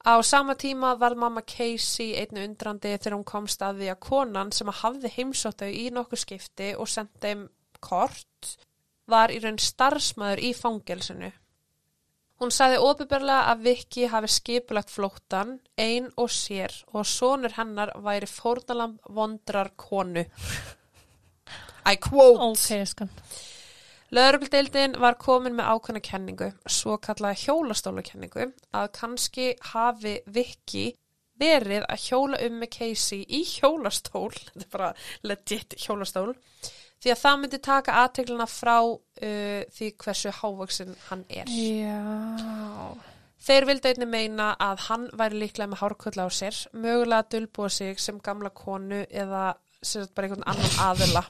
Á 0.00 0.14
sama 0.24 0.56
tíma 0.56 0.94
var 1.00 1.16
mamma 1.16 1.42
Casey 1.44 2.14
einnu 2.16 2.44
undrandi 2.44 2.94
þegar 2.94 3.16
hún 3.18 3.26
komst 3.28 3.62
að 3.64 3.82
því 3.82 3.90
að 3.92 4.02
konan 4.06 4.52
sem 4.56 4.68
að 4.72 4.80
hafði 4.80 5.12
heimsótt 5.16 5.60
þau 5.60 5.72
í 5.76 5.86
nokkur 5.92 6.20
skipti 6.20 6.70
og 6.76 6.88
sendi 6.88 7.20
þeim 7.24 7.46
kort 7.84 8.54
var 9.10 9.32
í 9.32 9.40
raun 9.42 9.60
starfsmæður 9.60 10.44
í 10.44 10.52
fangelsinu. 10.56 11.30
Hún 12.40 12.52
sagði 12.56 12.80
óbyrberlega 12.80 13.50
að 13.52 13.64
Vicky 13.66 14.06
hafi 14.08 14.30
skipulagt 14.32 14.92
flóttan, 14.92 15.58
ein 15.76 16.08
og 16.16 16.30
sér 16.32 16.72
og 16.94 17.04
sonur 17.04 17.52
hennar 17.58 17.92
væri 18.00 18.28
fórnalam 18.28 18.96
vondrar 19.12 19.74
konu. 19.76 20.24
I 21.88 21.96
quote. 21.96 22.40
Ok, 22.50 22.86
skan. 22.86 23.12
Lögregludeildin 24.10 24.96
var 24.98 25.14
komin 25.22 25.54
með 25.54 25.68
ákveðna 25.70 26.00
kenningu, 26.02 26.48
svo 26.66 26.96
kallaða 26.98 27.38
hjólastólakenningu, 27.44 28.48
að 28.74 28.88
kannski 28.96 29.52
hafi 29.70 30.16
Vicky 30.26 30.88
verið 31.40 31.86
að 31.86 32.08
hjóla 32.08 32.40
um 32.46 32.58
með 32.60 32.72
Casey 32.74 33.22
í 33.22 33.44
hjólastól, 33.46 34.32
þetta 34.50 34.66
er 34.66 34.72
bara 34.74 34.90
legit 35.30 35.78
hjólastól, 35.78 36.34
því 37.00 37.14
að 37.14 37.22
það 37.22 37.38
myndi 37.44 37.62
taka 37.64 38.00
aðteglina 38.02 38.48
frá 38.50 38.76
uh, 38.82 39.62
því 39.78 39.92
hversu 40.02 40.34
hávaksin 40.40 40.92
hann 41.06 41.24
er. 41.30 41.46
Já. 41.54 42.02
Þeir 43.40 43.70
vildu 43.70 43.88
einnig 43.88 44.10
meina 44.10 44.50
að 44.60 44.82
hann 44.90 45.06
væri 45.16 45.38
líklega 45.44 45.70
með 45.70 45.84
hárkölla 45.84 46.26
á 46.28 46.30
sér, 46.34 46.58
mögulega 46.74 47.22
að 47.22 47.30
dulbúa 47.36 47.70
sig 47.72 48.02
sem 48.02 48.18
gamla 48.20 48.50
konu 48.52 49.04
eða 49.06 49.54
sem 49.80 50.04
bara 50.12 50.28
einhvern 50.28 50.44
annan 50.50 50.76
aðila. 50.84 51.22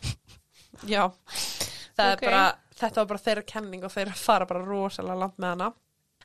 Já, 0.89 1.11
það 1.99 2.13
Ok. 2.15 2.23
er 2.23 2.31
bara, 2.31 2.45
þetta 2.81 2.97
var 3.03 3.07
bara 3.13 3.25
þeirra 3.27 3.47
kenning 3.47 3.85
og 3.85 3.93
þeir 3.93 4.13
fara 4.17 4.47
bara 4.47 4.65
rosalega 4.65 5.19
langt 5.19 5.39
með 5.39 5.55
hana. 5.55 5.73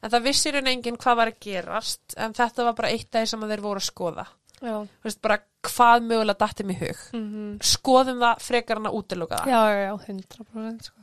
En 0.03 0.11
það 0.11 0.25
vissir 0.27 0.53
hún 0.59 0.67
enginn 0.69 0.97
hvað 1.01 1.15
var 1.17 1.31
að 1.31 1.39
gerast, 1.41 2.15
en 2.17 2.33
þetta 2.33 2.63
var 2.67 2.73
bara 2.77 2.89
eitt 2.93 3.09
því 3.11 3.25
sem 3.27 3.39
þeir 3.49 3.63
voru 3.63 3.81
að 3.81 3.87
skoða. 3.89 4.27
Já. 4.61 4.75
Þú 4.85 5.03
veist, 5.09 5.21
bara 5.21 5.39
hvað 5.65 6.05
mögulega 6.05 6.39
dattum 6.39 6.69
í 6.71 6.77
hug. 6.79 7.01
Mm 7.13 7.57
Skoðum 7.65 8.21
það 8.21 8.43
frekar 8.45 8.79
hann 8.79 8.87
að 8.89 8.99
útiloka 8.99 9.39
það. 9.41 9.49
Já, 9.51 9.61
já, 9.71 9.81
já, 9.89 9.97
100% 10.07 10.87
sko. 10.89 11.01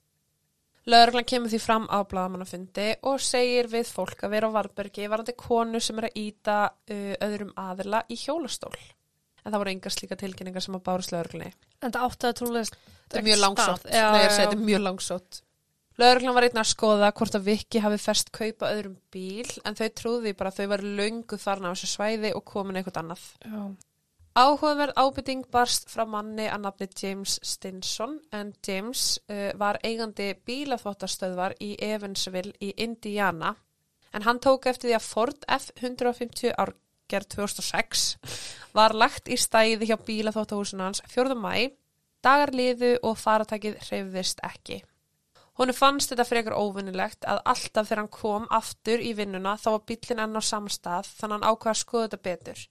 Lögreglan 0.93 1.29
kemur 1.31 1.51
því 1.53 1.61
fram 1.63 1.85
á 1.87 1.99
blaðamannafundi 2.11 2.87
og 3.07 3.21
segir 3.23 3.69
við 3.71 3.87
fólk 3.95 4.25
að 4.27 4.33
vera 4.35 4.49
á 4.51 4.55
Varbergi 4.57 5.07
varandi 5.07 5.35
konu 5.39 5.79
sem 5.81 6.01
er 6.01 6.09
að 6.09 6.17
íta 6.19 6.57
uh, 6.73 7.13
öðrum 7.23 7.53
aðila 7.55 8.01
í 8.11 8.17
hjólastól. 8.19 8.75
En 9.43 9.51
það 9.51 9.63
voru 9.63 9.73
engar 9.75 9.95
slíka 9.95 10.19
tilkynningar 10.19 10.65
sem 10.65 10.77
að 10.79 10.85
bárust 10.87 11.15
lögreglunni. 11.15 11.53
En 11.83 11.95
það 11.95 12.05
átti 12.09 12.29
að 12.29 12.37
trúlega 12.41 12.77
Þetta 13.13 13.19
er 13.19 13.27
mjög 13.27 13.41
langsótt. 13.43 13.89
Já, 13.91 14.05
Nei, 14.13 14.23
já, 14.23 14.45
er 14.47 14.61
mjög 14.61 14.85
langsótt. 14.87 15.43
Lögreglan 16.01 16.35
var 16.35 16.47
einnig 16.47 16.63
að 16.63 16.71
skoða 16.71 17.09
hvort 17.13 17.35
að 17.37 17.49
Viki 17.51 17.81
hafi 17.85 17.99
fest 18.01 18.31
kaupa 18.33 18.71
öðrum 18.73 18.95
bíl 19.13 19.51
en 19.69 19.77
þau 19.77 19.89
trúði 19.93 20.33
bara 20.39 20.53
að 20.53 20.63
þau 20.63 20.69
var 20.73 20.85
löngu 21.01 21.39
þarna 21.43 21.73
á 21.73 21.75
þessu 21.75 21.91
svæði 21.91 22.31
og 22.39 22.45
komin 22.49 22.79
eitthvað 22.81 23.03
annað. 23.03 23.27
já. 23.45 23.63
Áhugaverð 24.33 24.97
ábytting 24.97 25.45
barst 25.53 25.91
frá 25.93 26.07
manni 26.09 26.47
að 26.49 26.63
nafni 26.65 26.87
James 26.97 27.35
Stinson 27.45 28.15
en 28.33 28.55
James 28.65 29.19
uh, 29.29 29.51
var 29.61 29.77
eigandi 29.85 30.31
bílaþvottastöðvar 30.49 31.59
í 31.61 31.75
Evansville 31.77 32.55
í 32.57 32.71
Indiana 32.81 33.53
en 34.17 34.25
hann 34.25 34.41
tók 34.41 34.71
eftir 34.71 34.89
því 34.89 34.97
að 34.97 35.11
Ford 35.11 35.45
F-150 35.53 36.57
árgerð 37.13 37.29
2006 37.37 38.17
var 38.73 38.95
lagt 38.97 39.29
í 39.29 39.37
stæði 39.37 39.91
hjá 39.91 39.99
bílaþvottahúsinu 40.01 40.87
hans 40.87 41.03
4. 41.13 41.37
mæ, 41.37 41.73
dagar 42.25 42.53
liðu 42.55 42.97
og 43.03 43.19
faratækið 43.21 43.77
hreyfðist 43.85 44.41
ekki. 44.47 44.83
Honu 45.61 45.75
fannst 45.77 46.13
þetta 46.13 46.25
frekar 46.25 46.57
óvinnilegt 46.57 47.27
að 47.29 47.43
alltaf 47.45 47.89
þegar 47.89 48.01
hann 48.01 48.13
kom 48.13 48.47
aftur 48.49 49.03
í 49.05 49.13
vinnuna 49.19 49.59
þá 49.61 49.69
var 49.75 49.83
bílinn 49.91 50.23
enn 50.25 50.41
á 50.41 50.43
samstað 50.43 51.11
þannig 51.19 51.37
hann 51.37 51.51
ákvaða 51.51 51.75
að 51.75 51.83
skoða 51.83 52.07
þetta 52.07 52.23
betur. 52.29 52.63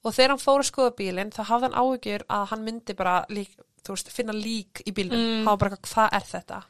Og 0.00 0.16
þegar 0.16 0.32
hann 0.32 0.40
fór 0.46 0.62
að 0.62 0.70
skoða 0.70 0.96
bílinn 0.96 1.34
þá 1.36 1.42
hafði 1.50 1.68
hann 1.68 1.80
áhugjur 1.82 2.24
að 2.32 2.46
hann 2.54 2.64
myndi 2.64 2.96
bara 2.96 3.18
lík, 3.28 3.52
veist, 3.84 4.08
finna 4.08 4.32
lík 4.32 4.80
í 4.88 4.94
bílnum. 4.96 5.20
Mm. 5.20 5.44
Var 5.44 5.60
bara, 5.60 5.80
hvað 5.84 6.16
er 6.16 6.28
þetta? 6.30 6.62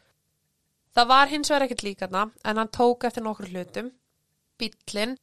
Það 0.90 1.10
var 1.14 1.30
hins 1.30 1.50
vegar 1.52 1.68
ekkert 1.68 1.86
líkarna 1.86 2.26
en 2.42 2.58
hann 2.58 2.74
tók 2.74 3.06
eftir 3.06 3.22
nokkur 3.22 3.52
hlutum. 3.52 3.92
Bílinn 4.58 5.14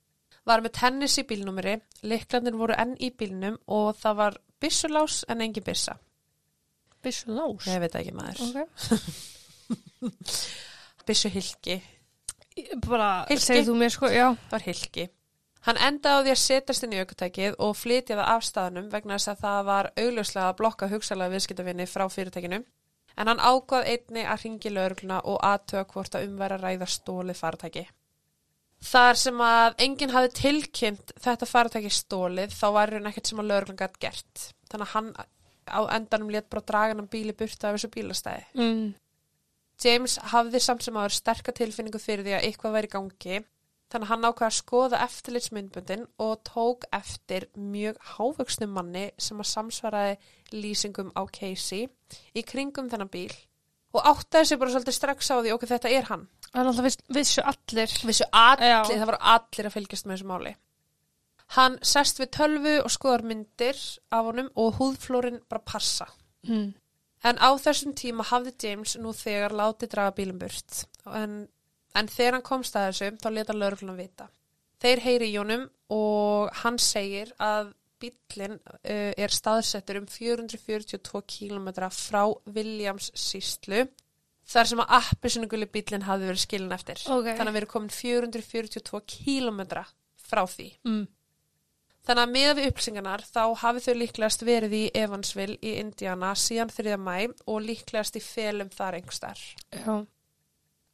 var 0.48 0.64
með 0.64 0.76
tennis 0.80 1.18
í 1.20 1.26
bílnúmeri, 1.28 1.78
liklandir 2.08 2.58
voru 2.58 2.76
enn 2.80 2.95
í 3.04 3.12
bílnum 3.12 3.60
og 3.68 3.95
það 4.00 4.20
var 4.22 4.38
byssulás 4.62 5.22
en 5.30 5.43
engin 5.45 5.66
byssa. 5.66 5.98
Bissu 7.04 7.32
lás. 7.32 7.68
Ég 7.70 7.82
veit 7.84 7.95
ekki 7.95 8.14
maður. 8.16 8.39
Ok. 8.48 8.58
Byssuhylki. 11.08 11.78
Bara, 12.84 13.12
segir 13.38 13.68
þú 13.68 13.76
mér 13.78 13.93
sko, 13.93 14.10
já. 14.12 14.32
Það 14.48 14.56
var 14.56 14.66
hilki. 14.66 15.06
Hann 15.68 15.80
endaði 15.84 16.16
á 16.16 16.24
því 16.24 16.34
að 16.34 16.41
setjast 16.41 16.86
inn 16.86 16.95
í 16.95 17.00
aukutækið 17.04 17.58
og 17.64 17.76
flytja 17.76 18.18
það 18.18 18.32
af 18.34 18.45
staðnum 18.48 18.89
vegna 18.91 19.18
þess 19.18 19.32
að 19.34 19.41
það 19.43 19.62
var 19.68 19.89
augljóslega 20.00 20.48
að 20.48 20.58
blokka 20.62 20.89
hugsalega 20.91 21.34
viðskiptavinni 21.36 21.88
frá 21.91 22.06
fyrirtækinu. 22.12 22.62
En 23.18 23.32
hann 23.32 23.41
ákvað 23.41 23.89
einni 23.93 24.24
að 24.24 24.43
ringi 24.45 24.72
lögregluna 24.72 25.22
og 25.28 25.39
aðtöga 25.43 25.88
hvort 25.91 26.18
að 26.18 26.28
umværa 26.30 26.60
ræða 26.62 26.88
stólið 26.91 27.39
faratæki. 27.39 27.84
Þar 28.84 29.18
sem 29.18 29.40
að 29.42 29.80
enginn 29.82 30.14
hafi 30.14 30.30
tilkynnt 30.38 31.16
þetta 31.24 31.50
faratæki 31.50 31.90
stólið 31.92 32.54
þá 32.54 32.68
var 32.76 32.94
hann 32.94 33.10
ekkert 33.10 33.32
sem 33.32 33.42
að 33.42 33.50
lögreglan 33.50 33.80
gætt 33.80 34.00
gert. 34.04 34.46
Þannig 34.70 34.88
að 34.88 34.94
hann 34.94 35.10
á 35.68 35.80
endanum 35.98 36.32
létt 36.32 36.50
bara 36.52 36.66
draga 36.68 36.96
hann 36.96 37.10
bíli 37.12 37.34
burta 37.36 37.72
af 37.72 37.78
þessu 37.78 37.90
bílastæði. 37.96 38.46
Mm. 38.56 38.88
James 39.84 40.18
hafði 40.32 40.62
samt 40.64 40.86
sem 40.86 40.98
áður 40.98 41.18
sterka 41.18 41.54
tilfinningu 41.54 42.02
fyrir 42.02 42.26
því 42.26 42.38
að 42.38 42.48
eitthvað 42.48 42.78
væri 42.78 42.92
gangi 42.94 43.42
þannig 43.88 44.08
að 44.08 44.12
hann 44.12 44.28
ákvaða 44.28 44.48
að 44.50 44.56
skoða 44.58 45.02
eftirlitsmyndbundin 45.06 46.08
og 46.24 46.34
tók 46.48 46.88
eftir 46.96 47.48
mjög 47.56 48.00
hávöksnum 48.16 48.74
manni 48.76 49.06
sem 49.22 49.40
að 49.40 49.52
samsvaraði 49.52 50.18
lýsingum 50.56 51.14
á 51.16 51.24
Casey 51.32 51.88
í 52.36 52.44
kringum 52.48 52.90
þennan 52.92 53.12
bíl 53.14 53.32
og 53.98 54.06
áttaði 54.12 54.50
sig 54.52 54.60
bara 54.62 54.74
svolítið 54.74 54.98
strax 54.98 55.32
á 55.34 55.36
því 55.41 55.54
okkur 55.56 55.72
þetta 55.74 55.91
er 55.98 56.08
hann. 56.12 56.24
Það 56.48 56.62
er 56.62 56.72
alltaf 56.72 56.88
viss, 56.88 57.00
vissu 57.18 57.43
allir. 57.43 57.93
Vissu 58.08 58.28
allir, 58.32 58.72
Já. 58.72 58.80
það 58.88 59.10
var 59.10 59.20
allir 59.36 59.70
að 59.70 59.76
fylgjast 59.76 60.08
með 60.08 60.18
þessu 60.18 60.30
máli. 60.32 60.54
Hann 61.56 61.78
sest 61.86 62.20
við 62.20 62.32
tölvu 62.36 62.74
og 62.84 62.91
skoðar 62.91 63.24
myndir 63.28 63.80
af 64.12 64.28
honum 64.28 64.50
og 64.60 64.80
húðflórin 64.82 65.39
bara 65.48 65.64
passa. 65.64 66.10
Mm. 66.48 66.74
En 67.28 67.39
á 67.41 67.50
þessum 67.60 67.95
tíma 67.98 68.26
hafði 68.28 68.54
James 68.62 68.98
nú 69.02 69.14
þegar 69.16 69.56
látið 69.56 69.93
draga 69.95 70.16
bílum 70.18 70.41
burt. 70.41 70.84
En, 71.08 71.48
en 71.95 72.12
þegar 72.12 72.38
hann 72.38 72.45
komst 72.45 72.76
að 72.78 72.91
þessu, 72.91 73.12
þá 73.24 73.30
leta 73.34 73.56
lögreglunum 73.56 73.98
vita. 73.98 74.28
Þeir 74.84 75.04
heyri 75.08 75.32
í 75.32 75.38
honum 75.39 75.66
og 75.93 76.52
hann 76.62 76.78
segir 76.82 77.32
að 77.41 77.74
bílinn 78.02 78.58
uh, 78.58 79.12
er 79.18 79.34
staðsettur 79.34 80.02
um 80.02 80.08
442 80.10 81.24
km 81.28 81.70
frá 81.93 82.24
Williams 82.54 83.12
síslu 83.18 83.86
þar 84.48 84.72
sem 84.72 84.82
að 84.84 84.95
appisunuguli 85.02 85.68
bílinn 85.72 86.08
hafði 86.08 86.32
verið 86.32 86.43
skilin 86.45 86.76
eftir. 86.76 87.04
Ok. 87.12 87.34
Þannig 87.34 87.52
að 87.52 87.54
við 87.54 87.62
erum 87.62 87.74
komin 87.76 87.93
442 87.93 89.04
km 89.18 89.62
frá 90.28 90.43
því. 90.48 90.72
Mm. 90.88 91.06
Þannig 92.08 92.24
að 92.24 92.36
með 92.38 92.50
við 92.56 92.68
upplýsingarnar 92.70 93.24
þá 93.28 93.41
hafi 93.60 93.82
þau 93.84 93.95
líklegast 94.00 94.43
verið 94.48 94.76
í 94.78 94.84
Evansville 94.95 95.58
í 95.60 95.74
Indiana 95.82 96.30
síðan 96.39 96.72
3. 96.72 96.95
mæ 96.95 97.18
og 97.52 97.66
líklegast 97.66 98.16
í 98.16 98.22
felum 98.24 98.70
þar 98.72 99.02
einhverstar. 99.02 99.41
Já. 99.76 100.06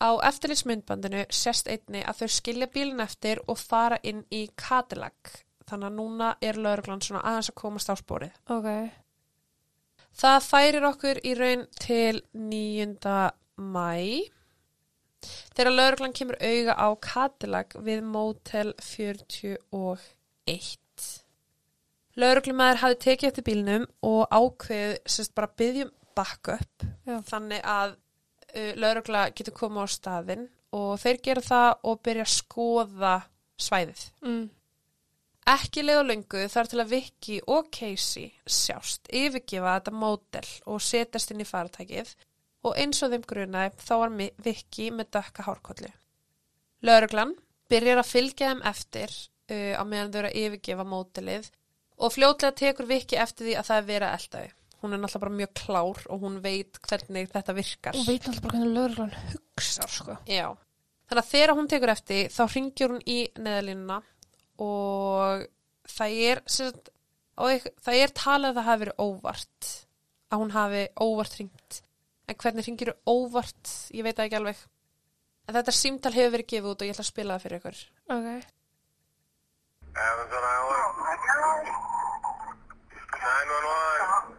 Á 0.02 0.10
eftirlitsmyndbandinu 0.28 1.22
sést 1.30 1.70
einni 1.70 2.02
að 2.02 2.24
þau 2.24 2.34
skilja 2.40 2.68
bílinn 2.74 3.04
eftir 3.06 3.44
og 3.46 3.62
fara 3.62 4.02
inn 4.02 4.26
í 4.34 4.48
Cadillac. 4.58 5.36
Þannig 5.74 5.90
að 5.90 5.96
núna 5.98 6.28
er 6.46 6.58
lauruglan 6.62 7.00
svona 7.02 7.24
aðeins 7.26 7.50
að 7.50 7.56
komast 7.58 7.90
á 7.90 7.98
spórið. 7.98 8.36
Ok. 8.54 8.68
Það 10.14 10.44
færir 10.46 10.86
okkur 10.86 11.18
í 11.26 11.34
raun 11.40 11.64
til 11.82 12.22
9. 12.38 13.16
mæ. 13.58 14.30
Þegar 15.58 15.74
lauruglan 15.74 16.14
kemur 16.14 16.38
auga 16.38 16.78
á 16.78 16.88
Cadillac 17.02 17.74
við 17.82 18.06
Motel 18.06 18.76
41. 18.86 19.98
Lauruglumæður 22.22 22.82
hafði 22.84 23.02
tekið 23.08 23.32
eftir 23.32 23.46
bílnum 23.48 23.86
og 24.06 24.28
ákveð 24.30 25.00
sérst 25.10 25.34
bara 25.34 25.50
byggjum 25.58 25.90
backup 26.14 26.86
Já. 27.10 27.18
þannig 27.26 27.64
að 27.66 27.96
uh, 27.96 28.74
laurugla 28.78 29.32
getur 29.34 29.58
komið 29.58 29.90
á 29.90 29.96
staðinn 29.98 30.52
og 30.78 31.00
þeir 31.02 31.24
gera 31.26 31.50
það 31.50 31.72
og 31.90 32.04
byrja 32.06 32.28
að 32.28 32.36
skoða 32.36 33.16
svæðið. 33.58 34.04
Mm. 34.22 34.44
Ekki 35.50 35.84
leið 35.84 36.00
og 36.00 36.06
löngu 36.08 36.44
þar 36.52 36.70
til 36.72 36.80
að 36.80 36.92
Vicky 36.94 37.40
og 37.52 37.68
Casey 37.76 38.30
sjást 38.48 39.10
yfirgefa 39.12 39.74
þetta 39.76 39.92
mótel 39.92 40.46
og 40.72 40.80
setjast 40.84 41.34
inn 41.34 41.44
í 41.44 41.48
faratækið 41.48 42.14
og 42.64 42.78
eins 42.80 43.04
og 43.04 43.12
þeim 43.12 43.26
grunaði 43.28 43.74
þá 43.84 43.94
var 44.00 44.14
Vicky 44.46 44.88
með 44.96 45.12
dökka 45.18 45.44
hárkollu. 45.50 45.92
Lörglan 46.88 47.36
byrjar 47.72 48.00
að 48.00 48.12
fylgja 48.14 48.54
þeim 48.54 48.64
eftir 48.72 49.12
uh, 49.52 49.76
á 49.76 49.84
meðan 49.84 50.14
þau 50.14 50.20
eru 50.22 50.32
að 50.32 50.40
yfirgefa 50.46 50.88
mótelið 50.88 51.52
og 52.00 52.16
fljótlega 52.16 52.60
tekur 52.64 52.88
Vicky 52.88 53.20
eftir 53.20 53.50
því 53.50 53.58
að 53.60 53.70
það 53.70 53.82
er 53.82 53.90
verið 53.90 54.08
að 54.08 54.20
elda 54.20 54.44
þau. 54.44 54.60
Hún 54.84 54.96
er 54.96 55.00
náttúrulega 55.00 55.24
bara 55.24 55.38
mjög 55.40 55.52
klár 55.60 56.00
og 56.12 56.24
hún 56.24 56.40
veit 56.44 56.80
hvernig 56.88 57.30
þetta 57.32 57.56
virkar. 57.56 58.00
Og 58.00 58.08
veit 58.08 58.26
alltaf 58.28 58.44
bara 58.44 58.58
hvernig 58.58 58.74
lögreglan 58.76 59.14
hugsa, 59.32 59.88
sko. 59.88 60.18
Já. 60.28 60.48
Þannig 61.08 61.22
að 61.22 61.30
þegar 61.30 61.56
hún 61.60 61.70
tekur 61.72 61.92
eftir 61.94 62.34
þá 62.34 62.42
ringjur 62.48 62.96
hún 62.96 63.06
í 63.08 63.20
neðalínuna 63.40 64.02
og 64.64 65.46
það 65.94 66.20
er, 66.28 66.42
sem 66.48 66.70
sagt, 66.72 66.92
og 67.38 67.66
það 67.86 68.00
er 68.00 68.14
talið 68.18 68.50
að 68.52 68.60
það 68.60 68.70
hafi 68.70 68.84
verið 68.86 69.02
óvart 69.04 69.72
að 70.34 70.42
hún 70.42 70.54
hafi 70.54 70.84
óvart 71.02 71.40
ringt 71.40 71.80
en 72.30 72.40
hvernig 72.40 72.68
ringir 72.68 72.94
þú 72.94 73.18
óvart 73.18 73.74
ég 73.94 74.06
veit 74.06 74.20
ekki 74.24 74.40
alveg 74.40 74.60
en 75.48 75.58
þetta 75.58 75.76
símtal 75.76 76.14
hefur 76.16 76.36
verið 76.38 76.52
gefið 76.54 76.72
út 76.72 76.84
og 76.84 76.88
ég 76.88 76.96
ætla 76.96 77.06
að 77.06 77.12
spila 77.12 77.38
það 77.38 77.46
fyrir 77.48 77.60
ykkur 77.62 77.80
Ok. 78.14 78.28
Amazon 79.94 80.46
Island. 80.50 81.68
911. 83.24 84.33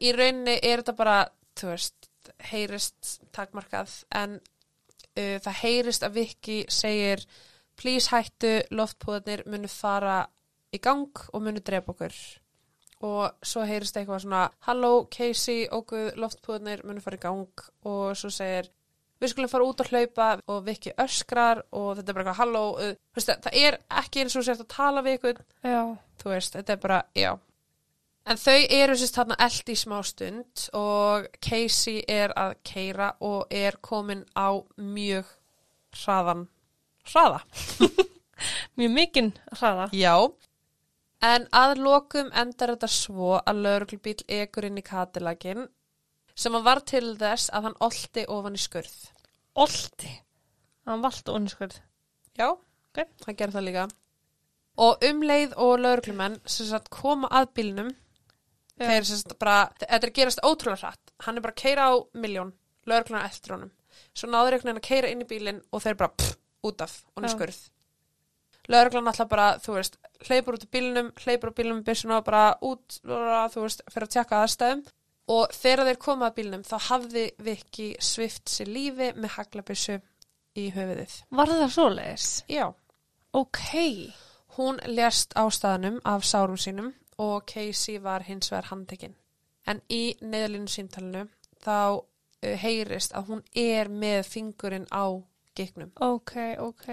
í 0.00 0.12
rauninni 0.14 0.58
er 0.62 0.82
þetta 0.82 0.96
bara 0.98 1.18
þú 1.58 1.72
veist, 1.72 2.08
heyrist 2.50 3.18
takmarkað 3.34 3.94
en 4.14 4.38
uh, 4.38 5.36
það 5.42 5.54
heyrist 5.62 6.06
að 6.06 6.18
Viki 6.20 6.58
segir 6.72 7.24
please 7.78 8.10
hættu, 8.10 8.58
loftpúðarnir 8.74 9.44
munu 9.46 9.70
fara 9.70 10.24
í 10.74 10.80
gang 10.82 11.14
og 11.32 11.42
munu 11.44 11.62
drepa 11.64 11.94
okkur. 11.94 12.14
Og 13.06 13.46
svo 13.46 13.62
heyrist 13.62 13.96
eitthvað 13.96 14.24
svona 14.24 14.48
halló 14.66 15.06
Casey, 15.14 15.68
okkur 15.70 16.18
loftpúðarnir 16.18 16.82
munu 16.88 17.02
fara 17.04 17.18
í 17.20 17.22
gang. 17.22 17.64
Og 17.86 18.18
svo 18.18 18.32
segir 18.34 18.72
við 19.22 19.32
skulum 19.32 19.50
fara 19.50 19.68
út 19.68 19.84
að 19.84 19.92
hlaupa. 19.92 20.30
Og 20.50 20.64
Viki 20.66 20.94
öskrar 20.98 21.62
og 21.70 21.92
þetta 22.00 22.10
er 22.10 22.18
bara 22.18 22.24
eitthvað 22.26 22.40
halló 22.42 22.64
uh, 22.74 23.26
það 23.28 23.60
er 23.62 23.78
ekki 24.02 24.24
eins 24.24 24.38
og 24.38 24.48
sért 24.48 24.66
að 24.66 24.72
tala 24.74 25.04
við 25.06 25.20
ykkur 25.20 25.44
Já. 25.62 25.82
þú 26.18 26.34
veist, 26.34 26.58
þetta 26.58 26.74
er 26.74 26.82
bara, 26.82 27.04
já 27.14 27.32
en 28.28 28.36
þau 28.40 28.58
eru 28.78 28.96
sérst 29.00 29.16
þarna 29.18 29.36
eld 29.46 29.70
í 29.72 29.76
smá 29.78 29.98
stund 30.04 30.66
og 30.76 31.28
Casey 31.44 32.02
er 32.08 32.34
að 32.36 32.54
keira 32.68 33.12
og 33.24 33.46
er 33.54 33.78
komin 33.82 34.24
á 34.36 34.52
mjög 34.76 35.30
hraðan 36.02 36.46
hraða, 37.08 37.40
Mjög 38.78 38.92
mikinn 38.94 39.32
hraða. 39.56 39.88
já 39.96 40.14
en 41.24 41.48
að 41.50 41.80
lokum 41.82 42.28
endar 42.38 42.74
þetta 42.76 42.90
svo 42.92 43.38
að 43.40 43.62
lauruglbíl 43.64 44.20
ekur 44.28 44.68
inn 44.68 44.78
í 44.78 44.84
katilagin 44.86 45.64
sem 46.38 46.54
að 46.54 46.66
var 46.68 46.80
til 46.86 47.16
þess 47.18 47.48
að 47.50 47.64
hann 47.66 47.78
olti 47.82 48.22
ofan 48.30 48.54
í 48.54 48.60
skurð. 48.62 48.92
Olti. 49.58 50.12
Hann 50.86 51.02
valdi 51.02 51.32
onnskurð. 51.34 51.80
Já, 52.38 52.52
Ok. 52.52 53.00
hann 53.26 53.34
gerði 53.40 53.56
það 53.56 53.66
líka. 53.66 53.86
Og 54.78 55.02
um 55.08 55.24
leið 55.26 55.56
og 55.58 55.80
lauruglumenn 55.82 56.36
sem 56.46 56.68
sagt 56.70 56.92
koma 56.94 57.26
að 57.34 57.48
bílnum, 57.58 57.90
þeir 58.78 59.08
sagt 59.08 59.34
bara, 59.40 59.58
þetta 59.80 60.06
er 60.06 60.14
gerast 60.18 60.44
ótrúlega 60.44 60.82
hratt. 60.82 61.14
Hann 61.24 61.38
er 61.38 61.44
bara 61.44 61.54
að 61.56 61.62
keira 61.62 61.88
á 61.90 61.92
miljón, 62.14 62.52
lauruglunar 62.88 63.26
eftir 63.28 63.56
honum. 63.56 63.72
Svo 64.14 64.30
náður 64.30 64.58
einhvern 64.58 64.70
veginn 64.70 64.82
að 64.82 64.88
keira 64.88 65.10
inn 65.12 65.24
í 65.24 65.28
bílinn 65.28 65.60
og 65.72 65.82
þeir 65.84 65.98
bara 65.98 66.14
pff, 66.14 66.38
út 66.68 66.84
af, 66.84 66.94
og 67.14 67.22
hann 67.22 67.30
Já. 67.30 67.34
skurð. 67.34 67.58
Lauruglan 68.68 69.08
alltaf 69.08 69.30
bara, 69.30 69.48
þú 69.64 69.78
veist, 69.78 69.96
hleypur 70.28 70.58
út 70.58 70.66
í 70.66 70.70
bílnum, 70.76 71.10
hleypur 71.22 71.52
á 71.54 71.58
bílnum, 71.58 71.82
byrsuna 71.86 72.20
bara 72.24 72.42
út, 72.68 73.00
bara, 73.06 73.46
þú 73.52 73.64
veist, 73.64 73.82
fyrir 73.88 74.08
að 74.08 74.14
tjekka 74.16 74.42
aðstæðum. 74.44 74.82
Og 75.28 75.52
þegar 75.52 75.88
þeir 75.88 75.98
koma 76.00 76.28
að 76.28 76.36
bílnum, 76.38 76.64
þá 76.64 76.76
hafði 76.88 77.24
Viki 77.44 77.88
svift 78.00 78.48
sér 78.48 78.70
lífi 78.72 79.10
með 79.16 79.34
haglabissu 79.36 79.98
í 80.56 80.68
höfuðið. 80.72 81.16
Var 81.36 81.52
það 81.52 81.72
svoleiðis? 81.74 82.28
Já. 82.48 82.64
Ok. 83.36 83.60
Hún 84.56 84.80
lést 84.88 85.36
á 85.36 85.44
staðnum 85.52 86.00
af 86.08 86.24
sárum 86.26 86.60
sínum 86.60 86.92
og 87.18 87.46
Casey 87.50 87.98
var 88.02 88.22
hins 88.26 88.50
vegar 88.52 88.70
handtekinn. 88.70 89.14
En 89.68 89.80
í 89.92 90.14
neðalínu 90.22 90.70
síntalinu 90.72 91.26
þá 91.64 91.74
uh, 91.98 92.02
heyrist 92.62 93.12
að 93.18 93.32
hún 93.32 93.42
er 93.58 93.90
með 93.90 94.22
fingurinn 94.30 94.86
á 94.94 95.04
gikknum. 95.58 95.90
Ok, 96.00 96.36
ok. 96.62 96.88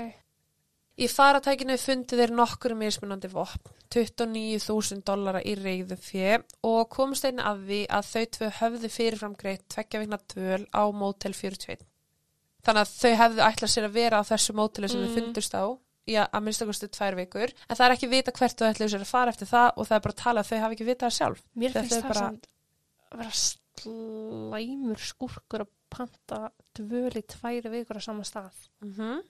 Í 0.96 1.08
faratækinu 1.12 1.76
fundu 1.78 2.16
þeir 2.16 2.32
nokkur 2.32 2.74
mismunandi 2.80 3.28
vopn, 3.28 3.74
29.000 3.92 5.04
dollara 5.08 5.42
í 5.44 5.56
reyðu 5.60 5.98
fjö 6.00 6.38
og 6.68 6.88
komst 6.94 7.28
einn 7.28 7.42
að 7.44 7.66
því 7.68 7.80
að 7.98 8.08
þau 8.12 8.24
tvö 8.38 8.50
höfðu 8.62 8.92
fyrirfram 8.94 9.36
greitt 9.40 9.66
tveggja 9.72 10.02
vikna 10.02 10.20
dvöl 10.32 10.64
á 10.72 10.84
Motel 10.96 11.36
41. 11.36 11.84
Þannig 12.66 12.82
að 12.86 12.94
þau 12.96 13.14
hefðu 13.22 13.44
ætlað 13.50 13.74
sér 13.76 13.88
að 13.90 13.98
vera 14.00 14.22
á 14.24 14.30
þessu 14.32 14.56
móteli 14.58 14.90
sem 14.90 15.02
Mm. 15.04 15.08
þau 15.12 15.16
fundust 15.20 15.54
á, 15.60 15.66
já, 16.08 16.24
að 16.30 16.44
minnstakostu 16.46 16.90
tvær 16.94 17.18
vikur, 17.20 17.54
en 17.70 17.76
það 17.78 17.86
er 17.88 17.96
ekki 17.96 18.10
vita 18.12 18.34
hvert 18.36 18.58
þau 18.60 18.68
ætlaðu 18.72 18.94
sér 18.94 19.06
að 19.06 19.14
fara 19.14 19.34
eftir 19.34 19.50
það 19.52 19.70
og 19.76 19.88
það 19.90 19.98
er 19.98 20.04
bara 20.06 20.16
að 20.16 20.24
tala 20.24 20.44
að 20.44 20.50
þau 20.50 20.60
hafi 20.64 20.78
ekki 20.78 20.90
vitað 20.90 21.08
það 21.08 21.16
sjálf. 21.20 21.46
Mér 21.56 21.72
finnst 21.76 21.96
það 21.96 22.10
bara- 22.12 22.28
að 23.06 23.20
vera 23.22 23.36
slæmur 23.46 25.06
skúrkur 25.12 25.66
að 25.66 25.72
panta 25.96 26.42
dvöl 26.76 27.16
í 27.16 27.24
tværi 27.24 27.72
vikur 27.72 28.00
á 28.00 28.02
sama 28.04 28.24
stað. 28.28 28.54
Mm 28.84 29.24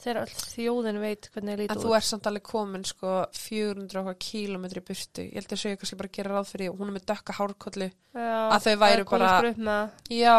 Þegar 0.00 0.22
öll 0.22 0.32
þjóðin 0.32 0.98
veit 1.02 1.26
hvernig 1.28 1.50
það 1.50 1.52
En 1.52 1.60
lítur 1.60 1.80
þú 1.82 1.90
ert 1.98 2.06
samt 2.08 2.28
alveg 2.30 2.44
komin 2.48 2.84
sko 2.88 3.10
400 3.36 4.00
okkar 4.00 4.16
kílómetri 4.24 4.80
í 4.80 4.84
burtu. 4.88 5.26
Ég 5.26 5.34
held 5.36 5.52
að 5.52 5.60
segja 5.60 5.76
kannski 5.76 5.98
bara 6.00 6.08
að 6.08 6.14
gera 6.16 6.32
ráð 6.32 6.48
fyrir, 6.54 6.70
hún 6.72 6.88
er 6.88 6.94
með 6.94 7.04
dökka 7.10 7.36
hárkollu. 7.36 7.90
Að 8.16 8.64
þau 8.64 8.76
komast 9.10 9.60
bara-. 9.60 9.90
Já, 10.08 10.36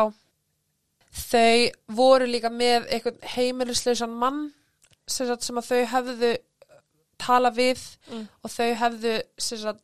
þau 1.14 1.72
voru 2.00 2.30
líka 2.32 2.50
með 2.50 2.90
einhvern 2.90 3.22
heimilislausan 3.36 4.18
mann 4.24 4.42
sagt, 5.12 5.44
sem 5.44 5.60
að 5.62 5.70
þau 5.72 5.82
hefðu 5.96 6.32
tala 7.22 7.52
við 7.54 7.82
Mm. 8.12 8.28
og 8.44 8.50
þau 8.50 8.72
hefðu 8.82 9.12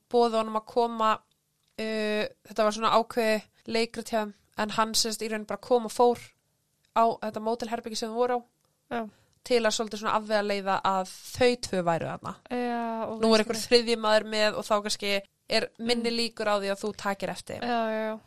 bóða 0.09 0.39
honum 0.41 0.57
að 0.57 0.65
koma 0.65 1.11
uh, 1.17 2.23
þetta 2.49 2.63
var 2.65 2.73
svona 2.73 2.95
ákveði 2.97 3.41
leikrit 3.67 4.09
hjá 4.09 4.19
þeim, 4.23 4.34
en 4.57 4.69
hann 4.78 4.93
sagt, 4.97 5.21
í 5.21 5.30
raunin 5.30 5.45
bara 5.49 5.61
kom 5.61 5.86
og 5.86 5.93
fór 5.93 6.19
á 6.97 7.03
þetta 7.21 7.43
mótelherbyggi 7.45 7.99
sem 7.99 8.09
þau 8.09 8.17
voru 8.17 8.38
á 8.38 8.41
Já. 8.97 9.01
til 9.43 9.61
að 9.63 9.75
svolítið 9.75 10.01
svona 10.01 10.15
afvega 10.17 10.41
leiða 10.47 10.78
að 10.84 11.11
þau 11.38 11.51
tvö 11.67 11.84
væru 11.84 12.07
þarna. 12.09 12.34
Já, 12.49 13.19
Nú 13.21 13.34
er 13.36 13.43
einhver 13.43 13.59
þriðji 13.61 13.97
maður 14.01 14.25
með 14.34 14.57
og 14.57 14.65
þá 14.65 14.73
kannski 14.88 15.11
er 15.47 15.67
minni 15.80 16.11
líkur 16.11 16.49
á 16.49 16.55
því 16.59 16.71
að 16.73 16.82
þú 16.82 16.89
takir 16.97 17.30
eftir. 17.32 17.61
Já. 17.63 18.17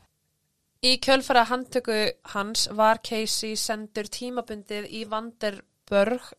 Í 0.80 0.94
kjölfara 1.05 1.42
handtöku 1.51 1.96
hans 2.32 2.68
var 2.72 3.03
Casey 3.05 3.57
sendur 3.61 4.09
tímabundið 4.09 4.86
í 4.88 5.03
Vanderburg 5.11 6.30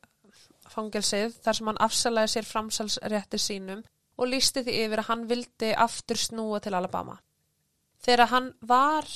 fangelsið 0.74 1.36
þar 1.44 1.58
sem 1.58 1.68
hann 1.72 1.82
afsalaði 1.88 2.32
sér 2.36 2.48
framsalsrétti 2.50 3.40
sínum 3.42 3.84
og 4.18 4.28
lísti 4.30 4.64
því 4.66 4.76
yfir 4.86 5.02
að 5.04 5.10
hann 5.10 5.26
vildi 5.30 5.72
aftur 5.86 6.20
snúa 6.20 6.60
til 6.62 6.74
Alabama. 6.78 7.18
Þegar 8.02 8.28
hann 8.34 8.54
var, 8.62 9.08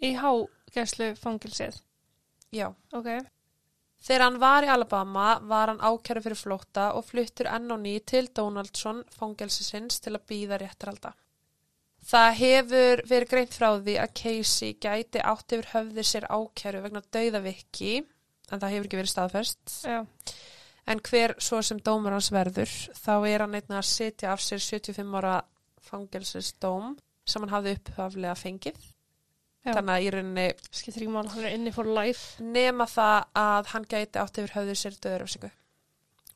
Í 0.00 0.14
hágæslu 0.16 1.10
fangilsið. 1.20 1.74
já, 2.52 2.70
Ok. 2.92 3.08
þegar 4.02 4.22
hann 4.24 4.38
var 4.40 4.64
í 4.64 4.68
Alabama 4.72 5.38
var 5.44 5.68
hann 5.68 5.78
ákæru 5.84 6.22
fyrir 6.24 6.38
flótta 6.40 6.94
og 6.96 7.04
fluttur 7.04 7.46
enn 7.46 7.70
og 7.70 7.80
ný 7.80 7.98
til 8.04 8.28
Donaldsson 8.34 9.04
fangelsisins 9.12 10.00
til 10.00 10.14
að 10.16 10.24
býða 10.26 10.58
réttaralda. 10.60 11.12
Það 12.00 12.32
hefur 12.38 13.02
verið 13.10 13.28
greint 13.28 13.52
frá 13.52 13.68
því 13.76 13.98
að 14.00 14.14
Casey 14.16 14.72
gæti 14.80 15.20
átt 15.20 15.52
yfir 15.52 15.68
höfði 15.74 16.04
sér 16.08 16.26
ákæru 16.32 16.80
vegna 16.82 17.02
dauðavikki, 17.12 18.06
en 18.50 18.58
það 18.60 18.70
hefur 18.72 18.86
ekki 18.88 19.00
verið 19.02 19.12
staðfest. 19.12 19.74
Já. 19.84 20.06
En 20.90 20.98
hver 21.06 21.36
svo 21.38 21.60
sem 21.62 21.78
dómur 21.86 22.16
hans 22.16 22.32
verður, 22.34 22.70
þá 22.98 23.12
er 23.28 23.44
hann 23.44 23.54
einnig 23.54 23.76
að 23.78 23.86
sitja 23.86 24.32
af 24.32 24.42
sér 24.42 24.58
75 24.62 25.12
ára 25.20 25.36
fangelsisdóm 25.86 26.96
sem 27.28 27.44
hann 27.44 27.52
hafði 27.54 27.76
upphaflega 27.78 28.34
fengið. 28.38 28.80
Já. 29.60 29.74
Þannig 29.76 29.92
að 29.92 30.02
í 30.02 30.10
rauninni 30.14 30.44
Skiptir 30.72 31.04
ekki 31.04 31.12
mál, 31.12 31.28
hann 31.28 31.44
er 31.44 31.54
inni 31.54 31.72
for 31.74 31.84
life. 31.84 32.42
nema 32.42 32.86
það 32.88 33.24
að 33.36 33.72
hann 33.74 33.86
gæti 33.92 34.20
átt 34.22 34.38
yfir 34.40 34.54
höfðu 34.56 34.76
sér 34.80 34.96
döðuröfsingu 35.04 35.50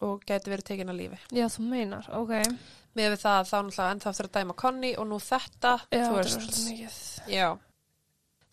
og 0.05 0.25
gæti 0.29 0.53
verið 0.53 0.67
tekin 0.69 0.93
að 0.93 0.99
lífi. 1.01 1.21
Já, 1.33 1.47
þú 1.49 1.65
meinar, 1.71 2.09
ok. 2.13 2.35
Með 2.95 3.15
við 3.15 3.23
það 3.23 3.39
að 3.39 3.49
þá 3.49 3.55
náttúrulega 3.57 3.95
ennþá 3.95 4.11
eftir 4.11 4.29
að 4.29 4.35
dæma 4.37 4.57
Conny 4.61 4.91
og 5.01 5.09
nú 5.09 5.21
þetta, 5.25 5.73
Já, 5.89 6.05
veist. 6.13 7.31
Já. 7.33 7.49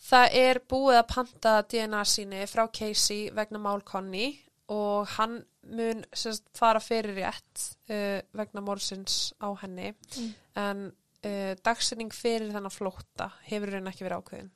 Það 0.01 0.37
er 0.39 0.59
búið 0.71 1.01
að 1.01 1.09
panta 1.11 1.57
DNA 1.67 2.05
síni 2.07 2.45
frá 2.49 2.63
Casey 2.73 3.27
vegna 3.35 3.59
mál 3.61 3.83
Conny 3.85 4.31
og 4.71 5.07
hann 5.17 5.41
mun 5.67 6.03
sérst, 6.15 6.45
fara 6.57 6.79
fyrir 6.79 7.13
rétt 7.19 7.65
uh, 7.91 8.21
vegna 8.37 8.63
morsins 8.65 9.33
á 9.43 9.51
henni 9.61 9.91
Mm. 10.17 10.31
en 10.55 10.81
uh, 11.25 11.53
dagsinning 11.63 12.09
fyrir 12.15 12.51
þennan 12.55 12.73
flótta 12.73 13.29
hefur 13.49 13.71
raun 13.75 13.87
ekki 13.91 14.07
verið 14.07 14.23
ákveðin. 14.23 14.51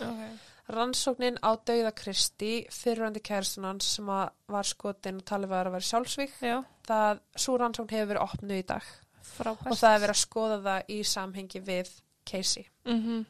Ok. 0.00 0.48
Rannsóknin 0.72 1.36
á 1.42 1.50
dauða 1.66 1.90
Kristi 1.92 2.52
fyrirvændi 2.70 3.20
kæristunans 3.20 3.88
sem 3.96 4.06
var 4.06 4.64
skotin 4.64 5.18
og 5.20 5.24
talið 5.28 5.50
var 5.50 5.68
að 5.68 5.74
vera 5.76 5.88
sjálfsvík 5.90 6.36
Já, 6.40 6.60
það, 6.86 7.20
svo 7.36 7.56
rannsókn 7.60 7.90
hefur 7.92 8.12
verið 8.14 8.22
opnuð 8.24 8.60
í 8.62 8.66
dag 8.70 8.86
frábært. 9.26 9.66
og 9.72 9.76
það 9.82 9.96
er 9.96 10.02
verið 10.06 10.14
að 10.14 10.22
skoða 10.22 10.58
það 10.68 10.94
í 10.96 11.00
samhengi 11.12 11.60
við 11.66 11.90
Casey. 12.24 12.64
Mhm. 12.86 13.24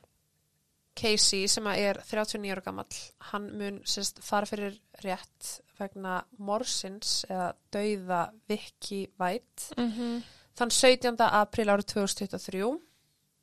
Casey 0.95 1.47
sem 1.49 1.66
er 1.72 1.99
39 2.05 2.51
ára 2.53 2.62
gamall, 2.66 2.99
hann 3.32 3.47
mun 3.59 3.80
sérst, 3.88 4.20
fara 4.22 4.47
fyrir 4.47 4.74
rétt 5.03 5.61
vegna 5.78 6.18
morsins 6.38 7.24
eða 7.30 7.53
dauða 7.72 8.20
Vicky 8.49 9.07
White 9.18 9.74
Mhm. 9.78 10.22
þann 10.55 10.70
17. 10.70 11.16
april 11.30 11.66
árið 11.72 11.86
2023 11.95 12.80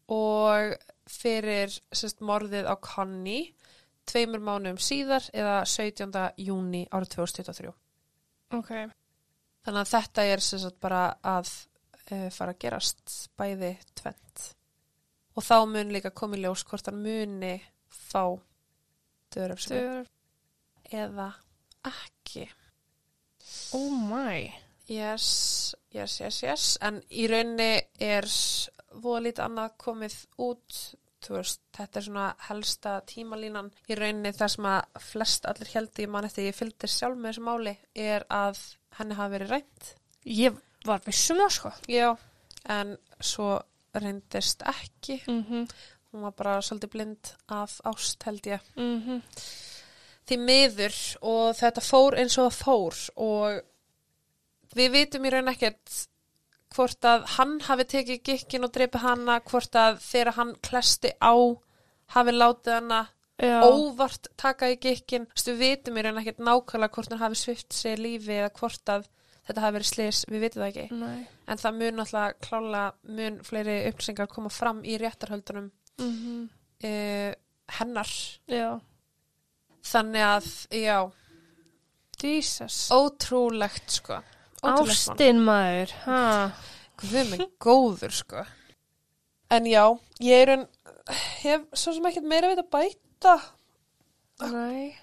og 0.09 0.75
fyrir 1.09 1.73
sérst, 1.91 2.21
morðið 2.21 2.69
á 2.69 2.75
Conny 2.81 3.53
tveimur 4.09 4.39
mánum 4.41 4.77
síðar 4.81 5.25
eða 5.33 5.65
17. 5.65 6.31
júni 6.37 6.87
árið 6.89 7.09
2023. 7.15 7.73
Ok. 8.57 8.69
Þannig 9.65 9.81
að 9.83 9.91
þetta 9.93 10.23
er 10.33 10.39
sagt 10.39 10.79
bara 10.79 11.15
að 11.23 11.49
uh, 12.11 12.29
fara 12.29 12.53
að 12.53 12.59
gerast 12.59 13.29
bæði 13.37 13.77
tvent. 13.95 14.55
Og 15.39 15.45
þá 15.47 15.57
mun 15.71 15.91
líka 15.95 16.11
komið 16.11 16.43
ljós 16.43 16.65
hvort 16.67 16.89
hann 16.91 16.99
muni 16.99 17.55
fá 17.87 18.25
Þau 19.29 20.05
eða 20.89 21.27
ekki. 21.85 22.47
Oh 23.77 23.93
my. 23.93 24.49
Yes, 24.89 25.75
yes, 25.93 26.17
yes, 26.19 26.39
yes. 26.43 26.63
En 26.81 26.97
í 27.13 27.27
rauninni 27.29 27.75
er 28.01 28.25
voða 28.97 29.21
lítið 29.27 29.43
annað 29.45 29.75
komið 29.85 30.15
út, 30.41 30.79
veist, 31.29 31.61
þetta 31.77 32.01
er 32.01 32.07
svona 32.07 32.27
helsta 32.47 32.95
tímalínan. 33.09 33.69
Í 33.85 33.99
rauninni 33.99 34.33
það 34.33 34.53
sem 34.55 34.69
að 34.71 35.03
flest 35.11 35.45
allir 35.51 35.73
heldi 35.75 36.09
mann 36.09 36.25
eftir 36.25 36.49
ég 36.49 36.57
fylgdi 36.57 36.89
sjálf 36.89 37.19
með 37.19 37.35
þessu 37.35 37.45
máli 37.45 37.75
er 37.93 38.25
að 38.33 38.63
henni 38.97 39.19
hafi 39.19 39.35
verið 39.37 39.53
rænt. 39.53 39.91
Ég 40.25 40.57
var 40.89 41.05
vissum 41.05 41.37
það, 41.43 41.53
sko. 41.59 41.75
Já, 41.91 42.09
en 42.65 42.97
svo 43.21 43.59
reyndist 43.93 44.61
ekki. 44.67 45.21
Mhm. 45.27 45.67
Hún 46.09 46.21
var 46.25 46.31
bara 46.31 46.61
svolítið 46.61 46.91
blind 46.91 47.33
af 47.47 47.79
ást 47.85 48.23
held 48.23 48.45
ég. 48.49 48.61
Mhm. 48.75 49.21
Því 50.27 50.37
miður 50.37 51.17
og 51.21 51.55
þetta 51.57 51.81
fór 51.81 52.17
eins 52.17 52.37
og 52.37 52.51
það 52.51 52.57
fór 52.63 52.97
og 53.17 53.61
við 54.75 54.91
vitum 54.91 55.25
í 55.25 55.31
raun 55.33 55.47
ekkert 55.47 56.07
hvort 56.75 57.05
að 57.05 57.25
hann 57.37 57.59
hafi 57.65 57.85
tekið 57.85 58.23
gikkin 58.23 58.65
og 58.67 58.73
dreipið 58.75 59.01
hana, 59.01 59.39
hvort 59.41 59.77
að 59.79 60.01
þegar 60.05 60.35
hann 60.37 60.55
klesti 60.61 61.13
á 61.17 61.33
hafi 62.13 62.31
látið 62.35 62.73
hana 62.73 62.99
Já. 63.39 63.61
óvart 63.63 64.27
taka 64.37 64.69
í 64.73 64.77
gikkin. 64.81 65.25
Þú 65.33 65.55
vitum 65.57 65.97
í 65.97 66.03
raun 66.05 66.19
ekkert 66.21 66.43
nákvæmlega 66.43 66.93
hvort 66.93 67.09
hann 67.09 67.23
hafi 67.23 67.39
svift 67.39 67.73
sér 67.73 68.01
lífi 68.01 68.35
eða 68.37 68.51
hvort 68.59 68.93
að 68.97 69.07
þetta 69.49 69.63
hafi 69.65 69.75
verið 69.79 69.89
slis, 69.89 70.21
við 70.29 70.43
vitum 70.45 70.61
það 70.63 70.69
ekki. 70.69 70.87
Nei. 71.01 71.27
En 71.49 71.57
það 71.57 71.77
mun 71.81 72.03
alltaf 72.05 72.35
klála 72.45 72.83
mun 73.09 73.39
fleiri 73.47 73.77
upplýsingar 73.89 74.29
koma 74.31 74.49
fram 74.53 74.83
í 74.85 74.97
réttarhöldunum 75.01 75.71
Mhm. 75.99 76.49
uh, 76.83 77.33
hennar. 77.79 78.11
Já. 78.47 78.79
Þannig 79.89 80.23
að, 80.27 80.49
já, 80.75 80.97
Jesus. 82.21 82.89
ótrúlegt, 82.91 83.89
sko. 83.99 84.19
Ótrúlegt. 84.63 85.09
Ástin 85.09 85.39
maður. 85.45 85.93
Guð 86.99 87.29
mig 87.31 87.45
góður, 87.63 88.11
sko. 88.11 88.45
En 89.49 89.65
já, 89.65 89.85
ég 90.21 90.43
er 90.43 90.49
en, 90.57 90.65
hef 91.41 91.61
svo 91.73 91.93
sem 91.95 92.05
ekkert 92.09 92.27
meira 92.29 92.51
við 92.51 92.59
að 92.65 92.69
bæta. 92.75 93.37
Nei. 94.51 94.95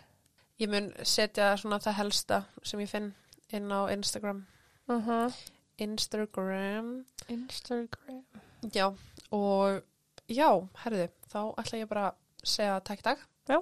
Ég 0.60 0.70
mun 0.72 0.92
setja 1.04 1.54
svona 1.60 1.80
það 1.82 1.98
helsta 1.98 2.44
sem 2.64 2.80
ég 2.80 2.88
finn 2.88 3.10
inn 3.52 3.72
á 3.72 3.90
Instagram. 3.92 4.46
Uh 4.88 5.06
-huh. 5.06 5.32
Instagram. 5.78 7.04
Instagram. 7.28 8.24
Já, 8.72 8.94
og 9.30 9.82
já, 10.28 10.68
herðu, 10.84 11.08
þá 11.32 11.54
ætla 11.58 11.78
ég 11.78 11.88
bara 11.88 12.06
að 12.08 12.14
segja 12.44 12.80
takk 12.80 13.04
dag. 13.04 13.18
Já. 13.48 13.60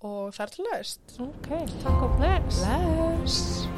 Og 0.00 0.34
þar 0.34 0.46
til 0.46 0.64
næst. 0.72 1.00
Ok, 1.20 1.48
takk 1.82 2.02
og. 2.02 2.16
Bless. 2.18 3.68